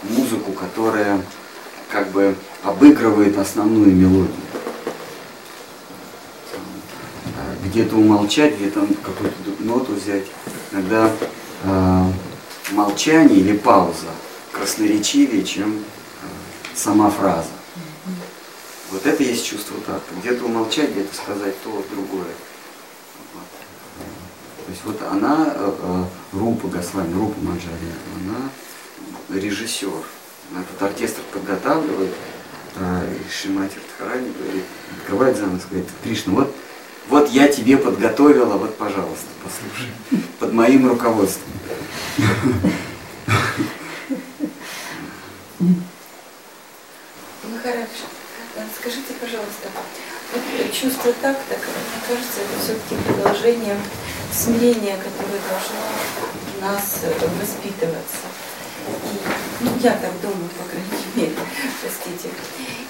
[0.03, 1.21] музыку, которая
[1.89, 4.35] как бы обыгрывает основную мелодию.
[7.25, 10.25] Э, Где-то умолчать, где-то какую-то ноту взять.
[10.71, 11.11] Иногда
[11.63, 12.11] э,
[12.71, 14.07] молчание или пауза
[14.51, 16.25] красноречивее, чем э,
[16.75, 17.49] сама фраза.
[18.91, 20.13] Вот это есть чувство такта.
[20.21, 22.33] Где-то умолчать, где-то сказать то, другое.
[24.73, 29.91] Есть вот она, э, э, Рупа Госвами, Рупа Манджари, она режиссер.
[30.59, 32.11] Этот оркестр подготавливает,
[32.77, 34.63] э, и Шимати Радхарани говорит,
[34.97, 36.55] открывает занавес, говорит, Кришна, вот,
[37.07, 39.91] вот я тебе подготовила, вот, пожалуйста, послушай,
[40.39, 41.53] под моим руководством.
[47.43, 47.89] Махарадж,
[48.57, 49.69] а скажите, пожалуйста,
[50.33, 50.41] вот
[50.73, 53.77] чувство такта, мне кажется, это все-таки продолжение
[54.33, 55.79] смирения, которое должно
[56.57, 58.25] в нас э, воспитываться.
[58.87, 61.35] И, ну, я так думаю, по крайней мере,
[61.81, 62.29] простите.
[62.29, 62.83] И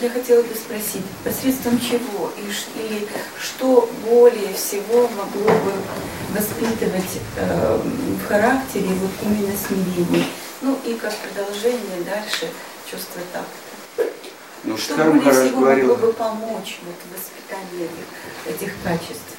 [0.00, 3.06] и я хотела бы спросить, посредством чего и, или
[3.40, 5.72] что более всего могло бы
[6.30, 10.26] воспитывать э, в характере вот именно смирение?
[10.62, 12.48] Ну и как продолжение дальше
[12.90, 14.12] чувства такта.
[14.64, 17.88] Ну, Что более всего говорил, могло бы помочь вот, в воспитании
[18.46, 19.36] этих, этих качеств?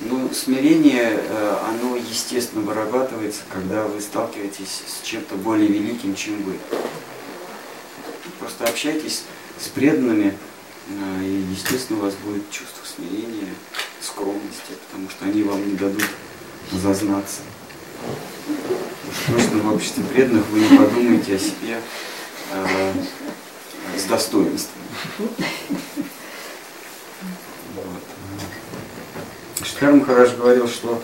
[0.00, 6.56] Ну, смирение, э, оно естественно вырабатывается, когда вы сталкиваетесь с чем-то более великим, чем вы.
[8.38, 9.24] Просто общайтесь
[9.58, 10.38] с преданными,
[10.88, 13.52] э, и, естественно, у вас будет чувство смирения,
[14.00, 16.06] скромности, потому что они вам не дадут
[16.70, 17.40] зазнаться.
[19.08, 21.82] Уж точно в обществе преданных вы не подумаете о себе
[22.52, 22.92] э,
[23.96, 24.82] с достоинством.
[27.74, 28.17] Вот.
[29.68, 31.02] Штхар Махарадж говорил, что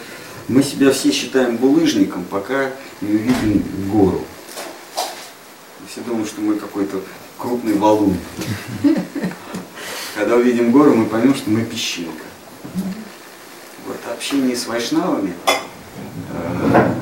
[0.49, 2.71] мы себя все считаем булыжником, пока
[3.03, 4.25] не увидим гору.
[5.91, 7.03] Все думают, что мы какой-то
[7.39, 8.17] крупный валун.
[10.15, 12.25] Когда увидим гору, мы поймем, что мы песчинка.
[13.87, 15.35] Вот общение с вайшнавами,
[16.31, 16.95] э,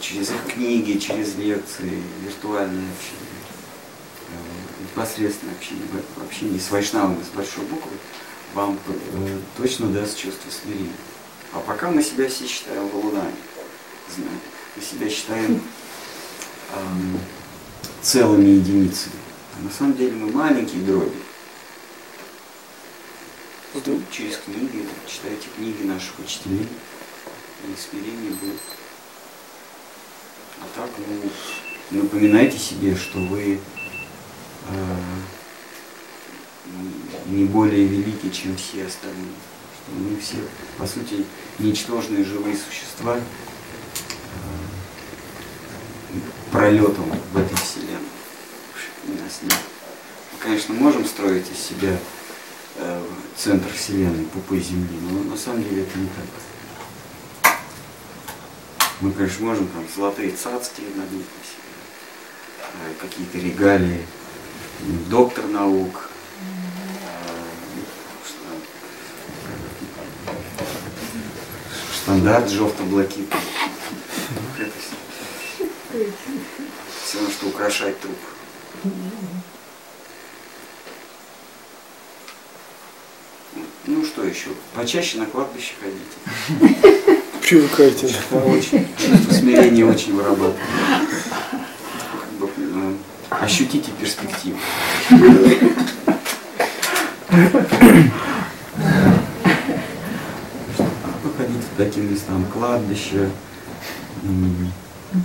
[0.00, 3.38] через их книги, через лекции, виртуальное общение,
[4.28, 5.84] э, непосредственное общение,
[6.16, 7.92] в общении с вайшнавами с большой буквы,
[8.58, 10.92] вам э, точно даст чувство смирения.
[11.52, 14.42] А пока мы себя все считаем знаете,
[14.74, 15.62] мы себя считаем
[16.74, 17.20] эм,
[18.02, 19.14] целыми единицами.
[19.56, 21.12] А на самом деле мы маленькие дроби.
[23.74, 26.66] Ну, через книги, читайте книги наших учителей,
[27.64, 28.60] и смирение будет.
[30.60, 33.60] А так, ну, напоминайте себе, что вы
[34.68, 34.96] э,
[37.26, 39.32] не более велики, чем все остальные.
[39.72, 40.36] Что мы все,
[40.76, 41.24] по сути,
[41.58, 43.20] ничтожные живые существа э,
[46.50, 47.98] пролетом в этой вселенной.
[49.22, 49.54] Нас нет.
[50.32, 51.98] Мы, конечно, можем строить из себя
[52.76, 53.02] э,
[53.36, 56.26] центр вселенной, пупы Земли, но на самом деле это не так.
[59.00, 61.68] Мы, конечно, можем там золотые цацки набить на себя,
[62.74, 64.04] э, какие-то регалии,
[65.08, 66.07] доктор наук,
[72.08, 73.26] стандарт жовто-блакитний.
[77.04, 78.16] Все равно, что украшать труп.
[83.86, 84.48] Ну что еще?
[84.74, 86.86] Почаще на кладбище ходите.
[87.42, 88.06] Привыкайте.
[88.32, 90.56] Очень, чувство смирения очень вырабатывает.
[92.56, 92.94] Э,
[93.28, 94.58] ощутите перспективу.
[101.78, 103.30] Таким местам, кладбище,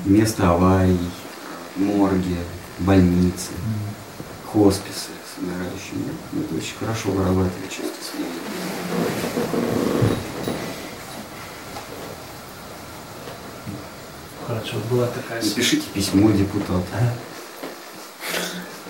[0.06, 1.00] место аварий,
[1.76, 2.38] морги,
[2.78, 3.50] больницы,
[4.46, 5.10] хосписы,
[5.42, 6.06] умирающим.
[6.06, 6.42] Да?
[6.42, 8.40] Это очень хорошо вырабатывает чувство смирения.
[14.46, 15.42] Хорошо, была такая...
[15.44, 16.86] Напишите письмо депутату.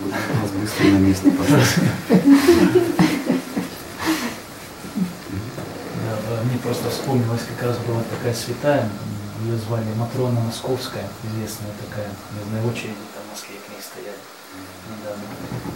[0.01, 1.81] Вас быстро на место, пожалуйста.
[6.63, 8.89] Просто вспомнилась как раз была такая святая,
[9.43, 14.23] ее звали Матрона Московская, известная такая, наверное, очереди там в Москве к ней стояли
[14.87, 15.23] недавно.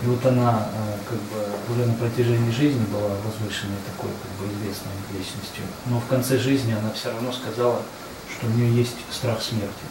[0.02, 4.54] И вот она э, как бы уже на протяжении жизни была возвышенной такой как бы
[4.56, 7.82] известной личностью, но в конце жизни она все равно сказала,
[8.32, 9.86] что у нее есть страх смерти.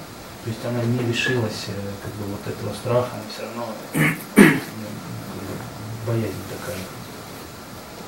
[0.45, 3.69] То есть она не лишилась э, как бы вот этого страха, она все равно
[4.37, 4.89] ну,
[5.29, 5.55] как бы
[6.07, 6.81] боязнь такая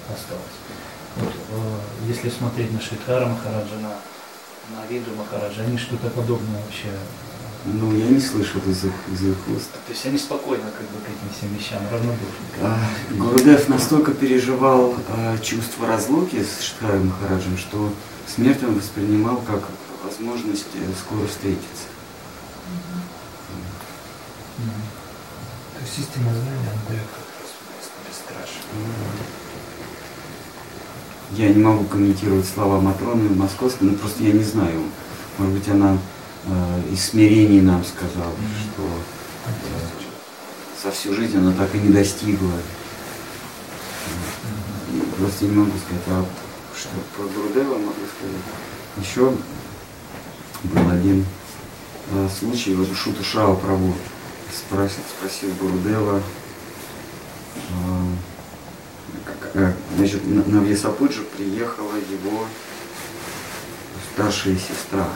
[0.08, 0.56] осталась.
[1.18, 3.96] Вот, э, если смотреть на Шридхара Махараджа, на,
[4.76, 6.88] на Виду Махараджа, они что-то подобное вообще.
[7.64, 9.72] Ну, я не слышал из их, из их уст.
[9.72, 12.46] То есть они спокойно как бы к этим всем вещам равнодушны.
[12.62, 12.78] А,
[13.10, 17.92] Гурудев настолько переживал а, чувство разлуки с Шидхарой Махараджем, что
[18.26, 19.64] смерть он воспринимал как
[20.04, 21.88] возможность э, скоро встретиться.
[25.74, 27.50] То есть истинное знание, оно дает как раз
[28.06, 29.47] бесстрашие.
[31.32, 34.82] Я не могу комментировать слова Матроны Московской, но просто я не знаю.
[35.36, 35.98] Может быть, она
[36.46, 38.32] э, из смирения нам сказала,
[38.62, 38.82] что
[39.46, 42.52] э, за всю жизнь она так и не достигла.
[44.94, 46.24] И просто не могу сказать, а
[46.74, 49.06] что про Гурудева могу сказать.
[49.06, 49.32] Еще
[50.64, 51.26] был один
[52.12, 53.92] э, случай, вот Шута Шао Прабу
[54.50, 56.22] спросил, спросил Гурудева,
[57.54, 58.17] как, э,
[59.96, 62.46] значит, на, Вьясапуджу приехала его
[64.14, 65.08] старшая сестра.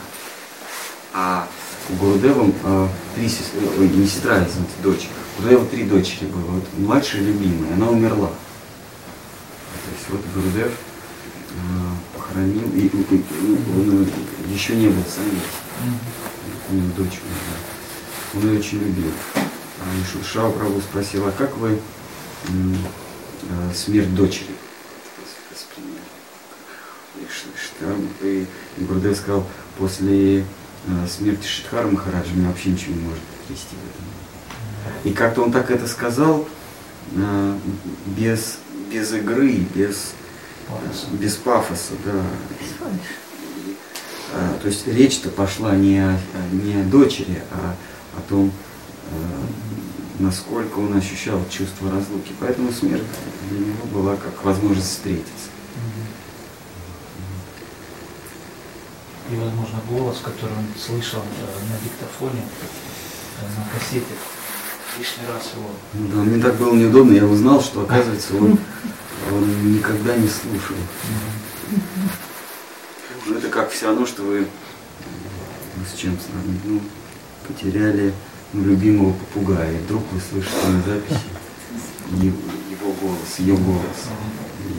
[1.13, 1.47] А
[1.89, 5.07] у Гурудева э, три сестры, ой, не сестра, а, извините, дочь.
[5.37, 6.41] У Гурудева три дочери было.
[6.41, 8.29] Вот младшая любимая, она умерла.
[8.29, 11.53] То есть вот Гурудев э,
[12.17, 13.25] похоронил, и, и- и-
[13.75, 14.07] он
[14.51, 15.25] еще не был сам,
[16.69, 17.57] у него дочь умерла.
[18.35, 19.11] Он ее очень любил.
[19.35, 21.73] А Шау Прабу спросил, а как вы
[22.47, 22.49] э,
[23.73, 24.49] смерть дочери
[25.53, 26.01] восприняли?
[28.21, 28.47] И
[28.77, 29.45] И Гурдев сказал,
[29.77, 30.43] после э,
[31.07, 35.11] смерти Шидхара Махараджа меня вообще ничего не может потрясти в этом.
[35.11, 36.47] И как-то он так это сказал,
[37.15, 37.57] э,
[38.17, 38.57] без,
[38.91, 40.13] без игры, без,
[41.13, 42.23] без пафоса, да.
[42.59, 43.75] И,
[44.33, 46.19] э, то есть речь-то пошла не о,
[46.51, 47.75] не о дочери, а
[48.17, 48.51] о том,
[49.11, 49.15] э,
[50.19, 52.33] насколько он ощущал чувство разлуки.
[52.39, 53.03] Поэтому смерть
[53.49, 55.49] для него была как возможность встретиться.
[59.31, 62.43] И, возможно, голос, который он слышал э, на диктофоне,
[63.41, 64.13] э, на кассете,
[64.99, 68.59] лишний раз его Ну да, мне так было неудобно, я узнал, что оказывается он,
[69.31, 70.75] он никогда не слушал.
[73.25, 74.45] Ну это как все равно, что вы
[75.77, 76.81] ну, с чем сравнить, ну,
[77.47, 78.13] потеряли
[78.53, 81.19] любимого попугая, и вдруг вы слышите на записи
[82.83, 84.09] его голос, ее голос.
[84.67, 84.71] И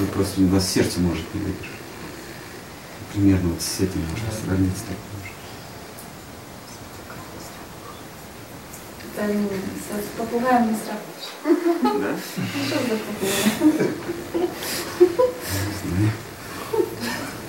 [0.00, 1.66] вы просто у вас сердце может не выдержать.
[3.12, 4.76] Примерно вот с этим можно сравнить.
[4.76, 5.32] с таким же.
[9.92, 11.28] С попугаем не сравнишь.
[11.82, 12.16] Да?
[12.66, 12.96] Что за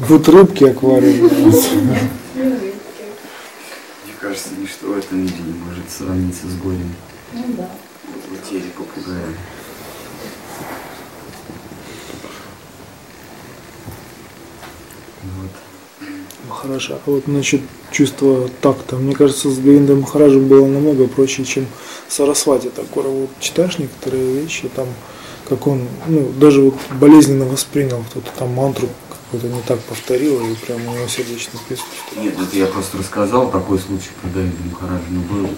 [0.09, 0.33] попугай?
[0.33, 1.45] Рыбки аквариумные.
[1.81, 1.99] Мне
[4.33, 6.91] кажется, ничто в этом мире не может сравниться с горем
[7.33, 7.69] Ну да.
[8.31, 9.27] потери попугая.
[15.23, 15.51] Вот.
[16.49, 16.95] Махараджа.
[16.95, 17.61] А вот насчет
[17.91, 21.67] чувства такта, мне кажется, с Говиндой Махараджем было намного проще, чем
[22.07, 23.09] с Сарасвати Такора.
[23.09, 24.87] Вот читаешь некоторые вещи, там,
[25.47, 28.89] как он, ну, даже вот болезненно воспринял кто-то там мантру
[29.33, 31.89] какую-то не так повторил, и прям у него сердечный приступ.
[32.17, 35.49] Нет, это я просто рассказал такой случай про Давида Махараджа, но был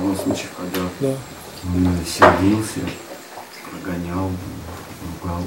[0.00, 1.16] много случаев, когда Да.
[1.64, 2.80] он э, сердился,
[3.70, 4.30] прогонял,
[5.22, 5.42] ругал.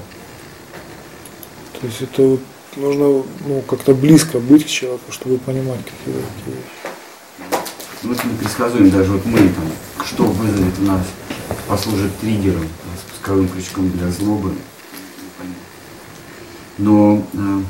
[1.80, 2.40] То есть это
[2.78, 7.62] нужно ну, как-то близко быть к человеку, чтобы понимать какие-то такие вещи.
[8.02, 11.06] Ну, это непредсказуемо, даже вот мы там, что вызовет у нас,
[11.68, 12.68] послужит триггером,
[13.07, 14.53] спусковым крючком для злобы.
[16.77, 17.61] Но э,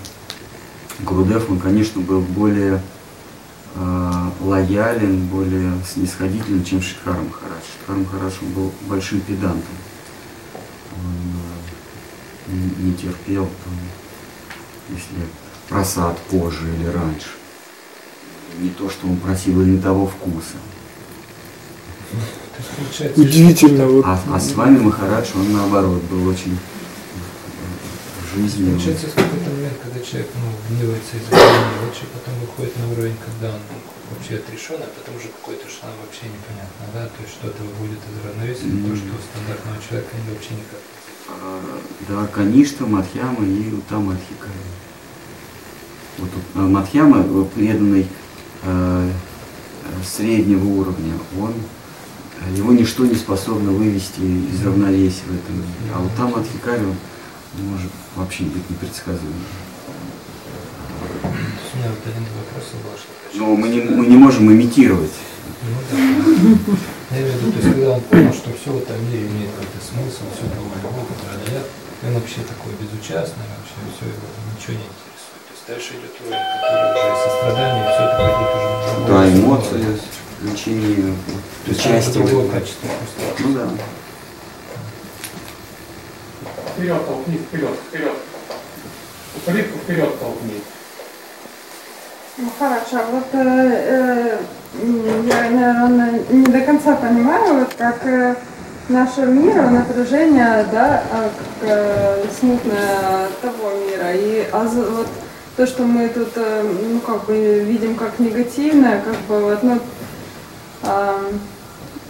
[1.01, 2.81] Гурудев, он, конечно, был более
[3.75, 7.63] э, лоялен, более снисходителен, чем Шидхар Махарадж.
[7.77, 9.75] Шидхар Махарадж, он был большим педантом.
[10.95, 13.73] Он э, не, терпел, там,
[14.89, 15.27] если
[15.69, 17.29] просад позже или раньше.
[18.59, 20.55] Не то, что он просил, и не того вкуса.
[23.15, 24.01] удивительно.
[24.05, 26.57] А, а с вами Махарадж, он наоборот был очень
[28.35, 28.69] в жизни.
[28.69, 31.35] Получается, в какой-то момент, когда человек ну, гневается из-за
[31.85, 33.61] лучше потом выходит на уровень, когда он
[34.11, 38.17] вообще отрешен, а потом уже какой-то что вообще непонятно, да, то есть что-то выводит из
[38.25, 38.89] равновесия, mm-hmm.
[38.89, 40.81] то, что у стандартного человека вообще никак
[41.29, 41.61] а,
[42.09, 44.63] Да, Каништа, Мадхьяма и Утамадхикая.
[46.17, 47.23] Вот а, Мадхьяма,
[47.55, 48.07] преданный
[48.63, 49.11] э,
[50.03, 51.53] среднего уровня, он
[52.55, 55.91] его ничто не способно вывести из равновесия в этом мире.
[55.93, 56.95] А вот там от Хикари он
[57.63, 59.45] может вообще быть непредсказуемым.
[61.23, 62.65] У меня вот один вопрос.
[63.33, 65.11] Но мы не, мы не можем имитировать.
[65.63, 65.97] Ну да.
[67.15, 69.51] Я имею в виду, то есть когда он понял, что все в этом мире имеет
[69.51, 71.65] какой-то смысл, все другое, которое дает,
[72.03, 74.25] он вообще такой безучастный, вообще все его
[74.55, 75.41] ничего не интересует.
[75.45, 79.85] То есть дальше идет уровень, который уже сострадание, все это пойдет уже на Да, эмоции,
[80.37, 81.13] включение,
[81.67, 82.13] участие.
[82.25, 82.89] другое качество.
[83.39, 83.65] Ну да.
[86.75, 88.13] Вперед толкни, вперед, вперед.
[89.45, 90.61] Плитку вперед толкни.
[92.37, 94.37] Ну хорошо, вот э, э,
[95.23, 98.35] я, наверное, не до конца понимаю, вот как э,
[98.89, 104.11] нашего мира, напряжение, да, а, как э, смутное того мира.
[104.13, 105.07] И а, вот
[105.55, 109.79] то, что мы тут, э, ну, как бы видим как негативное, как бы вот, ну,
[110.83, 111.31] э,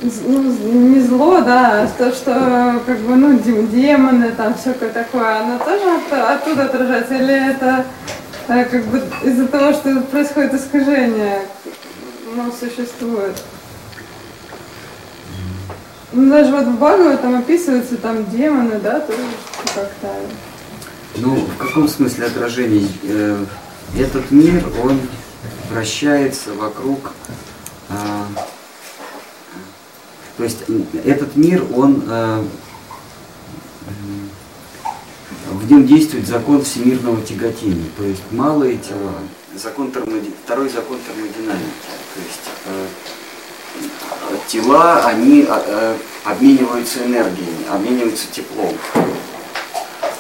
[0.02, 5.84] не зло, да, а то, что как бы, ну, демоны, там всякое такое, оно тоже
[5.96, 7.86] от, оттуда отражается, или это
[8.48, 11.42] а, как бы из-за того, что происходит искажение,
[12.34, 13.42] оно существует.
[16.12, 19.20] Ну, даже вот в Багове там описываются там демоны, да, тоже
[19.74, 20.08] как-то.
[21.18, 22.88] Ну, в каком смысле отражение?
[23.04, 23.44] Э,
[23.98, 25.00] этот мир, он
[25.70, 27.14] вращается вокруг...
[30.38, 30.64] То есть
[31.06, 32.44] этот мир, он э,
[35.52, 39.14] в нем действует закон всемирного тяготения, то есть малые тела,
[39.58, 40.32] закон термоди...
[40.44, 41.64] второй закон термодинамики.
[42.14, 42.88] То есть э,
[44.48, 48.76] тела, они э, обмениваются энергией, обмениваются теплом.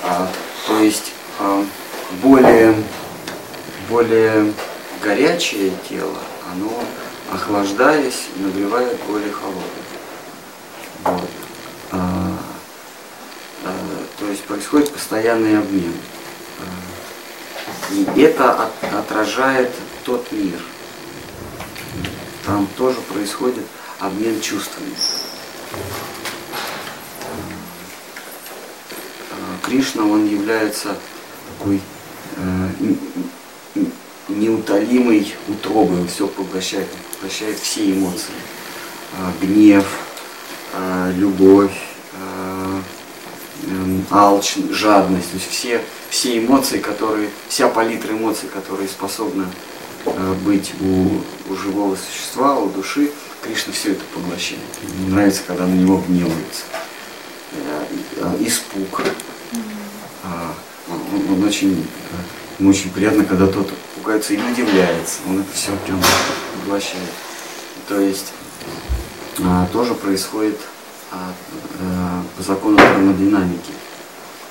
[0.03, 0.29] А,
[0.67, 1.63] то есть э,
[2.21, 2.75] более,
[3.89, 4.53] более
[5.03, 6.17] горячее тело,
[6.51, 6.83] оно,
[7.31, 9.85] охлаждаясь, нагревает более холодное.
[11.06, 11.30] Вот.
[11.91, 12.38] А,
[13.64, 13.73] а,
[14.19, 15.94] то есть происходит постоянный обмен.
[16.60, 19.72] А, и это от, отражает
[20.03, 20.60] тот мир.
[22.44, 23.64] Там тоже происходит
[23.99, 24.95] обмен чувствами.
[29.32, 30.98] А, Кришна, он является
[31.60, 31.82] такой
[32.38, 32.69] э,
[34.27, 38.34] неутолимой утробой, он все поглощает, поглощает все эмоции.
[39.14, 39.86] Э, гнев,
[41.15, 41.72] любовь,
[42.14, 42.81] э,
[43.64, 49.45] э, алчь, жадность, то есть все, все эмоции, которые, вся палитра эмоций, которые способны
[50.06, 51.22] э, быть у,
[51.52, 53.11] у живого существа, у души,
[53.41, 54.61] Кришна все это поглощает.
[54.97, 56.64] Мне нравится, когда на него гневаются.
[57.52, 57.85] Э,
[58.18, 59.02] э, испуг.
[60.23, 60.27] Э,
[60.89, 65.19] он, он очень, э, ему очень приятно, когда тот пугается или удивляется.
[65.30, 66.02] Он это все прям
[66.60, 67.10] поглощает.
[67.88, 68.31] То есть
[68.65, 69.05] а,
[69.72, 70.60] тоже происходит
[71.12, 71.34] а,
[71.80, 73.74] а, по закону термодинамики.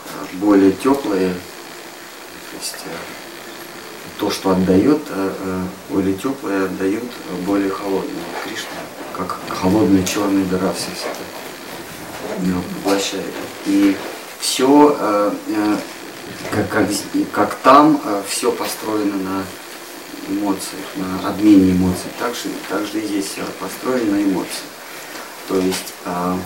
[0.06, 7.05] А, более теплые, то есть а, то, что отдает, а, а, более теплые отдают
[7.47, 8.24] более холодные.
[8.44, 8.69] Кришна,
[9.16, 11.19] как холодная черная дыра все это
[12.82, 13.32] поглощает.
[13.66, 13.97] И
[14.40, 15.78] все, а, а,
[16.51, 16.89] как, как,
[17.32, 19.44] как там, а, все построено на
[20.28, 22.11] эмоциях, на обмене эмоций.
[22.19, 24.73] Так же, так же и здесь все построено на эмоциях.
[25.48, 26.36] То есть э,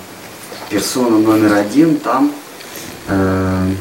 [0.70, 2.32] персона номер один там,
[3.06, 3.74] э,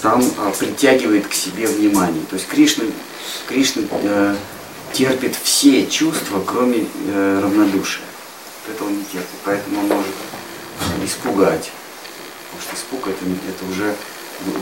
[0.00, 2.22] там э, притягивает к себе внимание.
[2.30, 2.84] То есть Кришна,
[3.46, 4.36] Кришна э,
[4.92, 8.04] терпит все чувства, кроме э, равнодушия.
[8.68, 10.14] Это он не терпит, поэтому он может
[11.04, 11.70] испугать.
[12.50, 13.94] Потому что испуг это, это уже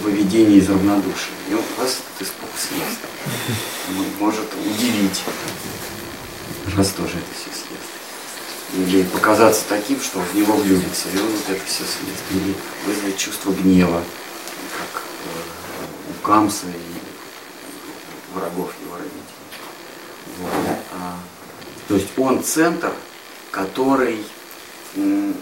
[0.02, 1.34] выведение из равнодушия.
[1.50, 2.98] И он вас этот испуг съест.
[3.96, 5.22] Он может удивить.
[6.74, 7.91] Вас тоже это все съест
[8.74, 12.54] или показаться таким, что в него влюбится, и он вот это все съест, или
[12.86, 14.02] вызвать чувство гнева,
[14.78, 19.22] как э, у Камса и врагов его родителей.
[20.38, 20.50] Вот.
[20.92, 21.18] А,
[21.88, 22.92] то есть он центр,
[23.50, 24.24] который,
[24.96, 25.32] э,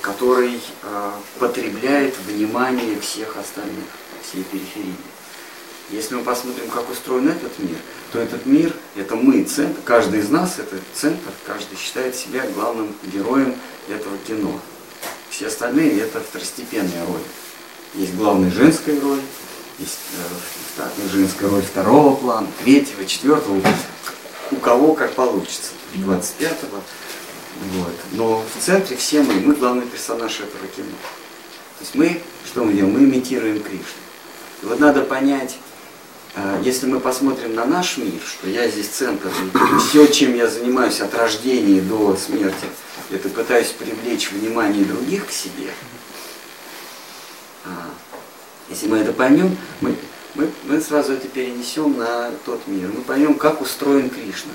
[0.00, 3.84] который э, потребляет внимание всех остальных,
[4.22, 4.96] всей периферии.
[5.90, 7.76] Если мы посмотрим, как устроен этот мир,
[8.16, 12.94] то этот мир, это мы, центр, каждый из нас это центр, каждый считает себя главным
[13.12, 13.54] героем
[13.90, 14.58] этого кино.
[15.28, 17.24] Все остальные это второстепенные роли.
[17.94, 19.20] Есть главная женская роль,
[19.78, 19.98] есть
[20.78, 23.60] э, женская роль второго плана, третьего, четвертого,
[24.50, 26.80] у кого как получится, 25-го.
[27.72, 27.94] Вот.
[28.12, 30.88] Но в центре все мы, мы главный персонаж этого кино.
[31.78, 32.94] То есть мы, что мы делаем?
[32.94, 33.84] Мы имитируем Кришну.
[34.62, 35.58] И вот надо понять,
[36.62, 39.30] если мы посмотрим на наш мир, что я здесь центр,
[39.80, 42.66] все, чем я занимаюсь от рождения до смерти,
[43.10, 45.70] это пытаюсь привлечь внимание других к себе.
[47.64, 47.88] А,
[48.68, 49.96] если мы это поймем, мы,
[50.34, 52.90] мы, мы сразу это перенесем на тот мир.
[52.94, 54.52] Мы поймем, как устроен Кришна,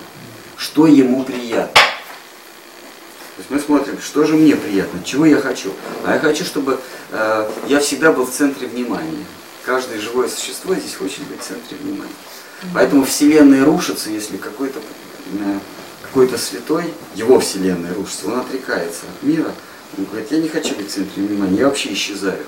[0.57, 1.73] что ему приятно.
[1.73, 5.73] То есть мы смотрим, что же мне приятно, чего я хочу.
[6.05, 6.79] А я хочу, чтобы
[7.11, 9.25] э, я всегда был в центре внимания.
[9.65, 12.11] Каждое живое существо здесь хочет быть в центре внимания.
[12.73, 15.59] Поэтому Вселенная рушится, если какой-то э,
[16.01, 19.53] какой-то святой, его Вселенная рушится, он отрекается от мира.
[19.97, 22.45] Он говорит, я не хочу быть в центре внимания, я вообще исчезаю.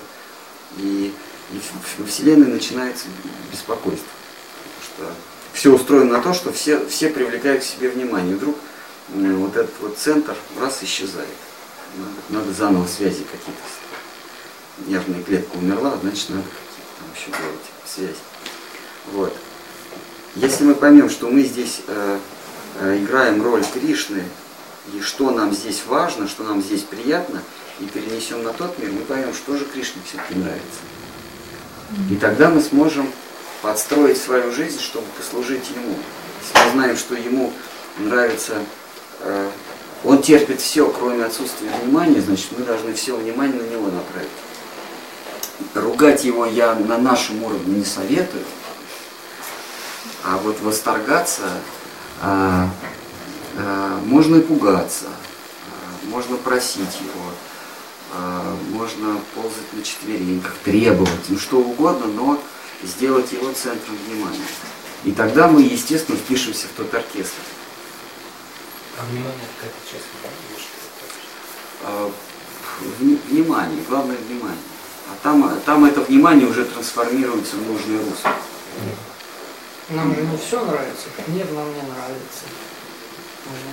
[0.78, 1.12] И,
[1.52, 1.60] и
[1.98, 3.06] в Вселенной начинается
[3.52, 4.08] беспокойство.
[4.96, 5.16] Потому что
[5.52, 8.32] все устроено на то, что все, все привлекают к себе внимание.
[8.32, 8.56] И вдруг
[9.08, 11.28] вот этот вот центр раз исчезает.
[11.96, 13.60] Надо, надо заново связи какие-то.
[14.86, 16.42] Нервная клетка умерла, значит надо
[17.14, 18.16] еще делать связь.
[19.12, 19.34] Вот.
[20.36, 22.18] Если мы поймем, что мы здесь э,
[22.80, 24.24] э, играем роль Кришны,
[24.92, 27.42] и что нам здесь важно, что нам здесь приятно,
[27.80, 30.80] и перенесем на тот мир, мы поймем, что же Кришне все-таки нравится.
[32.10, 33.10] И тогда мы сможем
[33.62, 35.96] подстроить свою жизнь, чтобы послужить Ему.
[36.42, 37.52] Если мы знаем, что Ему
[37.98, 38.54] нравится
[39.24, 39.50] Э,
[40.04, 44.28] он терпит все, кроме отсутствия внимания, значит, мы должны все внимание на него направить.
[45.74, 48.44] Ругать его я на нашем уровне не советую,
[50.24, 51.48] а вот восторгаться
[52.20, 52.68] а,
[53.56, 57.30] а, можно и пугаться, а, можно просить его,
[58.14, 62.40] а, можно ползать на четвереньках, требовать, ну что угодно, но
[62.82, 64.46] сделать его центром внимания.
[65.04, 67.40] И тогда мы, естественно, впишемся в тот оркестр.
[68.98, 70.04] А внимание какая-то часть
[71.84, 72.10] а,
[72.98, 74.58] Внимание, главное внимание.
[75.14, 78.32] А там, там это внимание уже трансформируется в нужное русло.
[79.90, 82.44] Нам же не все нравится, хлеб нам не нравится.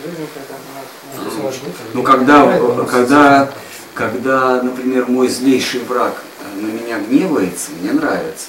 [0.05, 1.79] Любим, когда нас...
[1.93, 3.53] Ну, когда, когда,
[3.93, 6.21] когда, например, мой злейший враг
[6.55, 8.47] на меня гневается, мне нравится.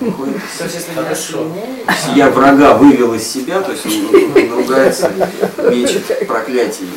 [0.00, 0.40] выходит.
[0.56, 1.84] То есть, если меня сильнее...
[1.86, 5.12] Если я врага вывел из себя, то есть он, ругается,
[5.70, 6.88] мечет проклятие.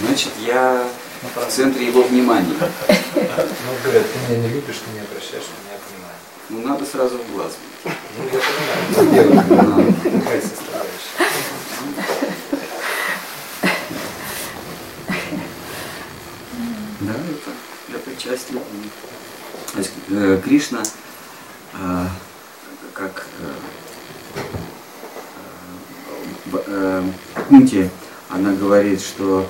[0.00, 0.88] Значит, я
[1.34, 2.54] в центре его внимания.
[2.58, 6.20] Ну, говорят, ты меня не любишь, ты не обращаешь на меня внимания.
[6.48, 7.52] Ну, надо сразу в глаз.
[7.84, 9.94] Ну, я понимаю.
[17.00, 18.90] Да, это, это часть любви.
[19.72, 20.82] То есть э, Кришна,
[21.74, 22.06] э,
[22.94, 24.40] как э,
[26.52, 27.02] э, э,
[27.48, 27.90] Кунти,
[28.30, 29.46] она говорит, что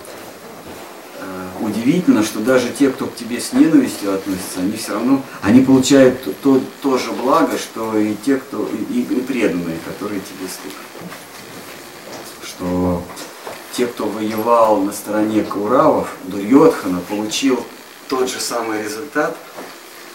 [1.60, 6.22] удивительно, что даже те, кто к тебе с ненавистью относится, они все равно, они получают
[6.42, 10.78] то, то же благо, что и те, кто, и, и преданные, которые тебе служат.
[12.42, 13.02] Что
[13.72, 17.64] те, кто воевал на стороне Кауравов, Дурьотхана, получил
[18.08, 19.36] тот же самый результат,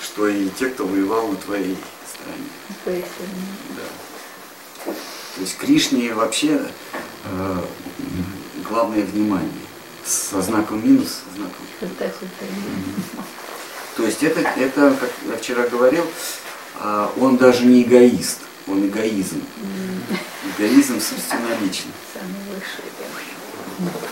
[0.01, 1.77] что и те, кто воевал на твоей
[2.11, 2.49] стороне.
[3.75, 4.93] Да.
[5.35, 6.61] То есть Кришне вообще
[7.25, 7.57] э,
[8.67, 9.49] главное внимание.
[10.11, 11.65] Со знаком минус, со знаком.
[13.95, 16.05] То есть это, это, как я вчера говорил,
[16.81, 19.41] э, он даже не эгоист, он эгоизм.
[20.57, 21.93] Эгоизм собственноличный.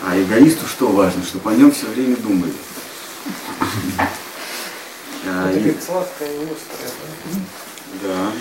[0.05, 1.21] А эгоисту что важно?
[1.23, 2.53] Чтобы о нем все время думали.
[5.27, 6.91] А, Это как сладкая острая,
[8.03, 8.31] да?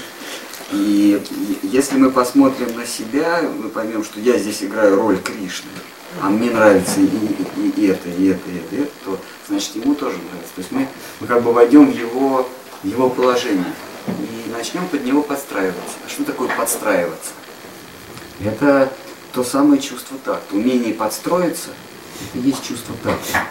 [0.70, 1.22] И
[1.62, 5.70] если мы посмотрим на себя, мы поймем, что я здесь играю роль Кришны,
[6.20, 9.18] а мне нравится и, и, и это, и это, и это, и это, то
[9.48, 10.54] значит ему тоже нравится.
[10.54, 10.88] То есть мы,
[11.20, 12.46] мы как бы войдем в его,
[12.82, 13.72] его положение
[14.06, 15.94] и начнем под него подстраиваться.
[16.04, 17.30] А что такое подстраиваться?
[18.40, 18.92] Это
[19.32, 20.54] то самое чувство такта.
[20.54, 21.70] Умение подстроиться–
[22.34, 23.46] это есть чувство такта.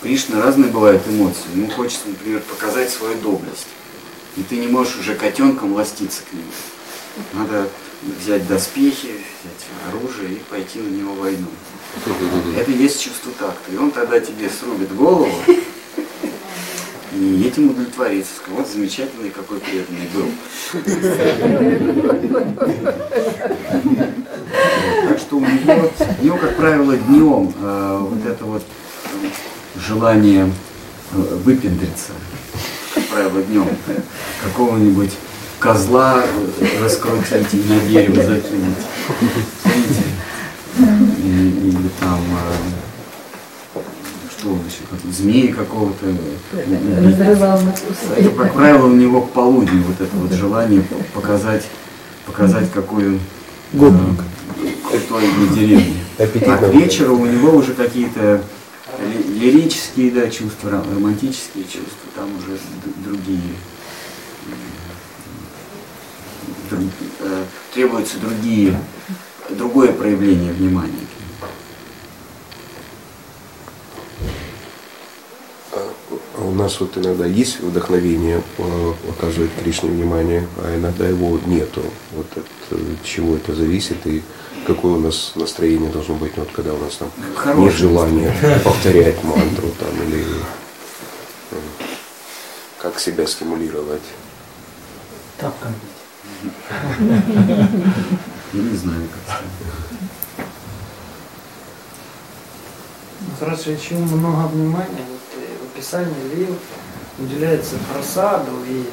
[0.00, 1.42] Кришна разные бывают эмоции.
[1.54, 3.66] Ему хочется, например, показать свою доблесть.
[4.38, 6.44] И ты не можешь уже котенком ластиться к нему.
[7.32, 7.68] Надо
[8.20, 11.48] взять доспехи, взять оружие и пойти на него войну.
[12.56, 13.72] Это есть чувство такта.
[13.72, 15.32] И он тогда тебе срубит голову,
[17.14, 18.36] И этим удовлетвориться.
[18.36, 20.30] Сказать, Вот замечательный какой преданный был.
[25.08, 25.90] Так что у него,
[26.20, 29.28] у него как правило, днем э, вот это вот э,
[29.80, 30.52] желание
[31.12, 32.12] э, выпендриться,
[33.18, 33.68] правило, днем,
[34.44, 35.10] какого-нибудь
[35.58, 36.22] козла
[36.80, 38.76] раскрутить и на дерево закинуть.
[40.78, 42.20] Или там
[43.74, 43.80] э,
[44.38, 46.06] что он еще, как, змеи какого-то.
[48.16, 51.66] Это, как правило, у него к полудню вот это вот желание показать,
[52.24, 53.20] показать, какой он
[53.72, 54.20] Гопник.
[54.62, 56.04] э, крутой на деревне.
[56.18, 58.42] А к вечеру у него уже какие-то
[59.34, 62.58] лирические да, чувства, ро- романтические чувства, там уже
[63.04, 63.54] другие.
[66.70, 66.82] друг-
[67.20, 67.44] э,
[67.74, 68.78] требуются другие,
[69.50, 70.92] другое проявление внимания.
[70.92, 71.08] нему.
[76.36, 81.82] А У нас вот иногда есть вдохновение э, оказывать Кришне внимание, а иногда его нету.
[82.12, 84.22] Вот от э, чего это зависит и
[84.66, 88.34] какое у нас настроение должно быть, ну, вот когда у нас там нет Хорошее желания
[88.64, 90.24] повторять мантру там или
[91.50, 91.56] э,
[92.78, 94.02] как себя стимулировать.
[95.38, 95.74] Тапком
[98.52, 100.48] Я не знаю, как сказать.
[103.38, 106.56] Хорошо, чем много внимания вот, э, в описании лил
[107.18, 108.84] уделяется просаду и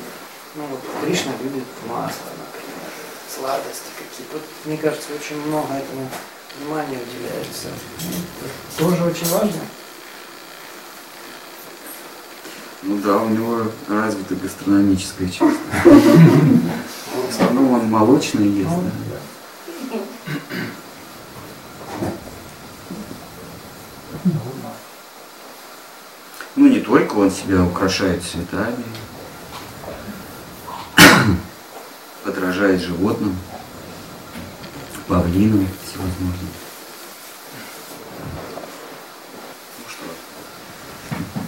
[0.55, 2.89] ну, вот, Кришна любит масло, например,
[3.27, 3.94] сладости.
[4.31, 6.09] Вот, мне кажется, очень много этому
[6.59, 7.67] внимания уделяется.
[7.97, 9.61] Это тоже очень важно.
[12.83, 15.57] Ну да, у него развито гастрономическое чувство.
[15.83, 18.69] В основном он молочный ест.
[18.69, 19.19] да.
[26.55, 28.85] Ну не только он себя украшает цветами,
[32.23, 33.35] подражает животным,
[35.07, 36.49] павлинам всевозможным.
[39.79, 40.05] Ну что,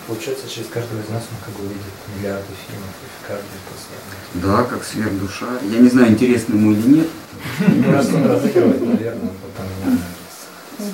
[0.07, 3.97] Получается, через каждого из нас он как бы видит миллиарды фильмов, и каждый после
[4.41, 5.59] да, как сверхдуша.
[5.63, 7.07] Я не знаю, интересно ему или нет.
[7.59, 10.93] Ну, раз он разыгрывает, наверное, потом не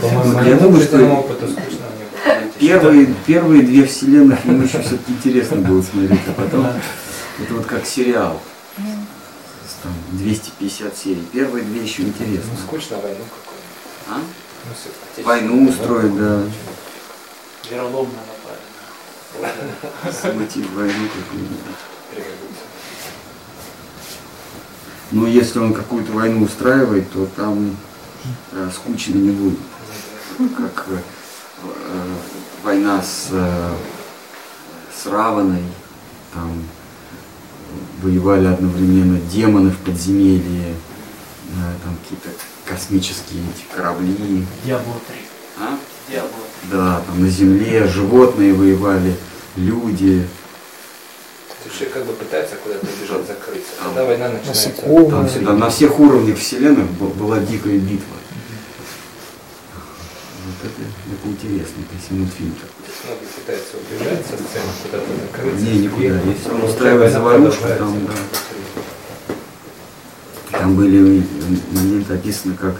[0.00, 1.86] По-моему, Я думаю, что опыту скучно.
[2.58, 6.66] Первые, первые две вселенных ему еще все-таки интересно было смотреть, а потом
[7.38, 8.40] это вот как сериал.
[9.88, 11.26] Там 250 серий.
[11.32, 12.50] Первые две еще интересно.
[12.52, 14.08] Ну, скучно войну какую-нибудь.
[14.08, 14.18] А?
[14.18, 16.42] Ну, всё-таки Войну устроить, да.
[17.70, 18.18] Вероломно
[19.32, 19.52] напали.
[20.12, 21.58] Схватить войну какую-нибудь.
[22.10, 22.64] Пригодится.
[25.10, 27.74] Но если он какую-то войну устраивает, то там
[28.52, 29.58] э, скучно не будет.
[30.56, 30.98] Как э,
[31.62, 32.14] э,
[32.62, 33.72] война с, э,
[34.94, 35.64] с Раваной,
[36.34, 36.62] там
[38.02, 41.54] воевали одновременно демоны в подземелье, э,
[41.84, 42.28] там какие-то
[42.64, 44.44] космические эти корабли.
[44.64, 45.16] Диабло 3.
[45.60, 45.78] А?
[46.10, 46.30] Диабло
[46.70, 49.16] Да, там на земле животные воевали,
[49.56, 50.26] люди.
[51.48, 53.72] То есть человек как бы пытается куда-то бежать, закрыться.
[53.78, 55.10] Там Когда война начинается, насекомые.
[55.10, 58.16] Там всегда на всех уровнях вселенных б- была дикая битва.
[60.60, 60.82] Это,
[62.10, 62.68] мультфильм такой.
[62.78, 65.64] то есть многие пытаются убежать со сцены, куда-то закрыться.
[65.64, 66.20] Не, никуда.
[66.20, 68.08] Если он устраивает заварушку, там,
[70.50, 71.22] Там были
[71.70, 72.74] моменты описаны, как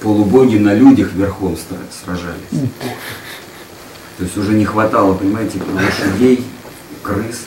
[0.00, 2.70] полубоги на людях верхом сражались.
[4.18, 6.44] То есть уже не хватало, понимаете, лошадей,
[7.02, 7.46] крыс.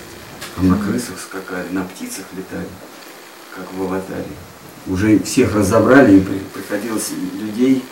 [0.55, 2.67] Там на крысах скакали, на птицах летали,
[3.55, 4.25] как в аватаре.
[4.89, 7.83] Уже всех разобрали и при- приходилось людей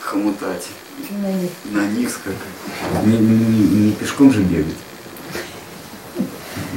[0.00, 0.66] хомутать,
[1.10, 1.50] На них.
[1.64, 2.36] на них скакать.
[3.04, 4.76] Не, не- не- пешком же бегать.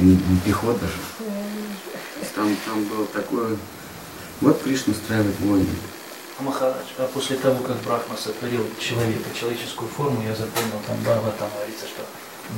[0.00, 1.26] Не, не пехота же.
[2.34, 3.56] Там, там было такое...
[4.40, 5.66] Вот Кришна устраивает войны.
[6.38, 11.32] А Махарадж, а после того, как Брахма сотворил человека, человеческую форму, я запомнил, там Бхагава,
[11.36, 12.04] там говорится, что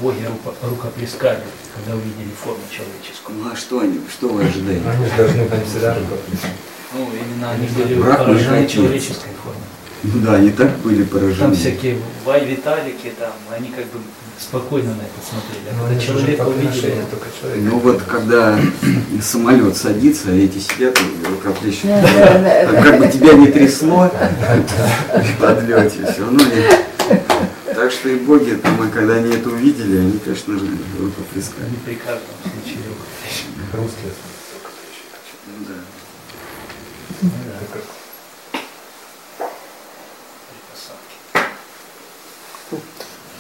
[0.03, 0.23] боги
[0.63, 1.43] рукоплескали,
[1.75, 3.39] когда увидели форму человеческую.
[3.39, 4.87] Ну а что они, что вы ожидаете?
[4.87, 6.51] Они же должны там всегда рукоплескать.
[6.93, 9.63] Ну, именно они были Брахма поражены не человеческой формой.
[10.03, 11.55] Ну да, они так были Там поражены.
[11.55, 14.01] всякие Вай Виталики, там, они как бы
[14.39, 15.69] спокойно на это смотрели.
[15.71, 17.69] А Но когда человека увидели, жертвоприношение только человека.
[17.71, 18.59] Ну вот когда
[19.23, 21.83] самолет садится, эти сидят и рукоплещут.
[21.91, 22.83] Там да.
[22.83, 24.11] Как бы тебя не трясло
[25.15, 27.75] в подлете, все равно не.
[27.75, 30.67] Так что и боги, там, и когда они это увидели, они, конечно же,
[30.99, 31.67] рукоплескали.
[31.67, 34.30] они при каждом случае рукоплещут.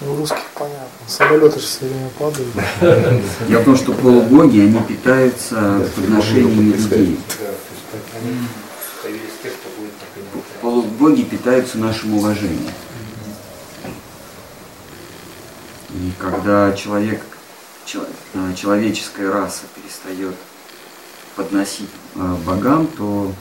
[0.03, 0.89] Ну русских понятно.
[1.07, 2.49] Самолеты же все время падают.
[3.61, 7.21] В том, что полубоги, они питаются подношениями людей.
[10.63, 12.71] Полубоги питаются нашим уважением.
[15.91, 17.21] И когда человек,
[17.85, 20.35] чел- э, человеческая раса перестает
[21.35, 23.33] подносить э, богам, то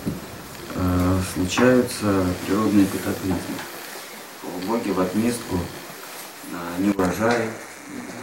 [0.79, 3.57] э, случаются природные катаклизмы.
[4.41, 5.59] Полубоги в отместку
[6.51, 7.49] э, неурожай,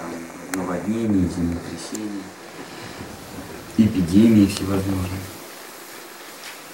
[0.01, 2.23] там, наводнений, землетрясений,
[3.77, 5.21] эпидемии всевозможные.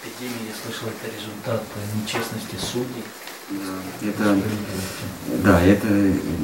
[0.04, 1.62] Эпидемия, я слышал, это результат
[2.00, 3.04] нечестности судей.
[3.50, 4.40] Да, это,
[5.44, 5.88] да, это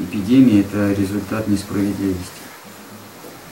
[0.03, 2.43] эпидемия, это результат несправедливости.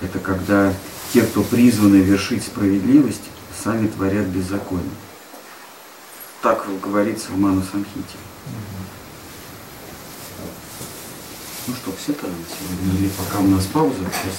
[0.02, 0.74] Это когда
[1.12, 3.22] те, кто призваны вершить справедливость,
[3.62, 4.90] сами творят беззаконие.
[6.42, 8.18] Так говорится в Ману Самхите.
[11.66, 12.98] Ну что, все на сегодня?
[12.98, 14.34] Или пока у нас пауза, сейчас